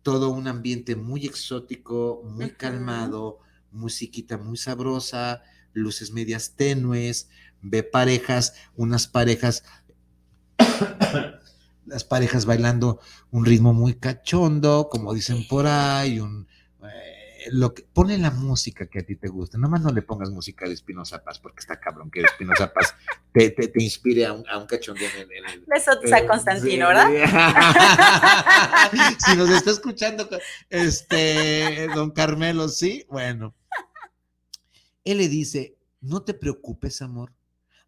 todo 0.01 0.29
un 0.29 0.47
ambiente 0.47 0.95
muy 0.95 1.25
exótico, 1.25 2.23
muy 2.25 2.49
calmado, 2.49 3.39
musiquita 3.71 4.37
muy 4.37 4.57
sabrosa, 4.57 5.43
luces 5.73 6.11
medias 6.11 6.55
tenues, 6.55 7.29
ve 7.61 7.83
parejas, 7.83 8.55
unas 8.75 9.07
parejas, 9.07 9.63
las 11.85 12.03
parejas 12.03 12.45
bailando 12.45 12.99
un 13.29 13.45
ritmo 13.45 13.73
muy 13.73 13.93
cachondo, 13.93 14.89
como 14.91 15.13
dicen 15.13 15.47
por 15.47 15.67
ahí, 15.67 16.19
un, 16.19 16.47
lo 17.49 17.73
que 17.73 17.83
pone 17.83 18.17
la 18.17 18.31
música 18.31 18.87
que 18.87 18.99
a 18.99 19.05
ti 19.05 19.15
te 19.15 19.27
gusta. 19.27 19.57
Nomás 19.57 19.81
no 19.81 19.91
le 19.91 20.01
pongas 20.01 20.29
música 20.29 20.67
de 20.67 20.73
Espinoza 20.73 21.23
Paz, 21.23 21.39
porque 21.39 21.59
está 21.59 21.79
cabrón 21.79 22.11
que 22.11 22.21
Espinoza 22.21 22.71
Paz 22.71 22.95
te, 23.31 23.49
te, 23.51 23.71
inspire 23.81 24.25
a 24.25 24.33
un, 24.33 24.47
a 24.47 24.57
un 24.57 24.67
cachondeo 24.67 25.09
en 25.09 25.45
el. 25.45 25.65
Eso 25.75 25.91
a 25.91 26.27
Constantino, 26.27 26.87
¿verdad? 26.87 27.09
si 29.25 29.35
nos 29.35 29.49
está 29.49 29.71
escuchando, 29.71 30.29
este, 30.69 31.87
don 31.95 32.11
Carmelo, 32.11 32.69
sí, 32.69 33.05
bueno. 33.09 33.55
Él 35.03 35.17
le 35.17 35.27
dice: 35.27 35.77
No 36.01 36.23
te 36.23 36.33
preocupes, 36.33 37.01
amor. 37.01 37.33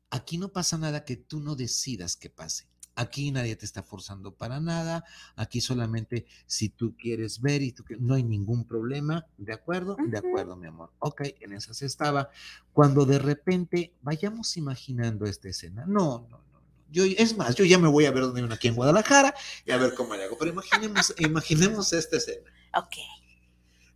Aquí 0.09 0.37
no 0.37 0.49
pasa 0.49 0.77
nada 0.77 1.05
que 1.05 1.17
tú 1.17 1.39
no 1.39 1.55
decidas 1.55 2.15
que 2.15 2.29
pase. 2.29 2.67
Aquí 2.95 3.31
nadie 3.31 3.55
te 3.55 3.65
está 3.65 3.81
forzando 3.81 4.35
para 4.35 4.59
nada. 4.59 5.03
Aquí 5.35 5.61
solamente 5.61 6.25
si 6.45 6.69
tú 6.69 6.95
quieres 6.95 7.41
ver 7.41 7.61
y 7.61 7.71
tú 7.71 7.83
no 7.99 8.13
hay 8.13 8.23
ningún 8.23 8.65
problema. 8.65 9.25
¿De 9.37 9.53
acuerdo? 9.53 9.97
De 10.07 10.17
acuerdo, 10.17 10.55
mi 10.55 10.67
amor. 10.67 10.91
Ok, 10.99 11.21
en 11.41 11.53
esas 11.53 11.81
estaba. 11.81 12.29
Cuando 12.71 13.05
de 13.05 13.19
repente 13.19 13.93
vayamos 14.01 14.57
imaginando 14.57 15.25
esta 15.25 15.49
escena. 15.49 15.85
No, 15.87 16.27
no, 16.29 16.37
no. 16.37 16.61
Yo, 16.91 17.03
es 17.05 17.35
más, 17.35 17.55
yo 17.55 17.65
ya 17.65 17.79
me 17.79 17.87
voy 17.87 18.05
a 18.05 18.11
ver 18.11 18.23
donde 18.23 18.43
uno 18.43 18.53
aquí 18.53 18.67
en 18.67 18.75
Guadalajara 18.75 19.33
y 19.65 19.71
a 19.71 19.77
ver 19.77 19.95
cómo 19.95 20.13
le 20.15 20.25
hago. 20.25 20.37
Pero 20.37 20.51
imaginemos, 20.51 21.15
imaginemos 21.17 21.93
esta 21.93 22.17
escena. 22.17 22.51
Ok. 22.77 22.97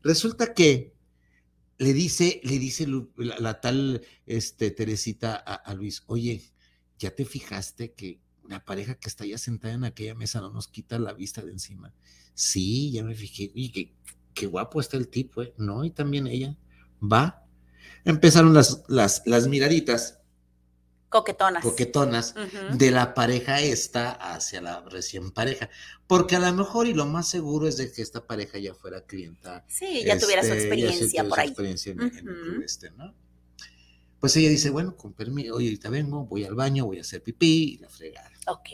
Resulta 0.02 0.56
que 0.56 0.96
le 1.78 1.94
dice, 1.94 2.42
le 2.44 2.58
dice 2.58 2.88
la, 3.18 3.62
tal 3.62 4.02
este, 4.26 4.72
Teresita 4.72 5.36
a, 5.36 5.54
a 5.54 5.74
Luis, 5.76 6.04
oye, 6.08 6.52
¿ya 6.98 7.12
te 7.12 7.26
fijaste 7.26 7.94
que 7.94 8.20
la 8.48 8.64
pareja 8.64 8.96
que 8.96 9.10
está 9.10 9.26
ya 9.26 9.38
sentada 9.38 9.74
en 9.74 9.84
aquella 9.84 10.16
mesa 10.16 10.42
no 10.42 10.50
nos 10.50 10.68
quita 10.68 11.00
la 11.00 11.14
vista 11.14 11.42
de 11.42 11.52
encima. 11.52 11.94
Sí, 12.34 12.92
ya 12.92 13.04
me 13.04 13.16
fijé, 13.16 13.52
y 13.54 13.72
qué, 13.72 13.94
qué 14.34 14.46
guapo 14.46 14.80
está 14.80 14.98
el 14.98 15.08
tipo, 15.08 15.42
¿eh? 15.42 15.54
No, 15.58 15.84
y 15.84 15.92
también 15.92 16.28
ella. 16.28 16.56
Va. 17.02 17.46
Empezaron 18.06 18.54
las, 18.54 18.84
las, 18.88 19.24
las 19.26 19.48
miraditas. 19.48 20.20
Coquetonas. 21.10 21.64
Coquetonas 21.64 22.36
de 22.74 22.92
la 22.92 23.14
pareja 23.14 23.62
esta 23.62 24.12
hacia 24.12 24.62
la 24.62 24.82
recién 24.82 25.32
pareja. 25.32 25.70
Porque 26.06 26.36
a 26.36 26.40
lo 26.40 26.54
mejor 26.54 26.88
y 26.88 26.94
lo 26.94 27.06
más 27.06 27.30
seguro 27.30 27.68
es 27.68 27.78
de 27.78 27.92
que 27.92 28.02
esta 28.02 28.26
pareja 28.26 28.58
ya 28.60 28.74
fuera 28.74 29.02
clienta. 29.02 29.66
Sí, 29.68 30.04
ya 30.06 30.20
tuviera 30.20 30.44
su 30.44 30.50
este, 30.50 30.64
experiencia 30.64 31.24
por 31.24 31.40
ahí. 31.40 31.48
experiencia 31.48 31.94
en, 31.94 32.02
el 32.02 32.64
este, 32.64 32.92
¿no? 32.92 33.14
Pues 34.20 34.36
ella 34.36 34.50
dice, 34.50 34.70
bueno, 34.70 34.96
con 34.96 35.14
permiso, 35.14 35.56
oye, 35.56 35.68
ahorita 35.68 35.90
vengo, 35.90 36.26
voy 36.26 36.44
al 36.44 36.56
baño, 36.56 36.86
voy 36.86 36.98
a 36.98 37.02
hacer 37.02 37.22
pipí 37.22 37.76
y 37.76 37.78
la 37.78 37.90
fregada. 37.90 38.32
Ok. 38.48 38.70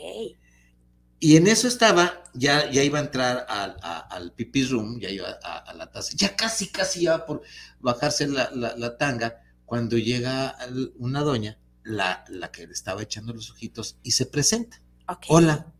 Y 1.20 1.36
en 1.36 1.46
eso 1.46 1.68
estaba, 1.68 2.22
ya, 2.34 2.70
ya 2.70 2.82
iba 2.82 2.98
a 2.98 3.02
entrar 3.02 3.46
al, 3.48 3.76
al 3.82 4.32
pipí 4.32 4.64
room, 4.64 4.98
ya 5.00 5.10
iba 5.10 5.28
a, 5.42 5.72
la 5.74 5.90
taza, 5.90 6.12
ya 6.16 6.36
casi, 6.36 6.68
casi 6.68 7.04
iba 7.04 7.24
por 7.24 7.42
bajarse 7.80 8.26
la, 8.26 8.96
tanga, 8.98 9.42
cuando 9.64 9.96
llega 9.96 10.56
una 10.96 11.20
doña, 11.20 11.58
la, 11.82 12.24
la, 12.28 12.50
que 12.50 12.66
le 12.66 12.72
estaba 12.72 13.02
echando 13.02 13.32
los 13.32 13.50
ojitos, 13.50 13.98
y 14.02 14.12
se 14.12 14.26
presenta. 14.26 14.82
Hola, 15.28 15.72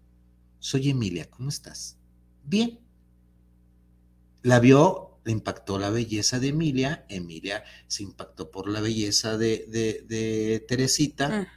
soy 0.59 0.91
Emilia, 0.91 1.29
¿cómo 1.31 1.49
estás? 1.49 1.99
Bien. 2.45 2.81
La 4.43 4.61
vio 4.61 5.14
le 5.25 5.33
impactó 5.33 5.79
la 5.79 5.91
belleza 5.91 6.39
de 6.39 6.49
Emilia, 6.49 7.07
Emilia 7.09 7.65
se 7.89 8.03
impactó 8.03 8.51
por 8.51 8.69
la 8.69 8.81
belleza 8.81 9.39
de, 9.39 9.67
de, 9.69 10.05
de 10.07 10.65
Teresita 10.69 11.49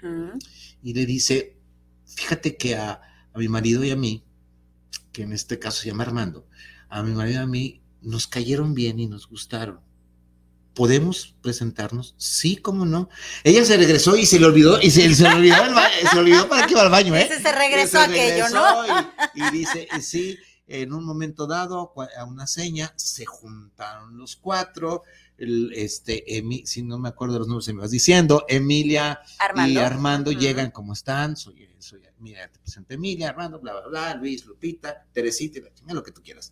y 0.81 0.93
le 0.93 1.05
dice, 1.05 1.57
fíjate 2.05 2.55
que 2.55 2.75
a, 2.75 3.01
a 3.33 3.37
mi 3.37 3.49
marido 3.49 3.83
y 3.83 3.91
a 3.91 3.95
mí, 3.95 4.23
que 5.11 5.23
en 5.23 5.33
este 5.33 5.59
caso 5.59 5.81
se 5.81 5.89
llama 5.89 6.03
Armando, 6.03 6.47
a 6.89 7.03
mi 7.03 7.11
marido 7.11 7.41
y 7.41 7.43
a 7.43 7.47
mí 7.47 7.81
nos 8.01 8.27
cayeron 8.27 8.73
bien 8.73 8.99
y 8.99 9.07
nos 9.07 9.27
gustaron. 9.27 9.81
¿Podemos 10.73 11.35
presentarnos? 11.41 12.13
Sí, 12.17 12.55
cómo 12.55 12.85
no. 12.85 13.09
Ella 13.43 13.65
se 13.65 13.75
regresó 13.77 14.15
y 14.15 14.27
se 14.27 14.39
le 14.39 14.45
olvidó, 14.45 14.79
y 14.79 14.91
se, 14.91 15.13
se 15.15 15.23
le 15.23 15.29
olvidó, 15.33 15.63
el 15.63 16.47
para 16.47 16.67
que 16.67 16.73
iba 16.73 16.83
al 16.83 16.91
baño, 16.91 17.15
¿eh? 17.15 17.23
Ese 17.23 17.41
se 17.41 17.51
regresó 17.51 17.97
Se 17.97 18.03
aquello, 18.03 18.47
¿no? 18.49 18.83
regresó 18.83 19.11
Y, 19.33 19.43
y 19.43 19.49
dice, 19.49 19.87
y 19.97 20.01
sí, 20.01 20.37
en 20.67 20.93
un 20.93 21.05
momento 21.05 21.47
dado, 21.47 21.93
a 22.17 22.25
una 22.25 22.45
seña, 22.45 22.93
se 22.97 23.25
juntaron 23.25 24.17
los 24.17 24.35
cuatro, 24.35 25.03
el, 25.37 25.71
este, 25.73 26.25
Emi- 26.41 26.65
si 26.65 26.83
no 26.83 26.97
me 26.99 27.09
acuerdo 27.09 27.35
de 27.35 27.39
los 27.39 27.47
nombres, 27.47 27.65
se 27.65 27.73
me 27.73 27.81
vas 27.81 27.91
diciendo, 27.91 28.45
Emilia 28.49 29.21
Armando. 29.39 29.71
y 29.71 29.77
Armando 29.83 30.31
llegan, 30.31 30.71
¿cómo 30.71 30.93
están? 30.93 31.37
Soy, 31.37 31.69
soy, 31.79 32.01
mira, 32.19 32.47
te 32.51 32.59
presento 32.59 32.93
Emilia, 32.93 33.29
Armando, 33.29 33.59
bla, 33.59 33.73
bla, 33.73 33.87
bla, 33.87 34.15
Luis, 34.15 34.45
Lupita, 34.45 35.05
Teresita, 35.13 35.59
y 35.59 35.61
la 35.61 35.73
chingada, 35.73 35.95
lo 35.95 36.03
que 36.03 36.11
tú 36.11 36.21
quieras. 36.21 36.51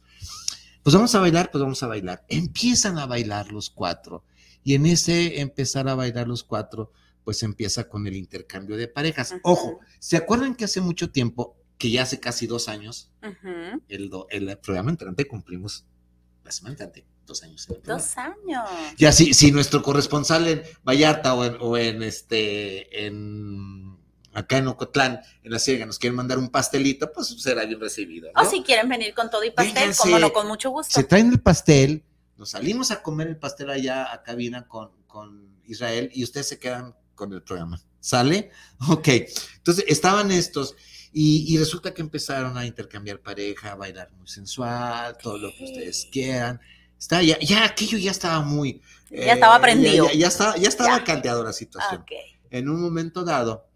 Pues 0.83 0.93
vamos 0.95 1.13
a 1.15 1.19
bailar, 1.19 1.49
pues 1.51 1.61
vamos 1.61 1.81
a 1.81 1.87
bailar. 1.87 2.23
Empiezan 2.29 2.99
a 2.99 3.07
bailar 3.07 3.51
los 3.51 3.69
cuatro. 3.71 4.23
Y 4.63 4.75
en 4.75 4.85
ese 4.85 5.41
empezar 5.41 5.87
a 5.89 5.95
bailar 5.95 6.27
los 6.27 6.43
cuatro, 6.43 6.91
pues 7.23 7.41
empieza 7.41 7.89
con 7.89 8.05
el 8.05 8.15
intercambio 8.15 8.77
de 8.77 8.87
parejas. 8.87 9.33
Ojo, 9.41 9.79
¿se 9.99 10.15
acuerdan 10.15 10.53
que 10.55 10.65
hace 10.65 10.81
mucho 10.81 11.09
tiempo, 11.11 11.57
que 11.77 11.91
ya 11.91 12.03
hace 12.03 12.19
casi 12.19 12.47
dos 12.47 12.69
años, 12.69 13.11
el, 13.87 14.09
do- 14.09 14.27
el 14.29 14.57
programa 14.59 14.91
entrante 14.91 15.27
cumplimos, 15.27 15.85
la 16.43 16.51
semana 16.51 16.73
entrante, 16.73 17.05
dos 17.25 17.43
años. 17.43 17.67
en. 17.69 17.81
Dos 17.83 18.17
años. 18.17 18.69
Ya 18.97 19.11
si, 19.11 19.33
si 19.33 19.51
nuestro 19.51 19.81
corresponsal 19.81 20.47
en 20.47 20.63
Vallarta 20.87 21.33
o 21.33 21.43
en, 21.43 21.57
o 21.59 21.77
en 21.77 22.03
este 22.03 23.05
en 23.05 23.97
acá 24.33 24.57
en 24.57 24.67
Ocotlán, 24.67 25.21
en 25.43 25.51
la 25.51 25.59
Ciega, 25.59 25.85
nos 25.85 25.97
quieren 25.97 26.15
mandar 26.15 26.37
un 26.37 26.49
pastelito, 26.49 27.11
pues 27.13 27.27
será 27.41 27.63
bien 27.65 27.79
recibido. 27.79 28.29
¿no? 28.35 28.41
O 28.41 28.45
si 28.45 28.63
quieren 28.63 28.89
venir 28.89 29.13
con 29.13 29.29
todo 29.29 29.43
y 29.45 29.51
pastel, 29.51 29.75
Vénganse. 29.75 30.01
como 30.01 30.19
no, 30.19 30.33
con 30.33 30.47
mucho 30.47 30.69
gusto. 30.71 30.93
Se 30.93 31.03
traen 31.05 31.31
el 31.31 31.39
pastel, 31.39 32.03
nos 32.37 32.49
salimos 32.51 32.91
a 32.91 33.01
comer 33.01 33.27
el 33.27 33.37
pastel 33.37 33.69
allá 33.69 34.11
a 34.13 34.23
cabina 34.23 34.67
con, 34.67 34.91
con 35.07 35.55
Israel 35.65 36.09
y 36.13 36.23
ustedes 36.23 36.49
se 36.49 36.59
quedan 36.59 36.95
con 37.15 37.31
el 37.33 37.41
programa. 37.43 37.81
¿Sale? 38.01 38.51
Ok. 38.89 39.07
Entonces 39.55 39.85
estaban 39.87 40.29
estos 40.31 40.75
y, 41.17 41.45
y 41.53 41.57
resulta 41.57 41.93
que 41.93 42.01
empezaron 42.01 42.57
a 42.57 42.65
intercambiar 42.65 43.21
pareja, 43.21 43.71
a 43.71 43.75
bailar 43.75 44.11
muy 44.17 44.27
sensual, 44.27 45.17
todo 45.17 45.37
lo 45.37 45.49
que 45.55 45.63
ustedes 45.63 46.09
quieran. 46.11 46.59
Está 46.99 47.23
ya, 47.23 47.39
ya 47.39 47.63
aquello 47.63 47.97
ya 47.97 48.11
estaba 48.11 48.41
muy. 48.41 48.81
Ya 49.09 49.33
estaba 49.35 49.55
eh, 49.57 49.61
prendido. 49.61 50.07
Ya, 50.07 50.11
ya- 50.13 50.19
ya 50.19 50.27
estaba, 50.27 50.57
ya 50.57 50.67
estaba 50.67 51.03
caldeado 51.05 51.41
la 51.45 51.53
situación. 51.53 52.01
Ok. 52.01 52.11
En 52.49 52.67
un 52.67 52.81
momento 52.81 53.23
dado, 53.23 53.69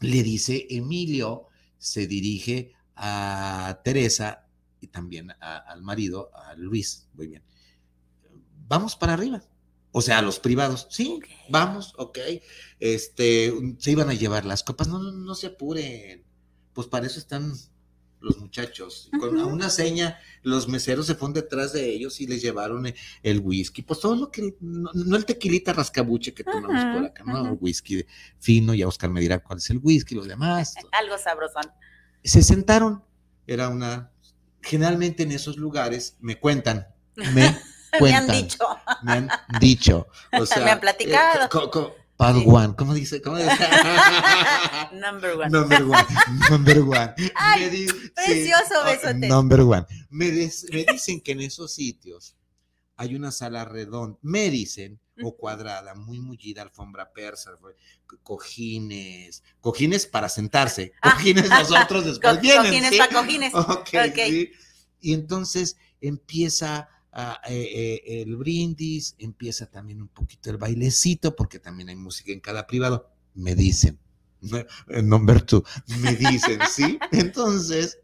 le 0.00 0.22
dice 0.22 0.66
Emilio, 0.70 1.48
se 1.76 2.06
dirige 2.06 2.72
a 2.96 3.80
Teresa 3.84 4.46
y 4.80 4.86
también 4.86 5.32
a- 5.40 5.58
al 5.58 5.82
marido, 5.82 6.30
a 6.34 6.54
Luis. 6.54 7.06
Muy 7.12 7.26
bien. 7.26 7.42
Vamos 8.66 8.96
para 8.96 9.12
arriba. 9.12 9.42
O 9.92 10.00
sea, 10.00 10.18
a 10.18 10.22
los 10.22 10.38
privados. 10.38 10.86
Sí, 10.90 11.18
vamos, 11.50 11.92
ok. 11.98 12.18
Este, 12.78 13.52
se 13.78 13.90
iban 13.90 14.08
a 14.08 14.14
llevar 14.14 14.46
las 14.46 14.62
copas. 14.62 14.88
No, 14.88 15.00
no, 15.00 15.10
no 15.12 15.34
se 15.34 15.48
apuren. 15.48 16.24
Pues 16.80 16.88
para 16.88 17.06
eso 17.06 17.18
están 17.18 17.52
los 18.20 18.38
muchachos. 18.38 19.10
Y 19.12 19.18
Con 19.18 19.38
una 19.38 19.68
seña, 19.68 20.18
los 20.42 20.66
meseros 20.66 21.06
se 21.06 21.14
fueron 21.14 21.34
detrás 21.34 21.74
de 21.74 21.90
ellos 21.90 22.18
y 22.22 22.26
les 22.26 22.40
llevaron 22.40 22.86
eh, 22.86 22.94
el 23.22 23.40
whisky. 23.40 23.82
Pues 23.82 24.00
todo 24.00 24.16
lo 24.16 24.30
que, 24.30 24.54
no, 24.60 24.90
no 24.94 25.16
el 25.18 25.26
tequilita 25.26 25.74
rascabuche 25.74 26.32
que 26.32 26.42
tomamos 26.42 26.82
por 26.86 27.04
acá, 27.04 27.22
¿no? 27.24 27.48
El 27.52 27.58
whisky 27.60 28.06
fino, 28.38 28.72
ya 28.72 28.88
Oscar 28.88 29.10
me 29.10 29.20
dirá 29.20 29.40
cuál 29.40 29.58
es 29.58 29.68
el 29.68 29.76
whisky, 29.82 30.14
los 30.14 30.26
demás. 30.26 30.74
Algo 30.92 31.18
sabrosón. 31.18 31.64
Se 32.24 32.42
sentaron. 32.42 33.04
Era 33.46 33.68
una, 33.68 34.10
generalmente 34.62 35.24
en 35.24 35.32
esos 35.32 35.58
lugares 35.58 36.16
me 36.20 36.38
cuentan, 36.40 36.86
me 37.34 37.58
Me 37.92 37.98
cuentan, 37.98 38.30
han 38.30 38.42
dicho. 38.42 38.64
me 39.02 39.12
han 39.12 39.28
dicho, 39.60 40.06
o 40.40 40.46
sea, 40.46 40.64
Me 40.64 40.70
han 40.70 40.80
platicado. 40.80 41.44
eh, 41.44 41.48
co- 41.50 41.70
co- 41.70 41.96
Sí. 42.40 42.44
one, 42.46 42.74
¿cómo 42.76 42.94
dice? 42.94 43.22
¿Cómo 43.22 43.36
dice? 43.38 43.50
Number 44.92 45.36
one. 45.36 45.48
number 45.50 45.82
one, 45.82 46.06
number 46.50 46.80
one. 46.80 47.14
Ay, 47.34 47.62
Me 47.70 47.86
precioso 48.24 48.74
ah, 48.82 48.90
besote. 48.90 49.28
Number 49.28 49.60
one. 49.62 49.86
Me, 50.10 50.30
des- 50.30 50.66
me 50.72 50.84
dicen 50.84 51.20
que 51.20 51.32
en 51.32 51.40
esos 51.40 51.72
sitios 51.72 52.36
hay 52.96 53.14
una 53.14 53.30
sala 53.32 53.64
redonda, 53.64 54.18
me 54.22 54.50
dicen, 54.50 55.00
o 55.22 55.34
cuadrada, 55.36 55.94
muy 55.94 56.20
mullida, 56.20 56.62
alfombra 56.62 57.10
persa, 57.12 57.52
cojines, 58.22 59.42
cojines 59.60 60.06
para 60.06 60.28
sentarse, 60.28 60.92
Ah, 61.02 61.12
cojines 61.14 61.48
nosotros 61.48 62.04
después 62.06 62.34
Co- 62.36 62.40
vienen. 62.40 62.64
cojines 62.66 62.90
¿sí? 62.90 62.98
pa' 62.98 63.08
cojines. 63.08 63.54
Ok, 63.54 63.88
Ok. 64.08 64.18
sí. 64.26 64.50
Y 65.00 65.14
entonces 65.14 65.76
empieza 66.00 66.88
ah, 67.12 67.40
eh, 67.48 68.00
eh, 68.06 68.22
el 68.22 68.36
brindis, 68.36 69.14
empieza 69.18 69.66
también 69.70 70.00
un 70.02 70.08
poquito 70.08 70.50
el 70.50 70.56
bailecito, 70.58 71.34
porque 71.36 71.58
también 71.58 71.88
hay 71.88 71.96
música 71.96 72.32
en 72.32 72.40
cada 72.40 72.66
privado. 72.66 73.10
Me 73.34 73.54
dicen, 73.54 73.98
number 75.02 75.42
two, 75.42 75.62
me 76.02 76.14
dicen, 76.16 76.60
¿sí? 76.74 76.98
Entonces, 77.12 77.98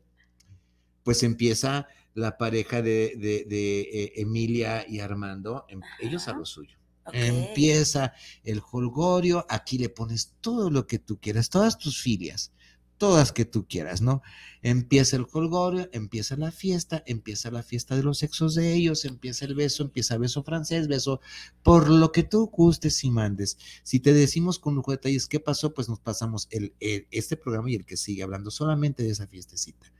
pues 1.03 1.23
empieza 1.23 1.87
la 2.15 2.37
pareja 2.39 2.83
de, 2.83 3.15
de- 3.17 3.45
de, 3.47 3.81
eh, 3.81 4.13
Emilia 4.17 4.85
y 4.89 5.01
Armando, 5.01 5.65
em- 5.69 5.81
ellos 6.01 6.27
a 6.29 6.33
lo 6.33 6.45
suyo. 6.45 6.77
Empieza 7.13 8.15
el 8.43 8.61
holgorio, 8.73 9.47
aquí 9.49 9.79
le 9.79 9.89
pones 9.91 10.35
todo 10.41 10.71
lo 10.71 10.87
que 10.89 10.99
tú 10.99 11.19
quieras, 11.21 11.49
todas 11.51 11.79
tus 11.79 12.01
filias, 12.03 12.53
todas 12.99 13.33
que 13.33 13.45
tú 13.45 13.67
quieras, 13.69 14.01
¿no? 14.01 14.23
Empieza 14.63 15.17
el 15.17 15.27
holgorio, 15.33 15.89
empieza 15.93 16.37
la 16.37 16.51
fiesta, 16.51 17.03
empieza 17.07 17.51
la 17.51 17.63
fiesta 17.63 17.97
de 17.97 18.03
los 18.03 18.19
sexos 18.19 18.55
de 18.55 18.75
ellos, 18.75 19.05
empieza 19.05 19.45
el 19.45 19.55
beso, 19.55 19.83
empieza 19.85 20.19
beso 20.19 20.43
francés, 20.43 20.89
beso, 20.89 21.21
por 21.63 21.89
lo 21.91 22.13
que 22.13 22.23
tú 22.23 22.47
gustes 22.47 23.03
y 23.05 23.11
mandes. 23.11 23.59
Si 23.83 24.01
te 24.01 24.13
decimos 24.13 24.59
con 24.59 24.75
lujo 24.75 24.91
de 24.93 24.97
detalles 24.99 25.27
qué 25.27 25.41
pasó, 25.41 25.73
pues 25.75 25.89
nos 25.89 26.01
pasamos 26.01 26.49
el, 26.51 26.73
el- 26.81 27.07
este 27.11 27.37
programa 27.37 27.71
y 27.71 27.75
el 27.77 27.85
que 27.85 27.97
sigue 27.97 28.23
hablando 28.23 28.51
solamente 28.51 29.03
de 29.03 29.11
esa 29.11 29.27
fiestecita. 29.27 29.93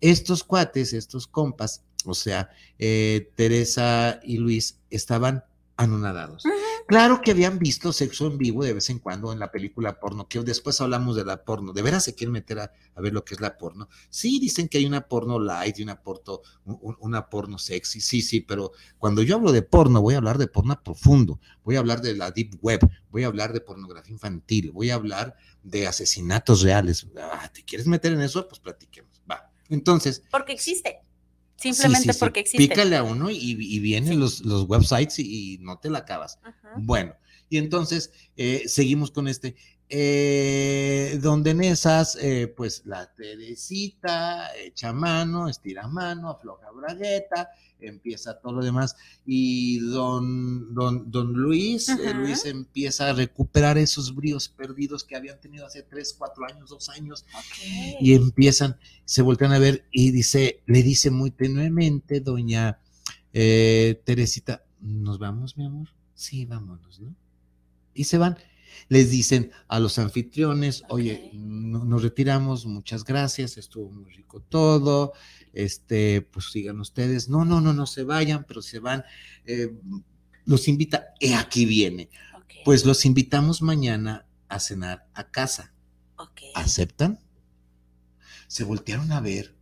Estos 0.00 0.44
cuates, 0.44 0.92
estos 0.92 1.26
compas, 1.26 1.84
o 2.04 2.14
sea, 2.14 2.50
eh, 2.78 3.30
Teresa 3.36 4.20
y 4.22 4.38
Luis 4.38 4.78
estaban 4.90 5.44
anonadados. 5.76 6.44
Claro 6.86 7.20
que 7.22 7.30
habían 7.32 7.58
visto 7.58 7.92
sexo 7.92 8.26
en 8.26 8.38
vivo 8.38 8.62
de 8.62 8.74
vez 8.74 8.90
en 8.90 8.98
cuando 8.98 9.32
en 9.32 9.38
la 9.38 9.50
película 9.50 9.98
porno, 9.98 10.28
que 10.28 10.40
después 10.40 10.80
hablamos 10.80 11.16
de 11.16 11.24
la 11.24 11.44
porno. 11.44 11.72
¿De 11.72 11.82
veras 11.82 12.04
se 12.04 12.14
quieren 12.14 12.32
meter 12.32 12.58
a, 12.60 12.72
a 12.94 13.00
ver 13.00 13.12
lo 13.12 13.24
que 13.24 13.34
es 13.34 13.40
la 13.40 13.56
porno? 13.56 13.88
Sí, 14.10 14.38
dicen 14.38 14.68
que 14.68 14.78
hay 14.78 14.86
una 14.86 15.08
porno 15.08 15.38
light 15.40 15.78
y 15.78 15.82
una, 15.82 16.00
porto, 16.02 16.42
un- 16.64 16.96
una 17.00 17.28
porno 17.28 17.58
sexy, 17.58 18.00
sí, 18.00 18.22
sí, 18.22 18.40
pero 18.40 18.72
cuando 18.98 19.22
yo 19.22 19.36
hablo 19.36 19.50
de 19.52 19.62
porno, 19.62 20.00
voy 20.02 20.14
a 20.14 20.18
hablar 20.18 20.38
de 20.38 20.46
porno 20.46 20.80
profundo, 20.82 21.40
voy 21.64 21.76
a 21.76 21.80
hablar 21.80 22.00
de 22.02 22.14
la 22.14 22.30
deep 22.30 22.58
web, 22.62 22.80
voy 23.10 23.24
a 23.24 23.26
hablar 23.26 23.52
de 23.52 23.60
pornografía 23.60 24.12
infantil, 24.12 24.70
voy 24.72 24.90
a 24.90 24.94
hablar 24.94 25.34
de 25.62 25.86
asesinatos 25.86 26.62
reales. 26.62 27.06
Ah, 27.18 27.50
¿Te 27.52 27.64
quieres 27.64 27.86
meter 27.86 28.12
en 28.12 28.20
eso? 28.20 28.46
Pues 28.46 28.60
platiquemos. 28.60 29.22
Va. 29.30 29.50
Entonces, 29.70 30.22
Porque 30.30 30.52
existe. 30.52 31.00
Simplemente 31.56 32.12
sí, 32.12 32.12
sí, 32.12 32.18
porque 32.18 32.40
existe. 32.40 32.68
Pícale 32.68 32.96
a 32.96 33.02
uno 33.02 33.30
y, 33.30 33.36
y 33.36 33.78
vienen 33.78 34.20
los, 34.20 34.40
los 34.40 34.64
websites 34.68 35.18
y, 35.18 35.54
y 35.54 35.58
no 35.58 35.78
te 35.78 35.90
la 35.90 36.00
acabas. 36.00 36.38
Bueno, 36.76 37.14
y 37.48 37.58
entonces 37.58 38.10
eh, 38.36 38.64
seguimos 38.66 39.10
con 39.10 39.28
este, 39.28 39.54
eh, 39.88 41.18
donde 41.22 41.50
en 41.50 41.62
esas, 41.62 42.16
eh, 42.16 42.52
pues 42.54 42.82
la 42.86 43.12
Teresita 43.14 44.54
echa 44.56 44.92
mano, 44.92 45.48
estira 45.48 45.86
mano, 45.88 46.30
afloja 46.30 46.70
bragueta, 46.70 47.50
empieza 47.80 48.38
todo 48.38 48.54
lo 48.54 48.64
demás, 48.64 48.96
y 49.26 49.78
don, 49.80 50.74
don, 50.74 51.10
don 51.10 51.32
Luis, 51.32 51.90
eh. 51.90 52.14
Luis 52.14 52.46
empieza 52.46 53.10
a 53.10 53.12
recuperar 53.12 53.76
esos 53.76 54.14
bríos 54.14 54.48
perdidos 54.48 55.04
que 55.04 55.16
habían 55.16 55.38
tenido 55.40 55.66
hace 55.66 55.82
tres, 55.82 56.14
cuatro 56.16 56.46
años, 56.46 56.70
dos 56.70 56.88
años, 56.88 57.26
y 58.00 58.14
empiezan, 58.14 58.78
se 59.04 59.22
voltean 59.22 59.52
a 59.52 59.58
ver 59.58 59.84
y 59.92 60.12
dice, 60.12 60.62
le 60.66 60.82
dice 60.82 61.10
muy 61.10 61.30
tenuemente, 61.30 62.20
doña 62.20 62.78
eh, 63.34 64.00
Teresita, 64.04 64.64
¿nos 64.80 65.18
vamos, 65.18 65.56
mi 65.58 65.66
amor? 65.66 65.88
Sí, 66.14 66.46
vámonos, 66.46 67.00
¿no? 67.00 67.14
Y 67.92 68.04
se 68.04 68.18
van. 68.18 68.38
Les 68.88 69.10
dicen 69.10 69.50
a 69.68 69.78
los 69.80 69.98
anfitriones, 69.98 70.82
oye, 70.88 71.30
no- 71.34 71.84
nos 71.84 72.02
retiramos, 72.02 72.66
muchas 72.66 73.04
gracias, 73.04 73.56
estuvo 73.56 73.90
muy 73.90 74.10
rico 74.12 74.40
todo, 74.40 75.12
este, 75.52 76.22
pues 76.22 76.50
sigan 76.50 76.80
ustedes. 76.80 77.28
No, 77.28 77.44
no, 77.44 77.60
no, 77.60 77.72
no 77.72 77.86
se 77.86 78.04
vayan, 78.04 78.44
pero 78.44 78.62
se 78.62 78.78
van. 78.78 79.04
eh, 79.46 79.72
los 80.46 80.68
invita, 80.68 81.06
y 81.20 81.32
aquí 81.32 81.64
viene. 81.64 82.10
Pues 82.64 82.84
los 82.84 83.04
invitamos 83.04 83.62
mañana 83.62 84.26
a 84.48 84.58
cenar 84.60 85.06
a 85.14 85.30
casa. 85.30 85.72
¿Aceptan? 86.54 87.18
Se 88.46 88.64
voltearon 88.64 89.10
a 89.12 89.20
ver 89.20 89.56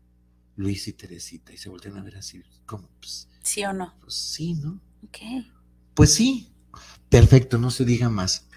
Luis 0.56 0.86
y 0.88 0.92
Teresita 0.92 1.52
y 1.52 1.56
se 1.56 1.68
voltearon 1.68 1.98
a 2.00 2.02
ver 2.02 2.16
así, 2.16 2.42
como, 2.66 2.88
pues, 3.00 3.28
¿Sí 3.42 3.64
o 3.64 3.72
no? 3.72 3.94
Pues 4.00 4.14
sí, 4.14 4.54
¿no? 4.54 4.80
Ok. 5.04 5.18
Pues 5.94 6.14
sí. 6.14 6.48
Perfecto, 7.08 7.58
no 7.58 7.70
se 7.70 7.84
diga 7.84 8.08
más. 8.08 8.48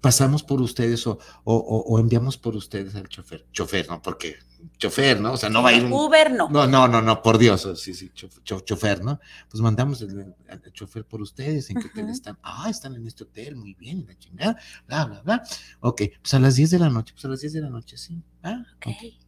Pasamos 0.00 0.42
por 0.42 0.60
ustedes 0.60 1.06
o, 1.06 1.18
o, 1.44 1.54
o 1.54 1.98
enviamos 1.98 2.36
por 2.36 2.56
ustedes 2.56 2.94
al 2.94 3.08
chofer. 3.08 3.46
Chofer, 3.52 3.88
¿no? 3.88 4.02
Porque 4.02 4.38
chofer, 4.78 5.20
¿no? 5.20 5.32
O 5.32 5.36
sea, 5.36 5.48
no 5.48 5.62
va 5.62 5.70
a 5.70 5.72
ir 5.72 5.84
un... 5.84 5.92
Uber 5.92 6.32
no. 6.32 6.48
No, 6.48 6.66
no, 6.66 6.88
no, 6.88 7.02
no, 7.02 7.22
por 7.22 7.38
Dios, 7.38 7.68
sí, 7.76 7.94
sí, 7.94 8.10
chofer, 8.12 9.02
¿no? 9.04 9.20
Pues 9.50 9.60
mandamos 9.60 10.02
el, 10.02 10.34
chofer 10.72 11.04
por 11.04 11.22
ustedes, 11.22 11.70
¿en 11.70 11.80
qué 11.80 11.88
hotel 11.88 12.08
están? 12.10 12.38
Ah, 12.42 12.68
están 12.68 12.94
en 12.94 13.06
este 13.06 13.24
hotel, 13.24 13.56
muy 13.56 13.74
bien, 13.74 14.04
la 14.06 14.16
chingada, 14.18 14.56
bla, 14.86 15.04
bla, 15.06 15.22
bla. 15.22 15.42
Ok, 15.80 16.02
pues 16.20 16.34
a 16.34 16.38
las 16.38 16.56
10 16.56 16.70
de 16.70 16.78
la 16.78 16.90
noche, 16.90 17.12
pues 17.14 17.24
a 17.24 17.28
las 17.28 17.40
10 17.40 17.52
de 17.54 17.60
la 17.60 17.70
noche, 17.70 17.96
sí. 17.96 18.22
Ah, 18.42 18.64
ok. 18.76 18.86
okay. 18.86 19.18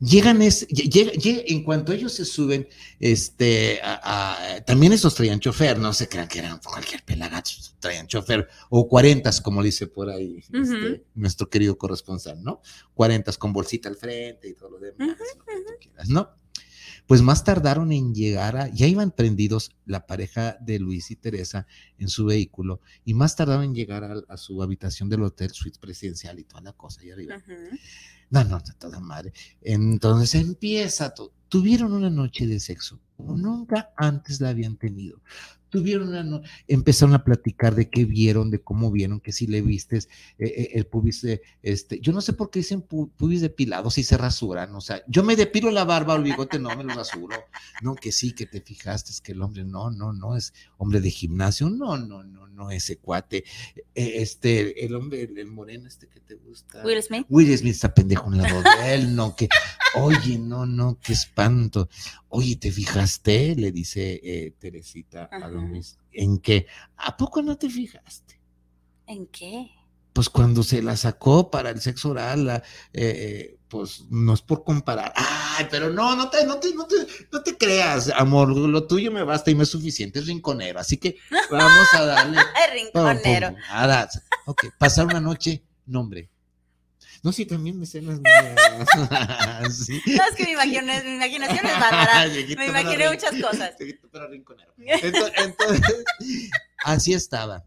Llegan, 0.00 0.42
es, 0.42 0.66
llega, 0.68 1.12
llega, 1.12 1.42
en 1.46 1.62
cuanto 1.64 1.92
ellos 1.92 2.12
se 2.12 2.24
suben, 2.24 2.68
este, 3.00 3.80
a, 3.82 4.56
a, 4.56 4.60
también 4.64 4.92
esos 4.92 5.14
traían 5.14 5.40
chofer, 5.40 5.78
no 5.78 5.92
se 5.92 6.08
crean 6.08 6.28
que 6.28 6.40
eran 6.40 6.58
cualquier 6.58 7.02
pelagacho, 7.04 7.56
traían 7.78 8.06
chofer, 8.06 8.48
o 8.70 8.88
cuarentas, 8.88 9.40
como 9.40 9.62
dice 9.62 9.86
por 9.86 10.10
ahí 10.10 10.42
uh 10.48 10.52
-huh. 10.52 10.62
este, 10.62 11.04
nuestro 11.14 11.48
querido 11.48 11.78
corresponsal, 11.78 12.42
¿no? 12.42 12.60
Cuarentas 12.94 13.38
con 13.38 13.52
bolsita 13.52 13.88
al 13.88 13.96
frente 13.96 14.48
y 14.48 14.54
todo 14.54 14.70
lo 14.70 14.78
demás, 14.78 15.08
uh 15.08 15.12
-huh. 15.12 15.38
lo 15.38 15.44
que 15.44 15.72
tú 15.72 15.78
quieras, 15.80 16.08
¿no? 16.08 16.43
Pues 17.06 17.20
más 17.20 17.44
tardaron 17.44 17.92
en 17.92 18.14
llegar 18.14 18.56
a, 18.56 18.68
ya 18.68 18.86
iban 18.86 19.10
prendidos 19.10 19.72
la 19.84 20.06
pareja 20.06 20.56
de 20.60 20.78
Luis 20.78 21.10
y 21.10 21.16
Teresa 21.16 21.66
en 21.98 22.08
su 22.08 22.24
vehículo, 22.24 22.80
y 23.04 23.14
más 23.14 23.36
tardaron 23.36 23.64
en 23.64 23.74
llegar 23.74 24.04
a, 24.04 24.14
a 24.28 24.36
su 24.36 24.62
habitación 24.62 25.08
del 25.08 25.22
hotel, 25.22 25.50
suite 25.50 25.78
presidencial 25.78 26.38
y 26.38 26.44
toda 26.44 26.62
la 26.62 26.72
cosa 26.72 27.02
ahí 27.02 27.10
arriba. 27.10 27.36
Uh 27.36 27.50
-huh. 27.50 27.80
No, 28.30 28.42
no, 28.44 28.60
toda 28.78 29.00
madre. 29.00 29.32
Entonces 29.60 30.34
empieza 30.34 31.10
todo. 31.10 31.32
Tuvieron 31.48 31.92
una 31.92 32.10
noche 32.10 32.46
de 32.46 32.58
sexo, 32.58 32.98
como 33.16 33.36
nunca 33.36 33.92
antes 33.96 34.40
la 34.40 34.48
habían 34.48 34.76
tenido. 34.76 35.20
Tuvieron 35.74 36.10
una 36.10 36.22
no 36.22 36.40
empezaron 36.68 37.16
a 37.16 37.24
platicar 37.24 37.74
de 37.74 37.90
qué 37.90 38.04
vieron, 38.04 38.48
de 38.52 38.60
cómo 38.60 38.92
vieron, 38.92 39.18
que 39.18 39.32
si 39.32 39.48
le 39.48 39.60
vistes 39.60 40.08
eh, 40.38 40.70
el 40.74 40.86
pubis, 40.86 41.22
de, 41.22 41.42
este, 41.62 41.98
yo 41.98 42.12
no 42.12 42.20
sé 42.20 42.32
por 42.32 42.48
qué 42.48 42.60
dicen 42.60 42.80
pu 42.80 43.10
pubis 43.10 43.40
depilados 43.40 43.98
y 43.98 44.04
se 44.04 44.16
rasuran, 44.16 44.72
o 44.76 44.80
sea, 44.80 45.02
yo 45.08 45.24
me 45.24 45.34
depilo 45.34 45.72
la 45.72 45.82
barba 45.82 46.14
o 46.14 46.16
el 46.16 46.22
bigote, 46.22 46.60
no 46.60 46.76
me 46.76 46.84
lo 46.84 46.94
rasuro, 46.94 47.34
no, 47.82 47.96
que 47.96 48.12
sí, 48.12 48.36
que 48.36 48.46
te 48.46 48.60
fijaste, 48.60 49.10
es 49.10 49.20
que 49.20 49.32
el 49.32 49.42
hombre, 49.42 49.64
no, 49.64 49.90
no, 49.90 50.12
no, 50.12 50.36
es 50.36 50.54
hombre 50.76 51.00
de 51.00 51.10
gimnasio, 51.10 51.68
no, 51.68 51.96
no, 51.96 52.22
no, 52.22 52.46
no, 52.46 52.70
ese 52.70 52.98
cuate, 52.98 53.42
este, 53.96 54.86
el 54.86 54.94
hombre, 54.94 55.22
el, 55.22 55.46
moreno 55.48 55.88
este 55.88 56.06
que 56.06 56.20
te 56.20 56.36
gusta. 56.36 56.84
Will 56.84 57.02
Smith. 57.02 57.26
Will 57.28 57.58
Smith 57.58 57.74
está 57.74 57.92
pendejo 57.92 58.32
en 58.32 58.38
lado 58.38 58.62
de 58.62 58.94
él, 58.94 59.16
no, 59.16 59.34
que, 59.34 59.48
oye, 59.94 60.38
no, 60.38 60.66
no, 60.66 60.98
qué 61.00 61.12
espanto. 61.12 61.88
Oye, 62.28 62.56
¿te 62.56 62.70
fijaste? 62.70 63.54
Le 63.56 63.72
dice 63.72 64.20
eh, 64.22 64.54
Teresita 64.58 65.28
Ajá. 65.30 65.46
a 65.46 65.50
Don 65.50 65.70
Luis. 65.70 65.98
¿En 66.12 66.38
qué? 66.38 66.66
¿A 66.96 67.16
poco 67.16 67.42
no 67.42 67.56
te 67.56 67.68
fijaste? 67.68 68.40
¿En 69.06 69.26
qué? 69.26 69.70
Pues 70.12 70.28
cuando 70.30 70.62
se 70.62 70.80
la 70.80 70.96
sacó 70.96 71.50
para 71.50 71.70
el 71.70 71.80
sexo 71.80 72.10
oral, 72.10 72.46
la, 72.46 72.62
eh, 72.92 73.58
pues 73.68 74.04
no 74.10 74.34
es 74.34 74.42
por 74.42 74.62
comparar. 74.62 75.12
Ay, 75.16 75.66
pero 75.68 75.90
no, 75.90 76.14
no 76.14 76.30
te, 76.30 76.46
no 76.46 76.58
te, 76.58 76.72
no 76.72 76.86
te, 76.86 76.94
no 77.32 77.42
te 77.42 77.56
creas, 77.56 78.08
amor, 78.16 78.56
lo 78.56 78.86
tuyo 78.86 79.10
me 79.10 79.24
basta 79.24 79.50
y 79.50 79.56
me 79.56 79.64
es 79.64 79.70
suficiente, 79.70 80.20
es 80.20 80.26
rinconero, 80.26 80.78
así 80.78 80.96
que 80.96 81.16
vamos 81.50 81.92
a 81.94 82.04
darle. 82.04 82.38
rinconero. 82.72 83.56
A 83.68 83.86
dar, 83.88 84.08
ok, 84.46 84.66
pasar 84.78 85.06
una 85.06 85.20
noche, 85.20 85.64
nombre. 85.86 86.30
No, 87.24 87.32
sí, 87.32 87.46
también 87.46 87.78
me 87.78 87.86
sé 87.86 88.02
las 88.02 88.18
sí. 89.74 90.00
No, 90.06 90.24
es 90.24 90.36
que 90.36 90.44
mi 90.44 90.50
imaginación, 90.52 91.06
mi 91.06 91.14
imaginación 91.16 91.66
es 91.66 91.80
bárbara. 91.80 92.26
me 92.58 92.66
imaginé 92.66 93.08
muchas 93.08 93.40
cosas. 93.40 93.74
Entonces, 93.80 95.32
entonces, 95.38 96.04
así 96.84 97.14
estaba 97.14 97.64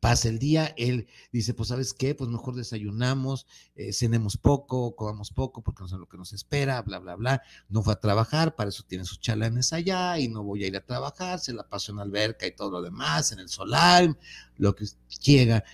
pasa 0.00 0.28
el 0.28 0.38
día, 0.38 0.74
él 0.76 1.08
dice, 1.32 1.54
pues 1.54 1.70
sabes 1.70 1.92
qué, 1.92 2.14
pues 2.14 2.30
mejor 2.30 2.54
desayunamos, 2.54 3.46
eh, 3.74 3.92
cenemos 3.92 4.36
poco, 4.36 4.94
comamos 4.94 5.32
poco, 5.32 5.62
porque 5.62 5.82
no 5.82 5.88
sé 5.88 5.96
lo 5.96 6.08
que 6.08 6.16
nos 6.16 6.32
espera, 6.32 6.80
bla, 6.82 6.98
bla, 6.98 7.16
bla. 7.16 7.42
No 7.68 7.82
fue 7.82 7.94
a 7.94 8.00
trabajar, 8.00 8.54
para 8.54 8.70
eso 8.70 8.84
tiene 8.86 9.04
sus 9.04 9.20
chalanes 9.20 9.72
allá 9.72 10.18
y 10.18 10.28
no 10.28 10.44
voy 10.44 10.64
a 10.64 10.68
ir 10.68 10.76
a 10.76 10.84
trabajar, 10.84 11.40
se 11.40 11.52
la 11.52 11.68
pasó 11.68 11.92
en 11.92 11.96
la 11.96 12.04
alberca 12.04 12.46
y 12.46 12.54
todo 12.54 12.70
lo 12.70 12.82
demás, 12.82 13.32
en 13.32 13.40
el 13.40 13.48
solar, 13.48 14.16
lo 14.56 14.74
que 14.74 14.86
llega, 15.20 15.64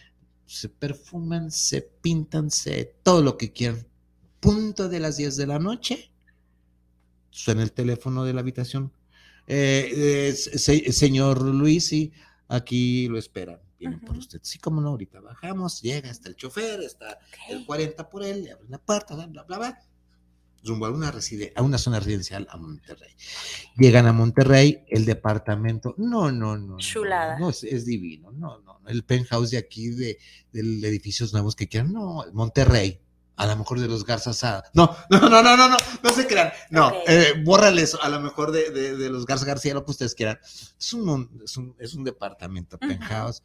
se 0.46 0.68
perfuman, 0.68 1.50
se 1.50 1.82
pintan, 1.82 2.50
se 2.50 2.96
todo 3.02 3.22
lo 3.22 3.36
que 3.36 3.52
quieran. 3.52 3.86
Punto 4.40 4.88
de 4.88 5.00
las 5.00 5.16
10 5.16 5.36
de 5.36 5.46
la 5.46 5.58
noche, 5.58 6.10
suena 7.30 7.62
el 7.62 7.72
teléfono 7.72 8.24
de 8.24 8.34
la 8.34 8.40
habitación. 8.40 8.92
Eh, 9.46 9.90
eh, 9.94 10.32
se, 10.32 10.92
señor 10.92 11.42
Luis, 11.42 11.88
sí, 11.88 12.12
aquí 12.48 13.08
lo 13.08 13.18
esperan 13.18 13.60
vienen 13.78 14.00
por 14.00 14.16
usted. 14.16 14.40
Sí, 14.42 14.58
como 14.58 14.80
no, 14.80 14.90
ahorita 14.90 15.20
bajamos, 15.20 15.82
llega, 15.82 16.10
está 16.10 16.28
el 16.28 16.36
chofer, 16.36 16.80
está 16.80 17.18
okay. 17.28 17.56
el 17.56 17.66
40 17.66 18.08
por 18.08 18.22
él, 18.22 18.44
le 18.44 18.52
abren 18.52 18.70
la 18.70 18.78
puerta, 18.78 19.14
bla, 19.14 19.26
bla, 19.26 19.42
bla, 19.44 19.58
bla, 19.58 19.82
rumbo 20.64 20.86
a 20.86 20.90
una, 20.90 21.12
a 21.54 21.62
una 21.62 21.78
zona 21.78 22.00
residencial 22.00 22.46
a 22.50 22.56
Monterrey. 22.56 23.14
Llegan 23.76 24.06
a 24.06 24.12
Monterrey, 24.12 24.84
el 24.88 25.04
departamento, 25.04 25.94
no, 25.98 26.32
no, 26.32 26.56
no. 26.56 26.76
Chulada. 26.78 27.38
No, 27.38 27.46
no 27.46 27.50
es, 27.50 27.64
es, 27.64 27.84
divino, 27.84 28.32
no, 28.32 28.60
no, 28.60 28.80
el 28.86 29.04
penthouse 29.04 29.50
de 29.50 29.58
aquí, 29.58 29.90
de, 29.90 30.18
de, 30.52 30.62
de 30.62 30.88
edificios 30.88 31.32
nuevos 31.32 31.54
que 31.54 31.68
quieran, 31.68 31.92
no, 31.92 32.24
Monterrey, 32.32 33.00
a 33.36 33.46
lo 33.46 33.56
mejor 33.56 33.80
de 33.80 33.88
los 33.88 34.04
Garza 34.04 34.32
Sada. 34.32 34.64
No, 34.74 34.94
no, 35.10 35.20
no, 35.20 35.42
no, 35.42 35.56
no, 35.56 35.68
no, 35.68 35.76
no 36.02 36.10
se 36.10 36.26
crean. 36.26 36.52
No, 36.70 36.88
okay. 36.88 37.02
eh, 37.16 37.42
bórrales 37.44 37.96
a 38.00 38.08
lo 38.08 38.20
mejor 38.20 38.52
de, 38.52 38.70
de, 38.70 38.96
de, 38.96 39.10
los 39.10 39.26
Garza 39.26 39.44
García, 39.44 39.74
lo 39.74 39.84
que 39.84 39.90
ustedes 39.90 40.14
quieran. 40.14 40.38
Es 40.42 40.92
un, 40.92 41.42
es 41.44 41.56
un, 41.56 41.74
es 41.78 41.94
un 41.94 42.04
departamento, 42.04 42.76
uh 42.76 42.84
-huh. 42.84 42.88
penthouse. 42.88 43.42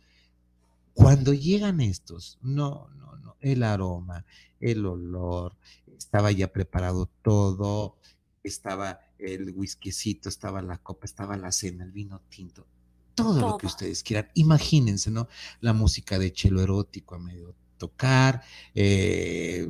Cuando 0.94 1.34
llegan 1.34 1.80
estos, 1.80 2.38
no, 2.42 2.90
no, 2.98 3.16
no, 3.18 3.36
el 3.40 3.64
aroma, 3.64 4.26
el 4.60 4.86
olor, 4.86 5.56
estaba 6.00 6.32
ya 6.32 6.52
preparado 6.52 7.10
todo, 7.22 7.98
estaba 8.44 9.02
el 9.20 9.54
whiskycito, 9.56 10.30
estaba 10.30 10.62
la 10.62 10.78
copa, 10.78 11.06
estaba 11.06 11.38
la 11.38 11.52
cena, 11.52 11.84
el 11.84 11.92
vino 11.92 12.22
tinto, 12.30 12.66
todo, 13.16 13.40
todo. 13.40 13.50
lo 13.52 13.58
que 13.58 13.68
ustedes 13.68 14.02
quieran. 14.02 14.30
Imagínense, 14.34 15.12
¿no? 15.12 15.28
La 15.60 15.74
música 15.74 16.18
de 16.18 16.34
chelo 16.34 16.62
erótico 16.62 17.16
a 17.16 17.20
medio 17.20 17.56
tocar, 17.78 18.42
eh, 18.76 19.68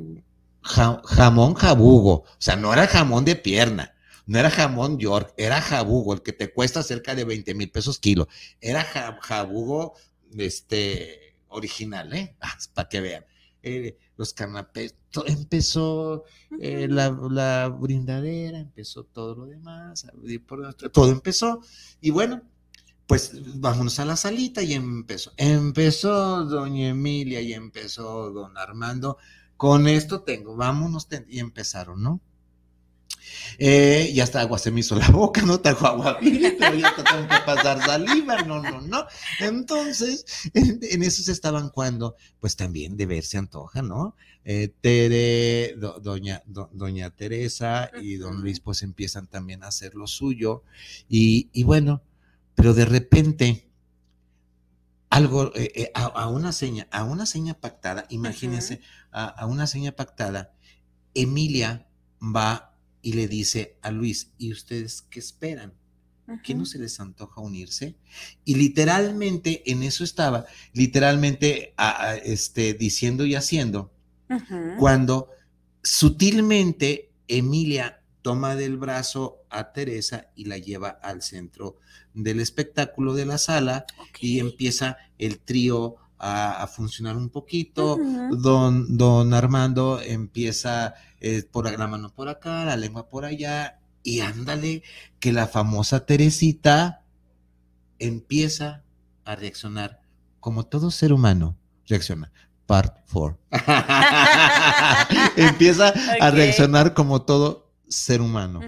jamón 0.61 1.53
jabugo, 1.53 2.13
o 2.23 2.35
sea, 2.37 2.55
no 2.55 2.73
era 2.73 2.87
jamón 2.87 3.25
de 3.25 3.35
pierna, 3.35 3.95
no 4.25 4.39
era 4.39 4.49
jamón 4.49 4.99
York, 4.99 5.33
era 5.37 5.61
jabugo, 5.61 6.13
el 6.13 6.21
que 6.21 6.33
te 6.33 6.51
cuesta 6.51 6.83
cerca 6.83 7.15
de 7.15 7.23
20 7.23 7.53
mil 7.55 7.71
pesos 7.71 7.99
kilo, 7.99 8.27
era 8.61 8.83
jabugo, 9.21 9.93
este, 10.37 11.35
original, 11.47 12.13
¿eh? 12.13 12.35
Ah, 12.41 12.57
para 12.73 12.89
que 12.89 13.01
vean. 13.01 13.25
Eh, 13.61 13.97
los 14.19 14.33
canapés, 14.33 14.95
todo, 15.11 15.25
empezó 15.27 16.25
eh, 16.59 16.89
la, 16.89 17.09
la, 17.31 17.69
brindadera, 17.69 18.59
empezó 18.59 19.05
todo 19.05 19.33
lo 19.33 19.45
demás, 19.45 20.05
todo 20.91 21.09
empezó, 21.09 21.61
y 22.01 22.09
bueno, 22.09 22.41
pues 23.07 23.31
vámonos 23.55 23.97
a 23.99 24.05
la 24.05 24.17
salita 24.17 24.61
y 24.61 24.73
empezó. 24.73 25.31
Empezó 25.37 26.43
doña 26.43 26.89
Emilia 26.89 27.39
y 27.39 27.53
empezó 27.53 28.29
don 28.29 28.57
Armando. 28.57 29.17
Con 29.55 29.87
esto 29.87 30.21
tengo, 30.21 30.57
vámonos, 30.57 31.07
y 31.29 31.39
empezaron, 31.39 32.03
¿no? 32.03 32.19
Eh, 33.57 34.11
ya 34.13 34.23
hasta 34.23 34.41
agua 34.41 34.57
se 34.57 34.71
me 34.71 34.79
hizo 34.79 34.95
la 34.95 35.09
boca, 35.09 35.41
no 35.41 35.59
tengo 35.59 35.85
agua, 35.87 36.17
pero 36.59 36.75
ya 36.75 36.95
tengo 36.95 37.27
que 37.27 37.39
pasar 37.45 37.79
saliva, 37.85 38.41
no, 38.43 38.61
no, 38.61 38.81
no. 38.81 39.05
Entonces, 39.39 40.25
en, 40.53 40.79
en 40.81 41.03
eso 41.03 41.23
se 41.23 41.31
estaban 41.31 41.69
cuando, 41.69 42.15
pues 42.39 42.55
también 42.55 42.97
de 42.97 43.05
ver 43.05 43.23
se 43.23 43.37
antoja, 43.37 43.81
¿no? 43.81 44.15
Eh, 44.45 44.73
Tere, 44.81 45.75
do, 45.77 45.99
doña, 45.99 46.41
do, 46.45 46.69
doña 46.73 47.09
Teresa 47.11 47.91
y 48.01 48.15
don 48.15 48.41
Luis, 48.41 48.59
pues 48.59 48.81
empiezan 48.81 49.27
también 49.27 49.63
a 49.63 49.67
hacer 49.67 49.95
lo 49.95 50.07
suyo. 50.07 50.63
Y, 51.07 51.49
y 51.53 51.63
bueno, 51.63 52.01
pero 52.55 52.73
de 52.73 52.85
repente 52.85 53.69
algo 55.09 55.51
eh, 55.55 55.71
eh, 55.75 55.91
a, 55.93 56.05
a, 56.05 56.27
una 56.27 56.51
seña, 56.51 56.87
a 56.91 57.03
una 57.03 57.25
seña 57.25 57.55
pactada, 57.55 58.05
imagínense, 58.09 58.75
uh 58.75 58.77
-huh. 58.77 59.07
a, 59.11 59.25
a, 59.27 59.45
una 59.45 59.67
seña 59.67 59.91
pactada, 59.91 60.53
Emilia 61.13 61.87
va 62.21 62.68
y 63.01 63.13
le 63.13 63.27
dice 63.27 63.77
a 63.81 63.91
Luis, 63.91 64.31
¿y 64.37 64.51
ustedes 64.51 65.01
qué 65.03 65.19
esperan? 65.19 65.73
¿Qué 66.43 66.53
no 66.53 66.65
se 66.65 66.77
les 66.77 66.99
antoja 66.99 67.41
unirse? 67.41 67.95
Y 68.45 68.55
literalmente 68.55 69.63
en 69.71 69.81
eso 69.81 70.03
estaba, 70.03 70.45
literalmente 70.73 71.73
a, 71.75 72.15
este, 72.15 72.75
diciendo 72.75 73.25
y 73.25 73.33
haciendo, 73.33 73.91
cuando 74.77 75.29
sutilmente 75.81 77.11
Emilia 77.27 78.03
toma 78.21 78.55
del 78.55 78.77
brazo 78.77 79.43
a 79.49 79.71
Teresa 79.71 80.29
y 80.35 80.45
la 80.45 80.59
lleva 80.59 80.89
al 80.89 81.23
centro 81.23 81.77
del 82.13 82.39
espectáculo 82.39 83.15
de 83.15 83.25
la 83.25 83.39
sala 83.39 83.85
okay. 83.97 84.33
y 84.33 84.39
empieza 84.39 84.97
el 85.17 85.39
trío 85.39 85.95
a, 86.19 86.61
a 86.63 86.67
funcionar 86.67 87.15
un 87.17 87.29
poquito. 87.29 87.95
Uh 87.95 87.99
-huh. 87.99 88.35
don, 88.37 88.97
don 88.97 89.33
Armando 89.33 89.99
empieza 90.01 90.93
eh, 91.21 91.43
por 91.51 91.71
la 91.77 91.87
mano 91.87 92.13
por 92.13 92.29
acá, 92.29 92.65
la 92.65 92.75
lengua 92.77 93.07
por 93.09 93.25
allá, 93.25 93.79
Y 94.03 94.21
ándale, 94.21 94.83
que 95.19 95.33
la 95.33 95.47
famosa 95.47 96.05
Teresita 96.05 97.03
empieza 97.99 98.83
a 99.25 99.35
reaccionar 99.35 100.01
como 100.39 100.65
todo 100.65 100.89
ser 100.91 101.11
humano 101.11 101.57
reacciona. 101.85 102.31
Part 102.65 102.97
4. 103.11 103.37
empieza 105.35 105.93
a 106.21 106.31
reaccionar 106.31 106.93
como 106.93 107.23
todo 107.23 107.71
ser 107.87 108.21
humano. 108.21 108.61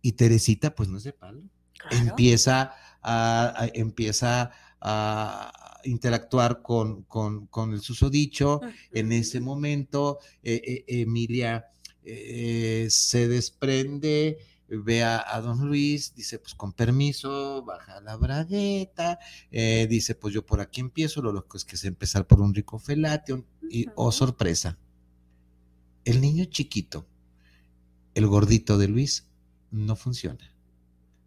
Y 0.00 0.12
Teresita, 0.12 0.74
pues 0.74 0.88
no 0.88 0.96
es 0.98 1.04
de 1.04 1.12
palo. 1.12 1.42
claro. 1.78 1.96
Empieza 1.96 2.72
a, 3.02 3.54
a- 3.64 3.68
empieza 3.74 4.50
a 4.80 5.52
interactuar 5.84 6.62
con, 6.62 7.02
con, 7.02 7.46
con 7.46 7.72
el 7.72 7.80
susodicho. 7.80 8.60
En 8.92 9.12
ese 9.12 9.40
momento, 9.40 10.18
eh, 10.42 10.60
eh, 10.64 11.02
Emilia 11.02 11.66
eh, 12.04 12.86
se 12.90 13.28
desprende, 13.28 14.38
ve 14.68 15.02
a, 15.02 15.24
a 15.26 15.40
don 15.40 15.66
Luis, 15.66 16.14
dice, 16.14 16.38
pues 16.38 16.54
con 16.54 16.72
permiso, 16.72 17.62
baja 17.64 18.00
la 18.00 18.16
bragueta, 18.16 19.18
dice, 19.50 20.14
pues 20.14 20.32
yo 20.32 20.46
por 20.46 20.60
aquí 20.60 20.80
empiezo, 20.80 21.20
lo 21.20 21.32
loco 21.32 21.56
es 21.56 21.64
que 21.64 21.76
es 21.76 21.84
empezar 21.84 22.26
por 22.26 22.40
un 22.40 22.54
rico 22.54 22.78
felation, 22.78 23.46
y, 23.70 23.86
oh 23.96 24.12
sorpresa, 24.12 24.78
el 26.04 26.20
niño 26.20 26.46
chiquito, 26.46 27.06
el 28.14 28.26
gordito 28.26 28.78
de 28.78 28.88
Luis, 28.88 29.28
no 29.70 29.94
funciona. 29.94 30.54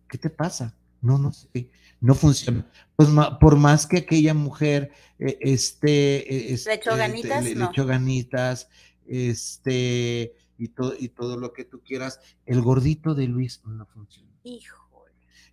¿Qué 0.07 0.17
te 0.17 0.29
pasa? 0.29 0.75
No, 1.05 1.17
no 1.17 1.31
sé, 1.31 1.69
no 2.01 2.15
funciona. 2.15 2.65
Pues 2.95 3.09
por 3.39 3.57
más 3.57 3.85
que 3.85 3.97
aquella 3.97 4.33
mujer 4.33 4.91
eh, 5.19 5.37
este, 5.41 6.53
eh, 6.53 6.59
¿Le 6.65 6.73
echó 6.73 6.91
este, 6.91 6.97
ganitas? 6.97 7.43
le, 7.43 7.49
le 7.51 7.55
No. 7.55 7.69
echó 7.71 7.85
ganitas, 7.85 8.67
este, 9.07 10.33
y 10.57 10.67
todo, 10.69 10.93
y 10.97 11.09
todo 11.09 11.37
lo 11.37 11.53
que 11.53 11.65
tú 11.65 11.81
quieras, 11.83 12.19
el 12.45 12.61
gordito 12.61 13.13
de 13.15 13.27
Luis 13.27 13.61
no 13.65 13.85
funciona. 13.85 14.29
Híjole. 14.43 15.11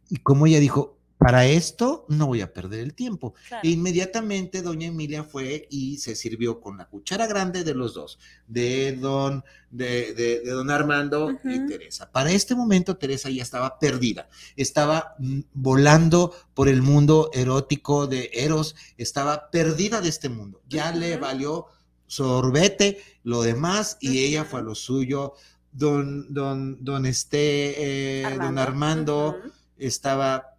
Y 0.08 0.16
como 0.18 0.46
ella 0.46 0.60
dijo, 0.60 0.98
para 1.22 1.46
esto 1.46 2.04
no 2.08 2.26
voy 2.26 2.40
a 2.40 2.52
perder 2.52 2.80
el 2.80 2.94
tiempo. 2.94 3.34
claro. 3.48 3.62
E 3.66 3.70
inmediatamente 3.70 4.62
doña 4.62 4.86
Emilia 4.88 5.22
fue 5.24 5.66
y 5.70 5.98
se 5.98 6.14
sirvió 6.16 6.60
con 6.60 6.76
la 6.78 6.86
cuchara 6.88 7.26
grande 7.26 7.64
de 7.64 7.74
los 7.74 7.94
dos, 7.94 8.18
de 8.46 8.92
don, 8.96 9.44
de, 9.70 10.12
de- 10.14 10.40
de 10.40 10.50
don 10.50 10.70
Armando 10.70 11.30
y. 11.44 11.66
Teresa. 11.66 12.10
Para 12.10 12.30
este 12.32 12.54
momento 12.54 12.96
Teresa 12.96 13.30
ya 13.30 13.42
estaba 13.42 13.78
perdida, 13.78 14.28
estaba 14.56 15.14
mm, 15.18 15.40
volando 15.54 16.34
por 16.54 16.68
el 16.68 16.82
mundo 16.82 17.30
erótico 17.32 18.06
de 18.06 18.30
Eros, 18.32 18.74
estaba 18.98 19.50
perdida 19.50 20.00
de 20.00 20.08
este 20.08 20.28
mundo. 20.28 20.60
Ya 20.68 20.92
le 20.92 21.16
valió 21.16 21.66
sorbete 22.06 23.00
lo 23.24 23.42
demás 23.42 23.96
y 24.00 24.18
ella 24.24 24.44
fue 24.44 24.60
a 24.60 24.62
lo 24.62 24.74
suyo. 24.74 25.34
Don, 25.72 26.32
don, 26.34 26.84
don 26.84 27.06
este, 27.06 28.20
eh, 28.22 28.36
don 28.38 28.58
Armando 28.58 29.36
estaba, 29.78 30.51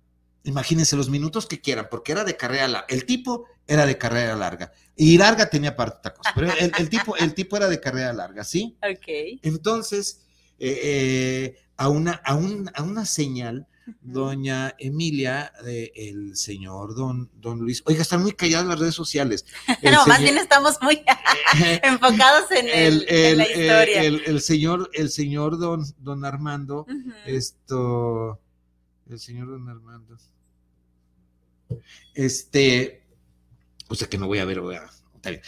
imagínense 0.44 0.96
los 0.96 1.10
minutos 1.10 1.46
que 1.46 1.62
quieran, 1.62 1.88
porque 1.89 2.12
era 2.12 2.24
de 2.24 2.36
carrera 2.38 2.68
larga. 2.68 2.88
El 2.89 3.06
tipo 3.06 3.46
era 3.68 3.86
de 3.86 3.98
carrera 3.98 4.36
larga. 4.36 4.72
Y 4.96 5.18
larga 5.18 5.50
tenía 5.50 5.76
parte 5.76 5.98
otra 6.00 6.14
cosa, 6.14 6.32
pero 6.36 6.52
el, 6.60 6.72
el 6.78 6.89
tipo, 6.89 7.16
el 7.18 7.34
tipo 7.34 7.58
era 7.58 7.68
de 7.70 7.80
carrera 7.80 8.14
larga, 8.14 8.44
¿sí? 8.44 8.78
Ok. 8.84 9.39
Entonces, 9.41 10.22
eh, 10.60 10.80
eh, 10.84 11.56
a, 11.78 11.89
una, 11.89 12.14
a, 12.26 12.36
un- 12.36 12.70
a 12.74 12.84
una 12.84 13.06
señal, 13.06 13.68
doña 14.02 14.76
Emilia, 14.80 15.52
el 15.66 16.38
señor 16.38 16.96
don, 16.96 17.30
don 17.36 17.60
Luis, 17.60 17.82
oiga, 17.86 18.02
están 18.02 18.22
muy 18.22 18.32
calladas 18.34 18.66
las 18.68 18.80
redes 18.80 18.96
sociales. 18.96 19.46
El 19.82 19.94
No, 19.94 20.06
más 20.06 20.22
bien 20.22 20.38
estamos 20.38 20.78
muy 20.82 21.02
enfocados 21.84 22.50
en, 22.52 22.68
el, 22.70 23.04
el, 23.04 23.10
en 23.10 23.26
el- 23.32 23.38
la 23.39 23.48
historia. 23.50 24.04
el- 24.04 24.41
señor, 24.41 24.89
el 24.94 25.10
señor 25.10 25.58
don, 25.58 25.84
don 26.00 26.24
Armando, 26.24 26.86
esto, 27.26 28.39
el 29.10 29.20
señor 29.20 29.47
don 29.49 29.68
Armando. 29.70 30.18
Este, 32.14 33.04
o 33.88 33.95
sea 33.95 34.08
que 34.10 34.18
no 34.18 34.28
voy 34.28 34.39
a 34.39 34.45
ver, 34.45 34.62
voy 34.62 34.76
a- 34.76 34.89
está 35.16 35.30
bien. 35.32 35.41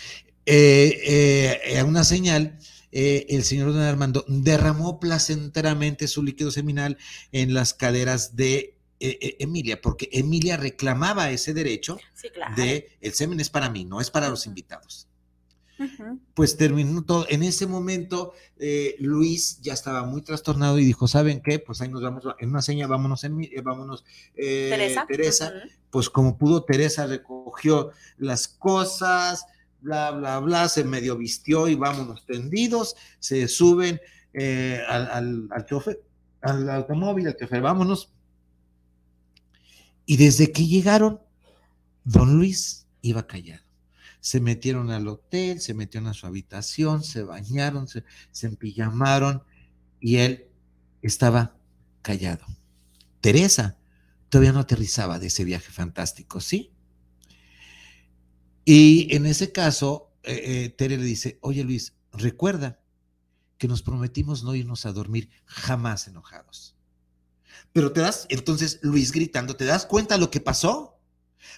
Eh, 0.46 1.60
eh, 1.66 1.80
a 1.80 1.86
una 1.86 2.04
señal, 2.04 2.58
eh, 2.92 3.26
el 3.30 3.44
señor 3.44 3.74
don 3.74 3.82
Armando 3.82 4.24
derramó 4.28 5.00
placenteramente 5.00 6.08
su 6.08 6.24
líquido 6.24 6.52
seminal 6.52 6.98
en 7.32 7.54
las 7.54 7.74
caderas 7.74 8.36
de 8.36 8.76
eh, 9.02 9.18
eh, 9.22 9.36
Emilia, 9.40 9.82
porque 9.82 10.08
Emilia 10.14 10.56
reclamaba 10.56 11.30
ese 11.30 11.54
derecho 11.54 11.98
Sí, 12.14 12.30
claro. 12.30 12.56
de 12.56 12.98
el 13.02 13.14
semen 13.14 13.40
es 13.42 13.50
para 13.50 13.70
mí, 13.70 13.84
no 13.84 14.00
es 14.00 14.10
para 14.10 14.30
los 14.30 14.42
Ujú. 14.42 14.52
Pues 16.34 16.58
terminó 16.58 17.04
todo. 17.04 17.26
En 17.30 17.44
ese 17.44 17.68
momento, 17.68 18.34
eh, 18.58 18.96
Luis 19.00 19.60
ya 19.62 19.74
estaba 19.74 20.04
muy 20.04 20.22
trastornado 20.22 20.80
y 20.80 20.86
dijo, 20.86 21.08
¿saben 21.08 21.42
qué? 21.42 21.60
Pues 21.60 21.82
ahí 21.82 21.90
nos 21.90 22.02
vamos, 22.02 22.24
en 22.40 22.50
una 22.50 22.62
seña, 22.62 22.88
vámonos, 22.88 23.24
en, 23.24 23.38
vámonos, 23.64 24.06
eh, 24.36 24.96
Teresa. 25.08 25.54
Pues 25.90 26.10
como 26.10 26.38
pudo, 26.38 26.64
Teresa 26.64 27.08
recogió 27.08 27.92
las 28.18 28.48
cosas, 28.48 29.46
bla, 29.82 30.12
bla, 30.12 30.40
bla, 30.40 30.70
se 30.70 30.84
medio 30.84 31.18
vistió 31.18 31.68
y 31.68 31.76
vámonos 31.76 32.26
tendidos, 32.26 32.96
se 33.20 33.48
suben 33.48 34.02
eh, 34.34 34.82
al, 34.88 35.10
al, 35.12 35.48
al 35.52 35.66
chofer, 35.66 36.02
al 36.42 36.70
automóvil, 36.70 37.28
al 37.28 37.38
chofer, 37.38 37.62
vámonos. 37.62 38.12
Y 40.06 40.18
desde 40.18 40.52
que 40.52 40.68
llegaron, 40.68 41.22
don 42.04 42.36
Luis 42.36 42.88
iba 43.02 43.26
callado. 43.26 43.65
Se 44.26 44.40
metieron 44.40 44.90
al 44.90 45.08
hotel, 45.08 45.62
se 45.62 45.76
metieron 45.76 46.10
a 46.10 46.16
su 46.16 46.26
habitación, 46.26 47.04
se 47.04 47.22
bañaron, 47.22 47.88
se, 47.88 48.04
se 48.32 48.58
y 50.00 50.16
él 50.16 50.48
estaba 51.04 51.56
callado. 52.02 52.44
Teresa 53.22 53.78
todavía 54.30 54.52
no 54.52 54.62
aterrizaba 54.62 55.20
de 55.20 55.28
ese 55.28 55.44
viaje 55.44 55.72
fantástico, 55.72 56.42
¿sí? 56.42 56.72
Y 58.66 59.16
en 59.16 59.28
ese 59.28 59.52
caso, 59.52 60.12
eh, 60.24 60.42
eh, 60.44 60.70
Tere 60.70 60.98
le 60.98 61.06
dice, 61.06 61.38
oye 61.42 61.64
Luis, 61.64 61.94
recuerda 62.12 62.80
que 63.60 63.68
nos 63.68 63.84
prometimos 63.84 64.44
no 64.44 64.56
irnos 64.56 64.88
a 64.88 64.92
dormir 64.92 65.30
jamás 65.46 66.08
enojados. 66.08 66.76
Pero 67.74 67.94
te 67.94 68.02
das, 68.02 68.26
entonces 68.30 68.80
Luis 68.82 69.12
gritando, 69.12 69.56
¿te 69.56 69.66
das 69.66 69.86
cuenta 69.86 70.18
lo 70.18 70.32
que 70.32 70.40
pasó? 70.40 70.95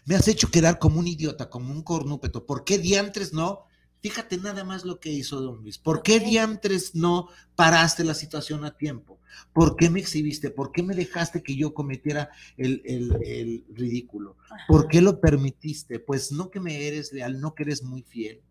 Me 0.05 0.15
has 0.15 0.27
hecho 0.27 0.49
quedar 0.49 0.79
como 0.79 0.99
un 0.99 1.07
idiota, 1.07 1.49
como 1.49 1.71
un 1.71 1.81
cornúpeto. 1.83 2.45
¿Por 2.45 2.63
qué 2.63 2.77
diantres 2.77 3.33
no? 3.33 3.65
Fíjate 4.01 4.37
nada 4.37 4.63
más 4.63 4.85
lo 4.85 4.99
que 4.99 5.11
hizo 5.11 5.41
don 5.41 5.61
Luis. 5.63 5.77
¿Por 5.79 6.03
qué 6.03 6.19
diantres 6.19 6.93
no 6.95 7.29
paraste 7.55 8.03
la 8.03 8.13
situación 8.13 8.63
a 8.63 8.77
tiempo? 8.77 9.19
¿Por 9.53 9.75
qué 9.75 9.89
me 9.89 9.99
exhibiste? 9.99 10.51
¿Por 10.51 10.71
qué 10.71 10.83
me 10.83 10.93
dejaste 10.95 11.41
que 11.41 11.55
yo 11.55 11.73
cometiera 11.73 12.29
el, 12.57 12.81
el- 12.85 13.17
el 13.25 13.65
ridículo? 13.73 14.37
¿Por 14.67 14.87
qué 14.87 15.01
lo 15.01 15.19
permitiste? 15.19 15.99
Pues 15.99 16.31
no 16.31 16.51
que 16.51 16.59
me 16.59 16.87
eres 16.87 17.11
leal, 17.11 17.41
no 17.41 17.55
que 17.55 17.63
eres 17.63 17.81
muy 17.83 18.03
fiel. 18.03 18.41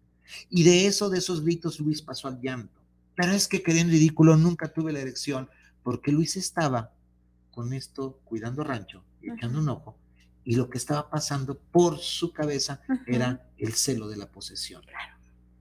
Y 0.51 0.65
de 0.65 0.87
eso, 0.87 1.09
de 1.11 1.19
esos 1.19 1.43
gritos, 1.45 1.79
Luis 1.79 2.03
pasó 2.03 2.27
al 2.29 2.41
llanto. 2.41 2.81
Pero 3.15 3.33
es 3.33 3.47
que 3.47 3.63
quedé 3.63 3.81
en 3.81 3.89
ridículo, 3.91 4.37
nunca 4.37 4.73
tuve 4.73 4.93
la 4.93 4.99
erección, 5.01 5.49
porque 5.85 6.11
Luis 6.13 6.37
estaba 6.37 6.93
con 7.53 7.73
esto 7.73 8.19
cuidando 8.25 8.63
rancho 8.65 9.03
echando 9.23 9.61
un 9.61 9.69
ojo, 9.69 9.97
y 10.47 10.55
lo 10.55 10.71
que 10.71 10.79
estaba 10.79 11.11
pasando 11.11 11.59
por 11.59 11.99
su 11.99 12.33
cabeza 12.33 12.81
era 13.07 13.51
el 13.59 13.75
celo 13.75 14.09
de 14.09 14.17
la 14.17 14.31
posesión. 14.31 14.81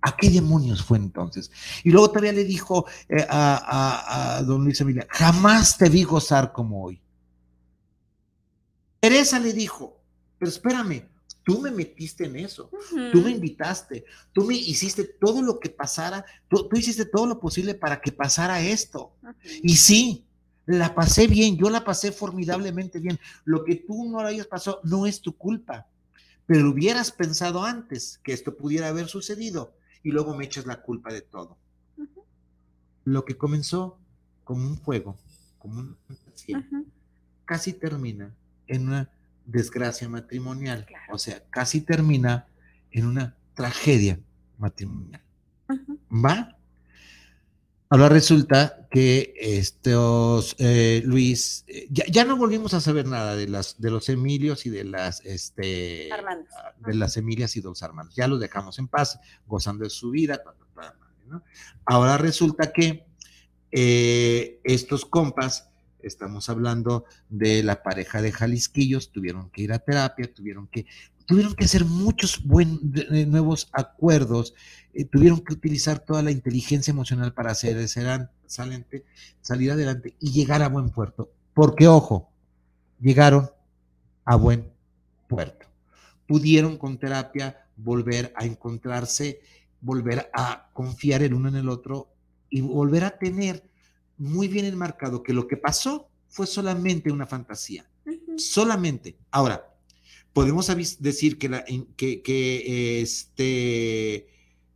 ¿A 0.01 0.15
qué 0.15 0.29
demonios 0.29 0.83
fue 0.83 0.99
entonces? 0.99 1.49
Y 1.83 1.89
luego 1.89 2.09
todavía 2.09 2.31
le 2.33 2.43
dijo 2.45 2.85
eh, 3.09 3.25
a, 3.27 3.55
a- 3.57 4.37
a 4.37 4.43
don 4.43 4.63
Luis 4.63 4.79
Emilia, 4.79 5.07
jamás 5.09 5.77
te 5.77 5.89
vi 5.89 6.03
gozar 6.03 6.53
como 6.53 6.83
hoy. 6.83 7.01
Teresa 8.99 9.39
le 9.39 9.53
dijo, 9.53 10.01
pero 10.39 10.49
espérame, 10.49 11.07
tú 11.43 11.59
me 11.61 11.71
metiste 11.71 12.25
en 12.25 12.35
eso, 12.37 12.69
tú 13.11 13.21
me 13.21 13.31
invitaste, 13.31 14.03
tú 14.33 14.43
me 14.45 14.55
hiciste 14.55 15.03
todo 15.19 15.41
lo 15.41 15.59
que 15.59 15.69
pasara, 15.69 16.25
tú, 16.47 16.67
tú 16.67 16.77
hiciste 16.77 17.05
todo 17.05 17.25
lo 17.27 17.39
posible 17.39 17.75
para 17.75 18.01
que 18.01 18.11
pasara 18.11 18.61
esto. 18.61 19.15
Y 19.61 19.75
sí, 19.77 20.25
la 20.65 20.95
pasé 20.95 21.27
bien, 21.27 21.57
yo 21.57 21.69
la 21.69 21.83
pasé 21.83 22.11
formidablemente 22.11 22.99
bien. 22.99 23.19
Lo 23.43 23.63
que 23.63 23.75
tú 23.75 24.09
no 24.09 24.21
lo 24.21 24.27
hayas 24.27 24.47
pasado 24.47 24.79
no 24.83 25.05
es 25.05 25.21
tu 25.21 25.35
culpa, 25.37 25.87
pero 26.45 26.69
hubieras 26.69 27.11
pensado 27.11 27.63
antes 27.63 28.19
que 28.23 28.33
esto 28.33 28.55
pudiera 28.55 28.87
haber 28.87 29.07
sucedido 29.07 29.73
y 30.03 30.11
luego 30.11 30.35
me 30.35 30.45
echas 30.45 30.65
la 30.65 30.81
culpa 30.81 31.11
de 31.13 31.21
todo. 31.21 31.57
Lo 33.03 33.25
que 33.25 33.37
comenzó 33.37 33.99
como 34.43 34.67
un 34.67 34.77
juego, 34.77 35.15
como 35.59 35.79
una 35.79 35.95
fantasía, 36.07 36.59
Ujú. 36.59 36.85
casi 37.45 37.73
termina 37.73 38.33
en 38.67 38.87
una 38.87 39.09
desgracia 39.45 40.09
matrimonial, 40.09 40.85
Claro. 40.85 41.13
o 41.13 41.17
sea, 41.19 41.43
casi 41.51 41.81
termina 41.81 42.47
en 42.91 43.05
una 43.05 43.35
tragedia 43.53 44.19
matrimonial. 44.57 45.21
¿Va? 46.11 46.57
Ahora 47.89 48.09
resulta 48.09 48.84
que 48.95 49.33
estos, 49.35 50.55
eh, 50.57 51.01
Luis, 51.03 51.65
eh, 51.67 51.85
ya, 51.91 52.05
ya 52.05 52.23
no 52.23 52.37
volvimos 52.37 52.73
a 52.73 52.79
saber 52.79 53.05
nada 53.05 53.35
de, 53.35 53.45
las, 53.45 53.81
de 53.81 53.91
los 53.91 54.07
Emilios 54.07 54.65
y 54.65 54.69
de 54.69 54.85
las, 54.85 55.19
este, 55.25 56.09
Armandos. 56.13 56.47
de 56.79 56.93
las 56.93 57.17
Emilias 57.17 57.57
y 57.57 57.61
dos 57.61 57.81
hermanos. 57.81 58.15
Ya 58.15 58.29
los 58.29 58.39
dejamos 58.39 58.79
en 58.79 58.87
paz, 58.87 59.19
gozando 59.47 59.83
de 59.83 59.89
su 59.89 60.11
vida. 60.11 60.41
¿no? 61.27 61.43
Ahora 61.83 62.17
resulta 62.17 62.71
que 62.71 63.05
eh, 63.69 64.61
estos 64.63 65.03
compas 65.03 65.67
estamos 66.01 66.47
hablando 66.47 67.03
de 67.27 67.63
la 67.63 67.83
pareja 67.83 68.21
de 68.21 68.31
Jalisquillos, 68.31 69.11
tuvieron 69.11 69.49
que 69.49 69.63
ir 69.63 69.73
a 69.73 69.79
terapia, 69.79 70.33
tuvieron 70.33 70.67
que, 70.67 70.85
tuvieron 71.25 71.55
que 71.55 71.65
hacer 71.65 71.85
muchos 71.85 72.43
buen, 72.43 72.79
nuevos 73.27 73.69
acuerdos, 73.71 74.53
eh, 74.93 75.05
tuvieron 75.05 75.41
que 75.41 75.53
utilizar 75.53 75.99
toda 75.99 76.21
la 76.21 76.31
inteligencia 76.31 76.91
emocional 76.91 77.33
para 77.33 77.51
hacer 77.51 77.77
salir 77.87 79.71
adelante 79.71 80.15
y 80.19 80.31
llegar 80.31 80.61
a 80.61 80.69
buen 80.69 80.89
puerto. 80.89 81.31
Porque, 81.53 81.87
ojo, 81.87 82.29
llegaron 82.99 83.49
a 84.23 84.35
buen 84.35 84.71
puerto. 85.27 85.67
Pudieron 86.27 86.77
con 86.77 86.97
terapia 86.97 87.67
volver 87.75 88.33
a 88.35 88.45
encontrarse, 88.45 89.41
volver 89.81 90.29
a 90.33 90.69
confiar 90.73 91.23
el 91.23 91.33
uno 91.33 91.49
en 91.49 91.55
el 91.55 91.69
otro 91.69 92.09
y 92.49 92.61
volver 92.61 93.03
a 93.03 93.17
tener 93.17 93.63
muy 94.17 94.47
bien 94.47 94.65
enmarcado 94.65 95.21
que 95.21 95.33
lo 95.33 95.47
que 95.47 95.57
pasó 95.57 96.09
fue 96.29 96.47
solamente 96.47 97.11
una 97.11 97.25
fantasía. 97.25 97.85
Solamente. 98.37 99.17
Ahora, 99.31 99.74
podemos 100.35 100.67
decir 100.99 101.37
que, 101.37 101.47
la, 101.47 101.63
que, 101.95 103.01
este 103.01 104.27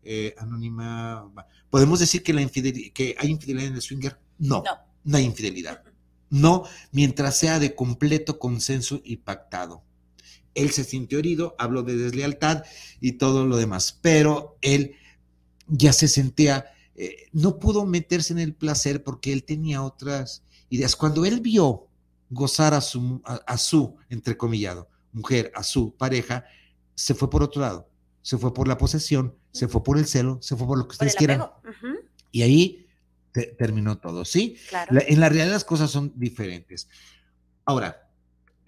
eh, 0.03 0.33
anónima, 0.37 1.29
podemos 1.69 1.99
decir 1.99 2.23
que, 2.23 2.31
la 2.31 2.47
que 2.47 3.15
hay 3.19 3.29
infidelidad 3.29 3.67
en 3.67 3.75
el 3.75 3.81
swinger. 3.81 4.17
No, 4.37 4.63
no, 4.63 4.71
no 5.03 5.17
hay 5.17 5.25
infidelidad. 5.25 5.83
No, 6.29 6.63
mientras 6.93 7.37
sea 7.37 7.59
de 7.59 7.75
completo 7.75 8.39
consenso 8.39 9.01
y 9.03 9.17
pactado. 9.17 9.83
Él 10.55 10.71
se 10.71 10.85
sintió 10.85 11.19
herido, 11.19 11.55
habló 11.59 11.83
de 11.83 11.97
deslealtad 11.97 12.63
y 13.01 13.13
todo 13.13 13.45
lo 13.45 13.57
demás, 13.57 13.99
pero 14.01 14.57
él 14.61 14.95
ya 15.67 15.91
se 15.91 16.07
sentía 16.07 16.73
eh, 17.01 17.27
no 17.31 17.59
pudo 17.59 17.85
meterse 17.85 18.33
en 18.33 18.39
el 18.39 18.53
placer 18.53 19.03
porque 19.03 19.33
él 19.33 19.43
tenía 19.43 19.83
otras 19.83 20.43
ideas. 20.69 20.95
Cuando 20.95 21.25
él 21.25 21.41
vio 21.41 21.87
gozar 22.29 22.73
a 22.73 22.81
su, 22.81 23.21
a, 23.25 23.57
su 23.57 23.95
entrecomillado, 24.09 24.89
mujer, 25.11 25.51
a 25.55 25.63
su 25.63 25.95
pareja, 25.95 26.45
se 26.95 27.13
fue 27.13 27.29
por 27.29 27.43
otro 27.43 27.61
lado, 27.61 27.89
se 28.21 28.37
fue 28.37 28.53
por 28.53 28.67
la 28.67 28.77
posesión, 28.77 29.35
se 29.51 29.67
fue 29.67 29.83
por 29.83 29.97
el 29.97 30.05
celo, 30.05 30.39
se 30.41 30.55
fue 30.55 30.67
por 30.67 30.77
lo 30.77 30.87
que 30.87 30.93
ustedes 30.93 31.15
quieran. 31.15 31.43
Y 32.31 32.41
ahí 32.41 32.87
terminó 33.57 33.97
todo, 33.97 34.25
¿sí? 34.25 34.57
en 34.89 35.19
la 35.19 35.29
realidad 35.29 35.53
las 35.53 35.63
cosas 35.63 35.89
son 35.91 36.11
diferentes. 36.15 36.89
Ahora, 37.65 38.08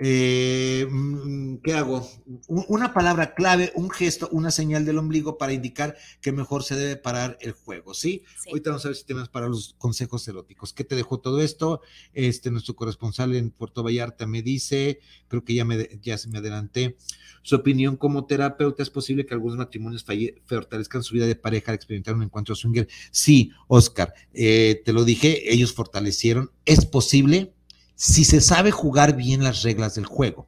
eh, 0.03 0.87
mm, 0.89 1.57
¿Qué 1.57 1.73
hago? 1.73 2.09
Una 2.47 2.91
palabra 2.91 3.35
clave, 3.35 3.71
un 3.75 3.91
gesto, 3.91 4.27
una 4.31 4.49
señal 4.49 4.83
del 4.83 4.97
ombligo 4.97 5.37
para 5.37 5.53
indicar 5.53 5.95
que 6.21 6.31
mejor 6.31 6.63
se 6.63 6.75
debe 6.75 6.95
parar 6.95 7.37
el 7.39 7.51
juego, 7.51 7.93
¿sí? 7.93 8.23
Hoy 8.51 8.61
vamos 8.65 8.83
a 8.83 8.89
ver 8.89 8.97
si 8.97 9.05
tenemos 9.05 9.29
para 9.29 9.47
los 9.47 9.75
consejos 9.77 10.27
eróticos. 10.27 10.73
¿Qué 10.73 10.83
te 10.83 10.95
dejó 10.95 11.19
todo 11.19 11.39
esto? 11.39 11.81
Este, 12.13 12.49
nuestro 12.49 12.75
corresponsal 12.75 13.35
en 13.35 13.51
Puerto 13.51 13.83
Vallarta 13.83 14.25
me 14.25 14.41
dice, 14.41 15.01
creo 15.27 15.43
que 15.43 15.53
ya, 15.53 15.65
me, 15.65 15.87
ya 16.01 16.17
se 16.17 16.29
me 16.29 16.39
adelanté, 16.39 16.97
su 17.43 17.55
opinión 17.55 17.95
como 17.95 18.25
terapeuta, 18.25 18.81
¿es 18.81 18.89
posible 18.89 19.25
que 19.25 19.35
algunos 19.35 19.57
matrimonios 19.57 20.03
fortalezcan 20.45 21.03
su 21.03 21.13
vida 21.13 21.27
de 21.27 21.35
pareja 21.35 21.71
al 21.71 21.75
experimentar 21.75 22.15
un 22.15 22.23
encuentro 22.23 22.55
swinger? 22.55 22.87
Sí, 23.11 23.51
Oscar, 23.67 24.13
eh, 24.33 24.81
te 24.83 24.93
lo 24.93 25.03
dije, 25.03 25.53
ellos 25.53 25.73
fortalecieron, 25.73 26.51
es 26.65 26.85
posible, 26.85 27.53
si 28.01 28.25
se 28.25 28.41
sabe 28.41 28.71
jugar 28.71 29.15
bien 29.15 29.43
las 29.43 29.61
reglas 29.61 29.93
del 29.93 30.07
juego, 30.07 30.47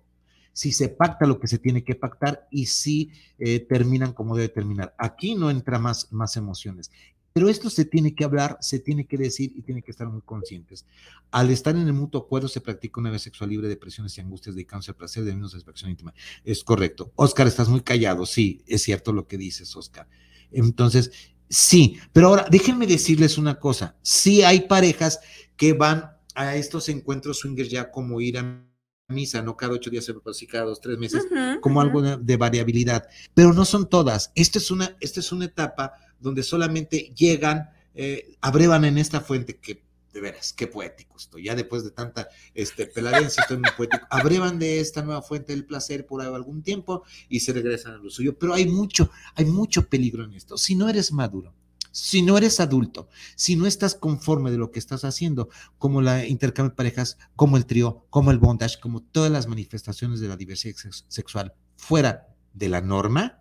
si 0.53 0.71
se 0.71 0.89
pacta 0.89 1.27
lo 1.27 1.39
que 1.39 1.47
se 1.47 1.59
tiene 1.59 1.83
que 1.83 1.93
pactar 1.93 2.47
y 2.49 2.65
si 2.65 3.11
eh, 3.37 3.59
terminan 3.59 4.13
como 4.13 4.35
debe 4.35 4.49
terminar. 4.49 4.95
Aquí 4.97 5.35
no 5.35 5.51
entra 5.51 5.77
más, 5.77 6.11
más 6.11 6.35
emociones. 6.35 6.89
Pero 7.31 7.49
esto 7.49 7.69
se 7.69 7.85
tiene 7.85 8.15
que 8.15 8.23
hablar, 8.23 8.57
se 8.59 8.79
tiene 8.79 9.05
que 9.05 9.19
decir 9.19 9.53
y 9.55 9.61
tiene 9.61 9.83
que 9.83 9.91
estar 9.91 10.09
muy 10.09 10.21
conscientes. 10.21 10.87
Al 11.29 11.51
estar 11.51 11.75
en 11.75 11.85
el 11.85 11.93
mutuo 11.93 12.21
acuerdo 12.21 12.47
se 12.47 12.59
practica 12.59 12.99
una 12.99 13.11
vez 13.11 13.21
sexual 13.21 13.51
libre 13.51 13.67
de 13.67 13.77
presiones 13.77 14.17
y 14.17 14.21
angustias, 14.21 14.55
de 14.55 14.65
cáncer, 14.65 14.95
placer, 14.95 15.23
de 15.23 15.35
menos 15.35 15.51
satisfacción 15.51 15.91
íntima. 15.91 16.11
Es 16.43 16.63
correcto. 16.63 17.11
Oscar, 17.15 17.45
estás 17.45 17.69
muy 17.69 17.81
callado. 17.81 18.25
Sí, 18.25 18.63
es 18.65 18.81
cierto 18.81 19.13
lo 19.13 19.27
que 19.27 19.37
dices, 19.37 19.75
Oscar. 19.75 20.07
Entonces, 20.51 21.11
sí, 21.49 21.99
pero 22.13 22.29
ahora 22.29 22.47
déjenme 22.49 22.87
decirles 22.87 23.37
una 23.37 23.59
cosa. 23.59 23.95
Sí 24.01 24.41
hay 24.41 24.61
parejas 24.61 25.19
que 25.55 25.73
van 25.73 26.12
a 26.35 26.55
estos 26.55 26.89
encuentros 26.89 27.39
swingers 27.39 27.69
ya 27.69 27.91
como 27.91 28.21
ir 28.21 28.37
a 28.37 28.65
misa, 29.07 29.41
no 29.41 29.55
cada 29.55 29.73
ocho 29.73 29.89
días, 29.89 30.11
cada 30.49 30.65
dos, 30.65 30.81
tres 30.81 30.97
meses, 30.97 31.25
como 31.61 31.81
algo 31.81 32.01
de, 32.01 32.37
variabilidad. 32.37 33.07
Pero 33.33 33.53
no 33.53 33.65
son 33.65 33.89
todas. 33.89 34.31
Esta 34.35 34.59
es 34.59 34.71
una, 34.71 34.95
esta 34.99 35.19
es 35.19 35.31
una 35.31 35.45
etapa 35.45 35.93
donde 36.19 36.43
solamente 36.43 37.13
llegan, 37.15 37.69
eh, 37.93 38.35
abrevan 38.41 38.85
en 38.85 38.97
esta 38.97 39.21
fuente 39.21 39.57
que 39.57 39.83
de 40.13 40.21
veras, 40.21 40.53
qué 40.53 40.67
poético 40.67 41.17
estoy. 41.17 41.45
Ya 41.45 41.55
después 41.55 41.83
de 41.83 41.91
tanta 41.91 42.29
este, 42.53 42.85
peladencia, 42.85 43.41
estoy 43.41 43.57
muy 43.57 43.71
poético. 43.75 44.05
Abrevan 44.11 44.59
de 44.59 44.79
esta 44.79 45.01
nueva 45.01 45.23
fuente 45.23 45.53
del 45.53 45.65
placer 45.65 46.05
por 46.05 46.21
algún 46.21 46.61
tiempo 46.61 47.03
y 47.29 47.39
se 47.39 47.51
regresan 47.51 47.95
a 47.95 47.97
lo 47.97 48.11
suyo. 48.11 48.37
Pero 48.37 48.53
hay 48.53 48.67
mucho, 48.67 49.09
hay 49.33 49.45
mucho 49.45 49.89
peligro 49.89 50.23
en 50.23 50.33
esto. 50.33 50.55
Si 50.57 50.75
no 50.75 50.87
eres 50.87 51.11
maduro, 51.11 51.55
si 51.93 52.23
no 52.23 52.39
eres 52.39 52.59
adulto, 52.59 53.07
si 53.35 53.55
no 53.55 53.67
estás 53.67 53.93
conforme 53.93 54.49
de 54.49 54.57
lo 54.57 54.71
que 54.71 54.79
estás 54.79 55.05
haciendo, 55.05 55.49
como 55.77 56.01
la 56.01 56.25
intercambio 56.25 56.71
de 56.71 56.75
parejas, 56.75 57.19
como 57.35 57.55
el 57.55 57.67
trío, 57.67 58.07
como 58.09 58.31
el 58.31 58.39
bondage, 58.39 58.79
como 58.79 59.03
todas 59.03 59.31
las 59.31 59.45
manifestaciones 59.45 60.19
de 60.19 60.27
la 60.27 60.35
diversidad 60.35 60.75
sexual 61.07 61.53
fuera 61.77 62.29
de 62.51 62.67
la 62.67 62.81
norma, 62.81 63.39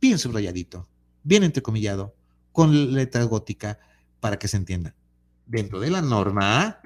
bien 0.00 0.18
subrayadito, 0.18 0.88
bien 1.24 1.44
entrecomillado, 1.44 2.14
con 2.52 2.94
letra 2.94 3.22
gótica 3.24 3.80
para 4.18 4.38
que 4.38 4.48
se 4.48 4.56
entienda. 4.56 4.94
Dentro 5.44 5.78
de 5.78 5.90
la 5.90 6.00
norma, 6.00 6.80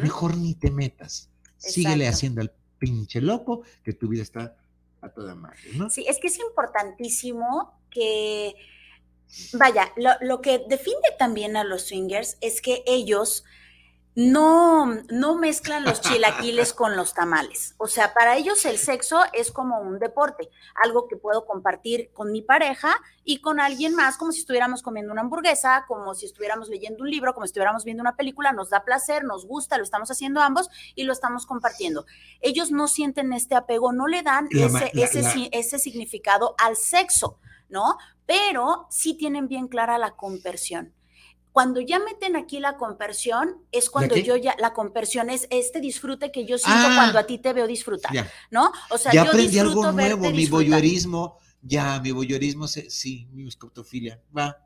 mejor 0.00 0.36
ni 0.36 0.54
te 0.54 0.70
metas. 0.70 1.28
Síguele 1.56 2.06
haciendo 2.06 2.40
al 2.40 2.52
pinche 2.78 3.20
loco 3.20 3.62
que 3.82 3.94
tu 3.94 4.06
vida 4.06 4.22
está 4.22 4.56
a 5.00 5.08
toda 5.08 5.34
madre, 5.34 5.58
¿no? 5.74 5.90
Sí, 5.90 6.04
es 6.08 6.20
que 6.20 6.28
es 6.28 6.38
importantísimo 6.38 7.80
que 7.90 8.54
vaya, 9.52 9.92
lo, 9.96 10.40
que 10.40 10.64
define 10.68 11.16
también 11.18 11.56
a 11.56 11.64
los 11.64 11.88
swingers 11.88 12.38
es 12.40 12.60
que 12.60 12.82
ellos 12.86 13.44
no, 14.14 14.86
no 15.10 15.36
mezclan 15.36 15.84
los 15.84 16.00
chilaquiles 16.00 16.72
con 16.72 16.96
los 16.96 17.14
tamales. 17.14 17.76
O 17.78 17.86
sea, 17.86 18.14
para 18.14 18.36
ellos 18.36 18.64
el 18.64 18.76
sexo 18.76 19.20
es 19.32 19.52
como 19.52 19.78
un 19.78 20.00
deporte, 20.00 20.50
algo 20.82 21.06
que 21.06 21.16
puedo 21.16 21.46
compartir 21.46 22.10
con 22.12 22.32
mi 22.32 22.42
pareja 22.42 23.00
y 23.22 23.40
con 23.40 23.60
alguien 23.60 23.94
más, 23.94 24.16
como 24.16 24.32
si 24.32 24.40
estuviéramos 24.40 24.82
comiendo 24.82 25.12
una 25.12 25.20
hamburguesa, 25.20 25.84
como 25.86 26.14
si 26.14 26.26
estuviéramos 26.26 26.68
leyendo 26.68 27.04
un 27.04 27.10
libro, 27.10 27.32
como 27.32 27.46
si 27.46 27.50
estuviéramos 27.50 27.84
viendo 27.84 28.00
una 28.00 28.16
película, 28.16 28.50
nos 28.50 28.70
da 28.70 28.84
placer, 28.84 29.22
nos 29.22 29.46
gusta, 29.46 29.78
lo 29.78 29.84
estamos 29.84 30.10
haciendo 30.10 30.40
ambos 30.40 30.68
y 30.96 31.04
lo 31.04 31.12
estamos 31.12 31.46
compartiendo. 31.46 32.04
Ellos 32.40 32.72
no 32.72 32.88
sienten 32.88 33.32
este 33.32 33.54
apego, 33.54 33.92
no 33.92 34.08
le 34.08 34.22
dan 34.22 34.48
ese, 34.50 34.90
ese, 34.94 35.48
ese 35.52 35.78
significado 35.78 36.56
al 36.58 36.74
sexo. 36.74 37.38
¿No? 37.68 37.96
Pero 38.26 38.86
sí 38.90 39.14
tienen 39.14 39.48
bien 39.48 39.68
clara 39.68 39.98
la 39.98 40.12
conversión. 40.12 40.92
Cuando 41.52 41.80
ya 41.80 41.98
meten 41.98 42.36
aquí 42.36 42.60
la 42.60 42.76
conversión, 42.76 43.56
es 43.72 43.90
cuando 43.90 44.16
yo 44.16 44.36
ya, 44.36 44.54
la 44.58 44.74
conversión 44.74 45.28
es 45.28 45.48
este 45.50 45.80
disfrute 45.80 46.30
que 46.30 46.46
yo 46.46 46.56
siento 46.58 46.86
ah. 46.86 46.92
cuando 46.94 47.18
a 47.18 47.24
ti 47.24 47.38
te 47.38 47.52
veo 47.52 47.66
disfrutar, 47.66 48.12
¿no? 48.50 48.70
O 48.90 48.98
sea, 48.98 49.12
ya 49.12 49.24
yo 49.24 49.30
aprendí 49.30 49.58
algo 49.58 49.90
nuevo, 49.90 50.30
mi 50.30 50.46
voyeurismo, 50.46 51.38
ya, 51.62 52.00
mi 52.00 52.12
voyeurismo, 52.12 52.68
sí, 52.68 53.26
mi 53.32 53.48
escotofilia, 53.48 54.20
va. 54.36 54.56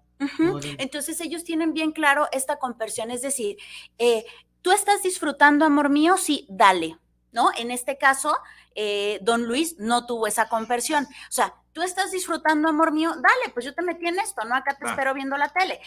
Entonces 0.78 1.20
ellos 1.20 1.44
tienen 1.44 1.72
bien 1.72 1.92
claro 1.92 2.28
esta 2.32 2.58
conversión, 2.58 3.10
es 3.10 3.22
decir, 3.22 3.56
eh, 3.98 4.24
tú 4.60 4.70
estás 4.72 5.02
disfrutando, 5.02 5.64
amor 5.64 5.88
mío, 5.90 6.16
sí, 6.16 6.46
dale, 6.48 6.98
¿no? 7.32 7.50
En 7.56 7.70
este 7.70 7.98
caso, 7.98 8.36
eh, 8.74 9.18
don 9.22 9.46
Luis 9.46 9.76
no 9.78 10.06
tuvo 10.06 10.26
esa 10.26 10.48
conversión. 10.48 11.04
O 11.04 11.32
sea, 11.32 11.54
tú 11.72 11.82
estás 11.82 12.10
disfrutando, 12.10 12.68
amor 12.68 12.92
mío, 12.92 13.10
dale, 13.10 13.52
pues 13.52 13.64
yo 13.64 13.74
te 13.74 13.82
metí 13.82 14.06
en 14.06 14.18
esto, 14.18 14.44
¿no? 14.44 14.54
Acá 14.54 14.76
te 14.78 14.86
espero 14.86 15.14
viendo 15.14 15.36
la 15.36 15.48
tele. 15.48 15.80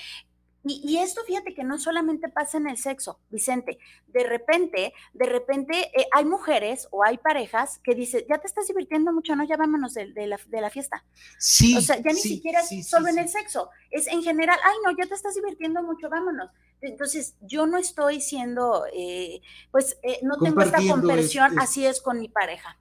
Y, 0.68 0.98
esto, 0.98 1.22
fíjate 1.24 1.54
que 1.54 1.64
no 1.64 1.78
solamente 1.78 2.28
pasa 2.28 2.58
en 2.58 2.68
el 2.68 2.78
sexo, 2.78 3.20
Vicente. 3.30 3.78
De 4.08 4.24
repente, 4.24 4.94
de 5.14 5.26
repente 5.28 5.92
eh, 5.96 6.08
hay 6.12 6.26
mujeres 6.26 6.88
o 6.90 7.04
hay 7.04 7.20
parejas 7.20 7.80
que 7.84 7.94
dicen, 7.94 8.24
ya 8.28 8.40
te 8.40 8.48
estás 8.48 8.68
divirtiendo 8.68 9.14
mucho, 9.14 9.36
¿no? 9.36 9.44
Ya 9.44 9.58
vámonos 9.58 9.94
de, 9.94 10.12
la, 10.26 10.70
fiesta. 10.72 11.06
Sí. 11.38 11.78
O 11.78 11.82
sea, 11.82 11.98
ya 11.98 12.12
ni 12.12 12.20
siquiera 12.20 12.64
solo 12.64 13.10
en 13.10 13.20
el 13.20 13.30
sexo, 13.30 13.70
es 13.92 14.08
en 14.08 14.24
general, 14.24 14.58
ay, 14.64 14.76
no, 14.84 14.98
ya 14.98 15.06
te 15.06 15.14
estás 15.14 15.36
divirtiendo 15.36 15.84
mucho, 15.84 16.10
vámonos. 16.10 16.50
Entonces, 16.82 17.36
yo 17.42 17.68
no 17.68 17.78
estoy 17.78 18.20
siendo, 18.20 18.86
eh, 18.92 19.42
pues, 19.70 20.00
eh, 20.02 20.20
no 20.24 20.38
tengo 20.40 20.62
esta 20.62 20.80
conversión, 20.88 21.60
así 21.60 21.86
es 21.86 22.02
con 22.02 22.20
mi 22.20 22.28
pareja. 22.28 22.80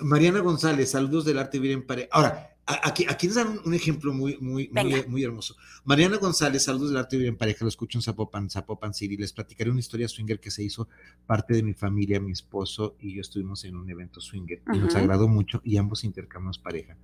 Mariana 0.00 0.40
González, 0.40 0.90
saludos 0.90 1.24
del 1.24 1.38
arte 1.38 1.58
vivir 1.58 1.76
en 1.76 1.86
pareja. 1.86 2.08
Ahora, 2.12 2.56
aquí, 2.66 3.06
aquí 3.08 3.26
nos 3.26 3.36
dan 3.36 3.60
un 3.64 3.74
ejemplo 3.74 4.12
muy, 4.12 4.36
muy, 4.38 4.70
muy, 5.08 5.24
hermoso. 5.24 5.56
Mariana 5.84 6.18
González, 6.18 6.64
saludos 6.64 6.90
del 6.90 6.98
arte 6.98 7.16
vivir 7.16 7.28
en 7.28 7.36
pareja, 7.36 7.64
lo 7.64 7.68
escucho 7.68 7.98
en 7.98 8.02
Zapopan, 8.02 8.50
Zapopan 8.50 8.92
City. 8.92 9.16
Les 9.16 9.32
platicaré 9.32 9.70
una 9.70 9.80
historia 9.80 10.08
swinger 10.08 10.40
que 10.40 10.50
se 10.50 10.62
hizo 10.62 10.88
parte 11.26 11.54
de 11.54 11.62
mi 11.62 11.74
familia, 11.74 12.20
mi 12.20 12.32
esposo 12.32 12.96
y 13.00 13.14
yo 13.14 13.20
estuvimos 13.20 13.64
en 13.64 13.76
un 13.76 13.88
evento 13.88 14.20
swinger 14.20 14.62
y 14.72 14.78
nos 14.78 14.94
agradó 14.96 15.28
mucho 15.28 15.60
y 15.64 15.76
ambos 15.76 16.04
intercambiamos 16.04 16.58
pareja. 16.58 16.96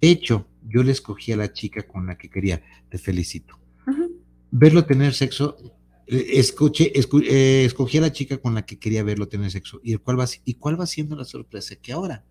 De 0.00 0.10
hecho, 0.10 0.46
yo 0.68 0.82
le 0.82 0.92
escogí 0.92 1.32
a 1.32 1.36
la 1.36 1.52
chica 1.52 1.86
con 1.86 2.06
la 2.06 2.18
que 2.18 2.28
quería, 2.28 2.62
te 2.88 2.98
felicito. 2.98 3.58
Verlo 4.50 4.84
tener 4.84 5.14
sexo 5.14 5.75
eh, 6.06 6.26
escuché, 6.34 6.92
escu- 6.94 7.24
eh, 7.26 7.64
escogí 7.64 7.98
a 7.98 8.02
la 8.02 8.12
chica 8.12 8.38
con 8.38 8.54
la 8.54 8.64
que 8.64 8.78
quería 8.78 9.02
verlo 9.02 9.28
tener 9.28 9.50
sexo. 9.50 9.80
¿Y, 9.82 9.92
el 9.92 10.00
cuál 10.00 10.18
va, 10.20 10.26
¿Y 10.44 10.54
cuál 10.54 10.80
va 10.80 10.86
siendo 10.86 11.16
la 11.16 11.24
sorpresa? 11.24 11.76
Que 11.76 11.92
ahora 11.92 12.24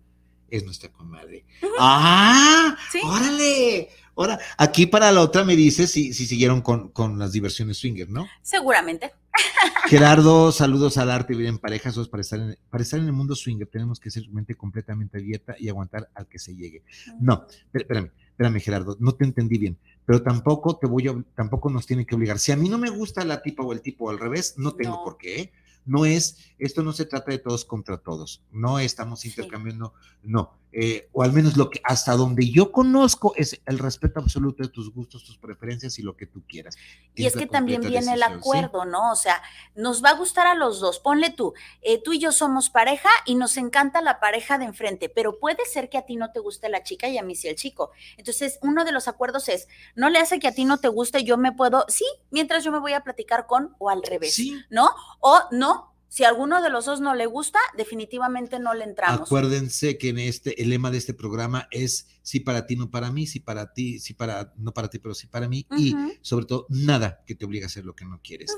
es 0.48 0.64
nuestra 0.64 0.90
comadre. 0.92 1.44
¡Ah! 1.78 2.76
Sí. 2.92 3.00
¡Órale! 3.04 3.88
Ahora, 4.18 4.38
aquí 4.56 4.86
para 4.86 5.12
la 5.12 5.20
otra 5.20 5.44
me 5.44 5.56
dice 5.56 5.86
si, 5.86 6.14
si 6.14 6.26
siguieron 6.26 6.62
con, 6.62 6.88
con 6.90 7.18
las 7.18 7.32
diversiones 7.32 7.76
swinger, 7.78 8.08
¿no? 8.08 8.26
Seguramente. 8.42 9.12
Gerardo, 9.88 10.52
saludos 10.52 10.96
al 10.96 11.10
arte 11.10 11.34
vida 11.34 11.48
en 11.50 11.58
pareja. 11.58 11.92
Sos 11.92 12.08
para 12.08 12.22
estar 12.22 12.38
en, 12.40 12.56
para 12.70 12.82
estar 12.82 12.98
en 12.98 13.06
el 13.06 13.12
mundo 13.12 13.34
swinger 13.34 13.66
tenemos 13.68 14.00
que 14.00 14.10
ser 14.10 14.28
mente 14.30 14.54
completamente 14.54 15.18
abierta 15.18 15.54
y 15.58 15.68
aguantar 15.68 16.08
al 16.14 16.26
que 16.28 16.38
se 16.38 16.54
llegue. 16.54 16.82
No, 17.20 17.46
espé- 17.46 17.80
espérame, 17.82 18.10
espérame, 18.36 18.60
Gerardo, 18.60 18.96
no 19.00 19.12
te 19.12 19.24
entendí 19.24 19.56
bien. 19.56 19.78
Pero 20.04 20.22
tampoco 20.22 20.76
te 20.76 20.86
voy 20.86 21.08
a, 21.08 21.24
tampoco 21.34 21.70
nos 21.70 21.86
tiene 21.86 22.04
que 22.04 22.14
obligar. 22.14 22.38
Si 22.38 22.52
a 22.52 22.56
mí 22.56 22.68
no 22.68 22.76
me 22.76 22.90
gusta 22.90 23.24
la 23.24 23.42
tipa 23.42 23.62
o 23.64 23.72
el 23.72 23.80
tipo 23.80 24.10
al 24.10 24.18
revés, 24.18 24.54
no 24.58 24.74
tengo 24.74 24.96
No. 24.96 25.04
por 25.04 25.16
qué. 25.16 25.40
¿eh? 25.40 25.52
No 25.86 26.04
es, 26.04 26.38
esto 26.58 26.82
no 26.82 26.92
se 26.92 27.06
trata 27.06 27.30
de 27.30 27.38
todos 27.38 27.64
contra 27.64 27.96
todos. 27.96 28.42
No 28.52 28.78
estamos 28.78 29.20
Sí. 29.20 29.28
intercambiando, 29.28 29.94
no. 30.22 30.52
Eh, 30.72 31.08
o 31.12 31.22
al 31.22 31.32
menos 31.32 31.56
lo 31.56 31.70
que 31.70 31.80
hasta 31.84 32.12
donde 32.16 32.50
yo 32.50 32.70
conozco 32.70 33.32
es 33.36 33.60
el 33.64 33.78
respeto 33.78 34.20
absoluto 34.20 34.62
de 34.62 34.68
tus 34.68 34.92
gustos, 34.92 35.24
tus 35.24 35.38
preferencias 35.38 35.98
y 35.98 36.02
lo 36.02 36.16
que 36.16 36.26
tú 36.26 36.42
quieras. 36.46 36.76
Y 37.14 37.24
es 37.24 37.34
que 37.34 37.46
también 37.46 37.80
viene 37.80 38.12
el 38.12 38.22
acuerdo, 38.22 38.84
¿no? 38.84 39.10
O 39.10 39.16
sea, 39.16 39.42
nos 39.74 40.04
va 40.04 40.10
a 40.10 40.14
gustar 40.18 40.46
a 40.46 40.54
los 40.54 40.80
dos. 40.80 40.98
Ponle 40.98 41.30
tú, 41.30 41.54
eh, 41.80 42.02
tú 42.02 42.12
y 42.12 42.18
yo 42.18 42.30
somos 42.30 42.68
pareja 42.68 43.08
y 43.24 43.36
nos 43.36 43.56
encanta 43.56 44.02
la 44.02 44.20
pareja 44.20 44.58
de 44.58 44.66
enfrente, 44.66 45.08
pero 45.08 45.38
puede 45.38 45.64
ser 45.64 45.88
que 45.88 45.96
a 45.96 46.04
ti 46.04 46.16
no 46.16 46.30
te 46.32 46.40
guste 46.40 46.68
la 46.68 46.82
chica 46.82 47.08
y 47.08 47.16
a 47.16 47.22
mí 47.22 47.34
sí 47.34 47.48
el 47.48 47.56
chico. 47.56 47.92
Entonces, 48.18 48.58
uno 48.60 48.84
de 48.84 48.92
los 48.92 49.08
acuerdos 49.08 49.48
es, 49.48 49.68
no 49.94 50.10
le 50.10 50.18
hace 50.18 50.38
que 50.38 50.48
a 50.48 50.54
ti 50.54 50.66
no 50.66 50.78
te 50.78 50.88
guste, 50.88 51.24
yo 51.24 51.38
me 51.38 51.52
puedo, 51.52 51.86
sí, 51.88 52.04
mientras 52.30 52.64
yo 52.64 52.72
me 52.72 52.80
voy 52.80 52.92
a 52.92 53.00
platicar 53.00 53.46
con 53.46 53.74
o 53.78 53.88
al 53.88 54.02
revés, 54.02 54.34
Sí, 54.34 54.60
¿no? 54.68 54.90
O 55.20 55.40
no, 55.52 55.95
si 56.16 56.24
a 56.24 56.30
alguno 56.30 56.62
de 56.62 56.70
los 56.70 56.86
dos 56.86 57.02
no 57.02 57.14
le 57.14 57.26
gusta, 57.26 57.58
definitivamente 57.76 58.58
no 58.58 58.72
le 58.72 58.84
entramos. 58.84 59.20
Acuérdense 59.20 59.98
que 59.98 60.08
en 60.08 60.18
este, 60.18 60.62
el 60.62 60.70
lema 60.70 60.90
de 60.90 60.96
este 60.96 61.12
programa 61.12 61.68
es 61.70 62.06
sí 62.22 62.40
para 62.40 62.66
ti, 62.66 62.74
no 62.74 62.90
para 62.90 63.12
mí, 63.12 63.26
sí 63.26 63.38
para 63.38 63.74
ti, 63.74 63.98
sí 63.98 64.14
para, 64.14 64.54
no 64.56 64.72
para 64.72 64.88
ti, 64.88 64.98
pero 64.98 65.14
sí 65.14 65.26
para 65.26 65.46
mí, 65.46 65.66
y 65.76 65.94
sobre 66.22 66.46
todo, 66.46 66.64
nada 66.70 67.22
que 67.26 67.34
te 67.34 67.44
obligue 67.44 67.64
a 67.64 67.66
hacer 67.66 67.84
lo 67.84 67.94
que 67.94 68.06
no 68.06 68.18
quieres. 68.24 68.50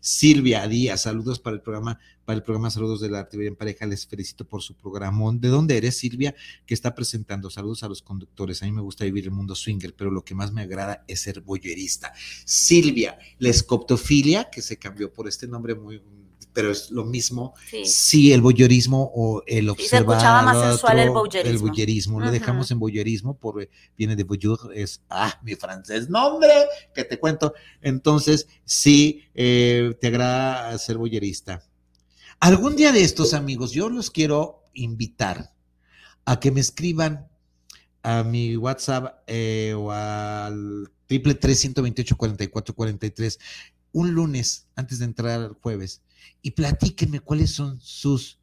Silvia 0.00 0.66
Díaz, 0.66 1.02
saludos 1.02 1.38
para 1.38 1.54
el 1.54 1.60
programa, 1.60 2.00
para 2.24 2.38
el 2.38 2.42
programa 2.42 2.70
Saludos 2.70 3.02
de 3.02 3.10
la 3.10 3.18
Actividad 3.18 3.48
en 3.48 3.56
Pareja, 3.56 3.84
les 3.84 4.06
felicito 4.06 4.46
por 4.46 4.62
su 4.62 4.74
programón. 4.74 5.38
¿De 5.38 5.48
dónde 5.48 5.76
eres, 5.76 5.98
Silvia? 5.98 6.34
Que 6.64 6.72
está 6.72 6.94
presentando 6.94 7.50
saludos 7.50 7.82
a 7.82 7.88
los 7.88 8.00
conductores. 8.00 8.62
A 8.62 8.64
mí 8.64 8.72
me 8.72 8.80
gusta 8.80 9.04
vivir 9.04 9.24
el 9.24 9.32
mundo 9.32 9.54
swinger, 9.54 9.94
pero 9.94 10.10
lo 10.10 10.24
que 10.24 10.34
más 10.34 10.50
me 10.50 10.62
agrada 10.62 11.04
es 11.06 11.20
ser 11.20 11.42
boyerista. 11.42 12.14
Silvia, 12.46 13.18
la 13.38 13.50
escoptofilia, 13.50 14.48
que 14.48 14.62
se 14.62 14.78
cambió 14.78 15.12
por 15.12 15.28
este 15.28 15.46
nombre 15.46 15.74
muy 15.74 16.00
pero 16.52 16.70
es 16.70 16.90
lo 16.90 17.04
mismo 17.04 17.54
Sí. 17.68 17.84
Sí, 17.84 18.32
el 18.32 18.42
voyerismo 18.42 19.10
o 19.14 19.42
el 19.46 19.70
Sí, 19.76 19.86
se 19.86 19.96
escuchaba 19.98 20.42
más 20.42 20.56
al 20.56 20.70
sensual 20.70 20.98
el 20.98 21.08
otro, 21.08 21.20
voyerismo. 21.22 21.50
El 21.50 21.58
voyerismo. 21.58 22.20
Lo 22.20 22.30
dejamos 22.30 22.70
en 22.70 22.78
voyerismo, 22.78 23.36
por, 23.38 23.68
viene 23.96 24.16
de 24.16 24.24
voyeur, 24.24 24.58
es, 24.74 25.02
ah, 25.08 25.38
mi 25.42 25.54
francés, 25.54 26.08
nombre, 26.08 26.52
que 26.94 27.04
te 27.04 27.18
cuento. 27.18 27.54
Entonces, 27.80 28.48
sí, 28.64 29.24
eh, 29.34 29.96
te 30.00 30.08
agrada 30.08 30.76
ser 30.78 30.98
voyerista. 30.98 31.62
Algún 32.40 32.76
día 32.76 32.92
de 32.92 33.02
estos, 33.02 33.34
amigos, 33.34 33.72
yo 33.72 33.88
los 33.88 34.10
quiero 34.10 34.64
invitar 34.74 35.52
a 36.24 36.40
que 36.40 36.50
me 36.50 36.60
escriban 36.60 37.28
a 38.02 38.24
mi 38.24 38.56
WhatsApp 38.56 39.22
eh, 39.26 39.74
o 39.76 39.92
al 39.92 40.90
triple 41.06 41.34
tres 41.34 41.60
ciento 41.60 41.82
un 43.92 44.12
lunes 44.12 44.66
antes 44.74 44.98
de 44.98 45.04
entrar 45.04 45.40
al 45.40 45.52
jueves 45.52 46.02
y 46.42 46.52
platíquenme 46.52 47.20
cuáles 47.20 47.52
son 47.52 47.80
sus 47.80 48.38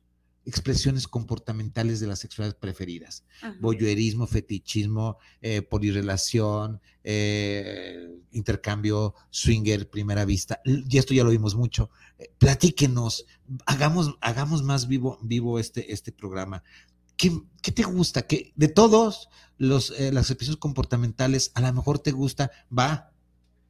expresiones 0.46 1.08
comportamentales 1.08 2.00
de 2.00 2.08
las 2.08 2.20
sexualidades 2.20 2.60
preferidas. 2.60 3.24
Voyeurismo, 3.60 4.26
fetichismo, 4.26 5.18
eh, 5.42 5.62
polirrelación, 5.62 6.82
eh, 7.04 8.10
intercambio, 8.32 9.14
swinger, 9.30 9.90
primera 9.90 10.26
vista. 10.26 10.60
Y 10.66 10.98
esto 10.98 11.14
ya 11.14 11.24
lo 11.24 11.30
vimos 11.30 11.56
mucho. 11.56 11.92
Eh, 12.18 12.32
platíquenos, 12.38 13.26
hagamos, 13.66 14.16
hagamos 14.22 14.64
más 14.64 14.88
vivo, 14.88 15.20
vivo 15.22 15.60
este, 15.60 15.94
este 15.94 16.12
programa. 16.12 16.64
¿Qué, 17.16 17.32
qué 17.62 17.72
te 17.72 17.84
gusta? 17.84 18.24
¿Qué, 18.24 18.52
de 18.56 18.70
todos 18.70 19.30
los, 19.58 19.92
las 20.00 20.32
expresiones 20.32 20.60
comportamentales, 20.60 21.52
a 21.54 21.62
lo 21.62 21.74
mejor 21.74 22.00
te 22.00 22.12
gusta, 22.12 22.50
va, 22.76 23.12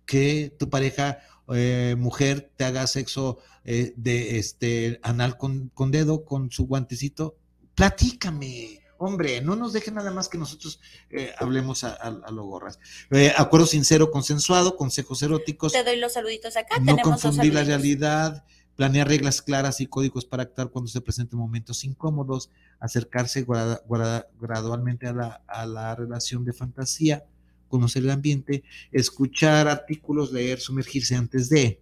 que 0.05 0.55
tu 0.57 0.69
pareja 0.69 1.19
eh, 1.53 1.95
mujer 1.97 2.51
te 2.55 2.63
haga 2.65 2.85
sexo 2.87 3.37
eh, 3.65 3.93
de 3.97 4.37
este 4.39 4.99
anal 5.03 5.37
con, 5.37 5.69
con 5.73 5.91
dedo, 5.91 6.23
con 6.25 6.51
su 6.51 6.65
guantecito. 6.67 7.35
Platícame, 7.75 8.81
hombre, 8.97 9.41
no 9.41 9.55
nos 9.55 9.73
dejen 9.73 9.95
nada 9.95 10.11
más 10.11 10.29
que 10.29 10.37
nosotros 10.37 10.79
eh, 11.09 11.31
hablemos 11.39 11.83
a, 11.83 11.93
a- 11.93 12.21
a 12.25 12.31
lo 12.31 12.43
gorras. 12.43 12.77
Eh, 13.11 13.33
acuerdo 13.37 13.65
sincero, 13.65 14.11
consensuado, 14.11 14.75
consejos 14.75 15.23
eróticos, 15.23 15.71
Te 15.73 15.83
doy 15.83 15.97
los 15.97 16.13
saluditos 16.13 16.55
acá. 16.55 16.77
no 16.79 16.85
Tenemos 16.85 17.21
confundir 17.21 17.53
la 17.53 17.63
realidad, 17.63 18.43
planear 18.75 19.07
reglas 19.07 19.41
claras 19.41 19.81
y 19.81 19.87
códigos 19.87 20.25
para 20.25 20.43
actuar 20.43 20.69
cuando 20.69 20.89
se 20.91 21.01
presenten 21.01 21.39
momentos 21.39 21.83
incómodos, 21.83 22.49
acercarse 22.79 23.43
grada- 23.43 23.81
grada- 23.89 24.27
gradualmente 24.39 25.07
a 25.07 25.13
la, 25.13 25.41
a 25.47 25.65
la 25.65 25.95
relación 25.95 26.45
de 26.45 26.53
fantasía, 26.53 27.23
conocer 27.69 28.03
el 28.03 28.09
ambiente, 28.09 28.63
escuchar 28.91 29.67
artículos, 29.67 30.31
leer, 30.33 30.59
sumergirse 30.59 31.15
antes 31.15 31.49
de 31.49 31.79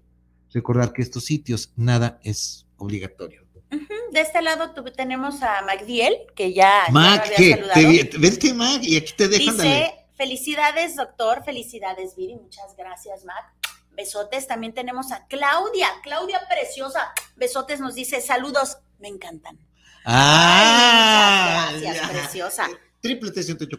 recordar 0.53 0.93
que 0.93 1.01
estos 1.01 1.25
sitios 1.25 1.71
nada 1.75 2.19
es 2.23 2.65
obligatorio. 2.77 3.45
De 4.11 4.21
este 4.21 4.41
lado 4.41 4.71
tu- 4.73 4.83
tenemos 4.93 5.41
a 5.43 5.61
Magdiel, 5.63 6.15
que 6.35 6.53
ya, 6.53 6.83
ya 6.87 6.91
Mac, 6.93 7.23
había 7.25 7.35
¿qué? 7.37 7.51
saludado. 7.55 8.09
Te, 8.11 8.17
vente, 8.17 8.53
Mac, 8.53 8.81
y 8.83 8.95
aquí 8.97 9.13
te 9.17 9.27
dejan, 9.27 9.57
Dice, 9.57 9.67
dale. 9.67 9.93
felicidades, 10.15 10.95
doctor, 10.95 11.43
felicidades, 11.43 12.15
Viri, 12.15 12.35
muchas 12.35 12.75
gracias, 12.77 13.25
Mac. 13.25 13.45
Besotes, 13.91 14.47
también 14.47 14.73
tenemos 14.73 15.11
a 15.11 15.25
Claudia, 15.27 15.89
Claudia 16.03 16.39
preciosa. 16.49 17.11
Besotes 17.35 17.79
nos 17.81 17.95
dice, 17.95 18.21
saludos, 18.21 18.77
me 18.99 19.07
encantan. 19.09 19.57
Ah, 20.05 21.67
Ay, 21.69 21.81
gracias, 21.81 22.01
ya. 22.07 22.09
preciosa. 22.13 22.67
Triple 23.07 23.31
T 23.31 23.43
108 23.43 23.77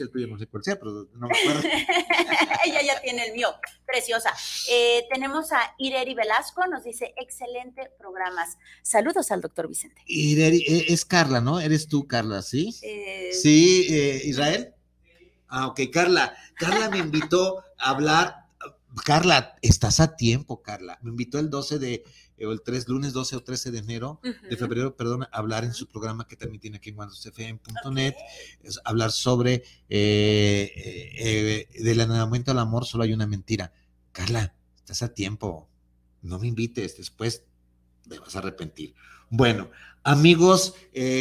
el 0.00 0.10
tuyo 0.10 0.26
no 0.26 0.38
sé 0.38 0.46
cuál 0.46 0.64
sea, 0.64 0.76
pero 0.78 1.08
no 1.14 1.28
me 1.28 1.38
acuerdo. 1.38 1.62
Ella 2.66 2.82
ya 2.82 3.00
tiene 3.00 3.26
el 3.26 3.32
mío, 3.34 3.48
preciosa. 3.86 4.32
Eh, 4.70 5.04
tenemos 5.12 5.52
a 5.52 5.74
Ireri 5.78 6.14
Velasco, 6.14 6.66
nos 6.66 6.84
dice, 6.84 7.14
excelente 7.16 7.90
programas. 7.98 8.56
Saludos 8.82 9.30
al 9.30 9.40
doctor 9.40 9.68
Vicente. 9.68 10.02
De- 10.06 10.48
eh, 10.56 10.86
es 10.88 11.04
Carla, 11.04 11.40
¿no? 11.40 11.60
Eres 11.60 11.86
tú, 11.88 12.06
Carla, 12.06 12.42
¿sí? 12.42 12.74
Eh, 12.82 13.30
Sí, 13.32 13.86
eh, 13.90 14.22
Israel. 14.24 14.72
Ah, 15.48 15.68
ok, 15.68 15.80
Carla. 15.92 16.36
Carla 16.56 16.88
me 16.90 16.98
invitó 16.98 17.62
a 17.78 17.90
hablar. 17.90 18.45
Carla, 19.04 19.56
estás 19.62 20.00
a 20.00 20.16
tiempo, 20.16 20.62
Carla. 20.62 20.98
Me 21.02 21.10
invitó 21.10 21.38
el 21.38 21.50
12 21.50 21.78
de, 21.78 22.04
eh, 22.38 22.46
o 22.46 22.52
el 22.52 22.62
3, 22.62 22.88
lunes 22.88 23.12
12 23.12 23.36
o 23.36 23.42
13 23.42 23.70
de 23.70 23.78
enero, 23.78 24.20
de 24.22 24.56
febrero, 24.56 24.96
perdón, 24.96 25.24
a 25.24 25.28
hablar 25.32 25.64
en 25.64 25.74
su 25.74 25.86
programa 25.86 26.26
que 26.26 26.36
también 26.36 26.60
tiene 26.60 26.78
aquí 26.78 26.90
en 26.90 26.96
guandosfm.net, 26.96 28.14
hablar 28.84 29.12
sobre 29.12 29.62
eh, 29.88 30.72
eh, 30.76 31.68
eh, 31.76 31.82
del 31.82 32.00
enamoramiento 32.00 32.50
al 32.52 32.58
amor, 32.58 32.86
solo 32.86 33.04
hay 33.04 33.12
una 33.12 33.26
mentira. 33.26 33.72
Carla, 34.12 34.54
estás 34.76 35.02
a 35.02 35.12
tiempo. 35.14 35.68
No 36.22 36.38
me 36.38 36.48
invites, 36.48 36.96
después 36.96 37.44
te 38.08 38.18
vas 38.18 38.34
a 38.34 38.38
arrepentir. 38.38 38.94
Bueno, 39.30 39.70
amigos, 40.04 40.74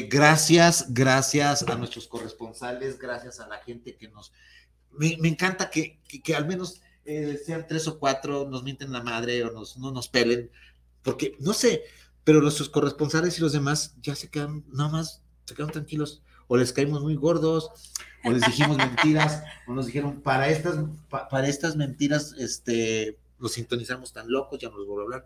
gracias, 0.09 0.85
gracias 0.93 1.63
a 1.63 1.75
nuestros 1.75 2.07
corresponsales, 2.07 2.97
gracias 2.99 3.39
a 3.39 3.47
la 3.47 3.57
gente 3.57 3.95
que 3.97 4.07
nos... 4.07 4.31
Me, 4.97 5.17
me 5.19 5.27
encanta 5.27 5.69
que, 5.69 5.99
que- 6.07 6.21
que 6.21 6.35
al 6.35 6.47
menos 6.47 6.81
eh, 7.05 7.39
sean 7.45 7.65
tres 7.67 7.87
o 7.87 7.99
cuatro, 7.99 8.47
nos 8.49 8.63
mienten 8.63 8.91
la 8.91 9.01
madre 9.03 9.43
o 9.43 9.51
nos, 9.51 9.77
no 9.77 9.91
nos 9.91 10.07
pelen, 10.07 10.49
porque 11.03 11.35
no 11.39 11.53
sé, 11.53 11.83
pero 12.23 12.41
nuestros 12.41 12.69
corresponsales 12.69 13.37
y 13.37 13.41
los 13.41 13.53
demás 13.53 13.95
ya 14.01 14.15
se 14.15 14.29
quedan, 14.29 14.63
nada 14.71 14.89
más, 14.89 15.21
se 15.45 15.53
quedan 15.55 15.69
tranquilos, 15.71 16.21
o 16.47 16.57
les 16.57 16.73
caímos 16.73 17.01
muy 17.03 17.15
gordos, 17.15 17.69
o 18.23 18.31
les 18.31 18.41
dijimos 18.43 18.77
mentiras, 18.77 19.43
o 19.67 19.73
nos 19.73 19.85
dijeron, 19.85 20.21
para 20.21 20.49
estas, 20.49 20.77
pa- 21.09 21.27
para 21.29 21.47
estas 21.47 21.75
mentiras, 21.75 22.33
este, 22.39 23.17
los 23.39 23.51
sintonizamos 23.53 24.11
tan 24.13 24.31
locos, 24.31 24.59
ya 24.59 24.69
no 24.69 24.77
los 24.77 24.87
vuelvo 24.87 25.01
a 25.01 25.03
hablar. 25.05 25.25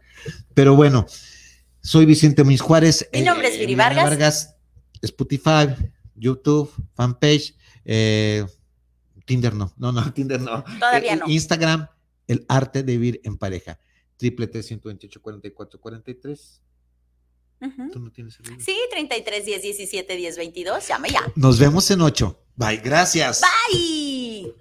Pero 0.54 0.76
bueno, 0.76 1.06
soy 1.82 2.06
Vicente 2.06 2.44
Muñiz 2.44 2.60
Juárez. 2.62 3.08
Mi 3.14 3.22
nombre 3.22 3.48
es 3.48 3.58
Viri 3.58 3.76
Vargas. 3.76 4.04
Vargas, 4.04 4.56
Spotify, 5.02 5.68
YouTube, 6.16 6.70
fanpage, 6.96 7.56
eh, 7.86 8.46
Tinder 9.30 9.54
no, 9.54 9.72
no, 9.78 9.92
no, 9.92 10.12
Tinder 10.16 10.42
no. 10.42 10.64
Todavía 10.80 11.14
Eh, 11.14 11.18
no. 11.18 11.28
Instagram, 11.30 11.88
el 12.28 12.46
arte 12.50 12.82
de 12.82 12.94
vivir 12.98 13.22
en 13.24 13.38
pareja. 13.38 13.80
Triple 14.18 14.48
T 14.48 14.64
128 14.64 15.22
44 15.22 15.80
43. 15.80 16.62
Ujú. 17.62 17.92
¿Tú 17.92 18.00
no 18.00 18.12
tienes 18.12 18.34
celular? 18.34 18.60
Sí, 18.60 18.76
33 18.90 19.46
10 19.46 19.62
17 19.62 20.16
10 20.16 20.38
22, 20.38 20.88
llame 20.88 21.10
ya. 21.12 21.22
Nos 21.36 21.60
vemos 21.60 21.92
en 21.92 22.02
8. 22.02 22.44
Bye, 22.56 22.78
gracias. 22.78 23.42
Bye. 23.72 24.52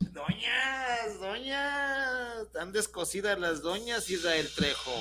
Doñas, 0.00 1.18
doñas. 1.20 2.42
Están 2.46 2.72
descosidas 2.72 3.38
las 3.40 3.62
doñas, 3.62 4.10
Israel 4.10 4.48
Trejo. 4.54 4.92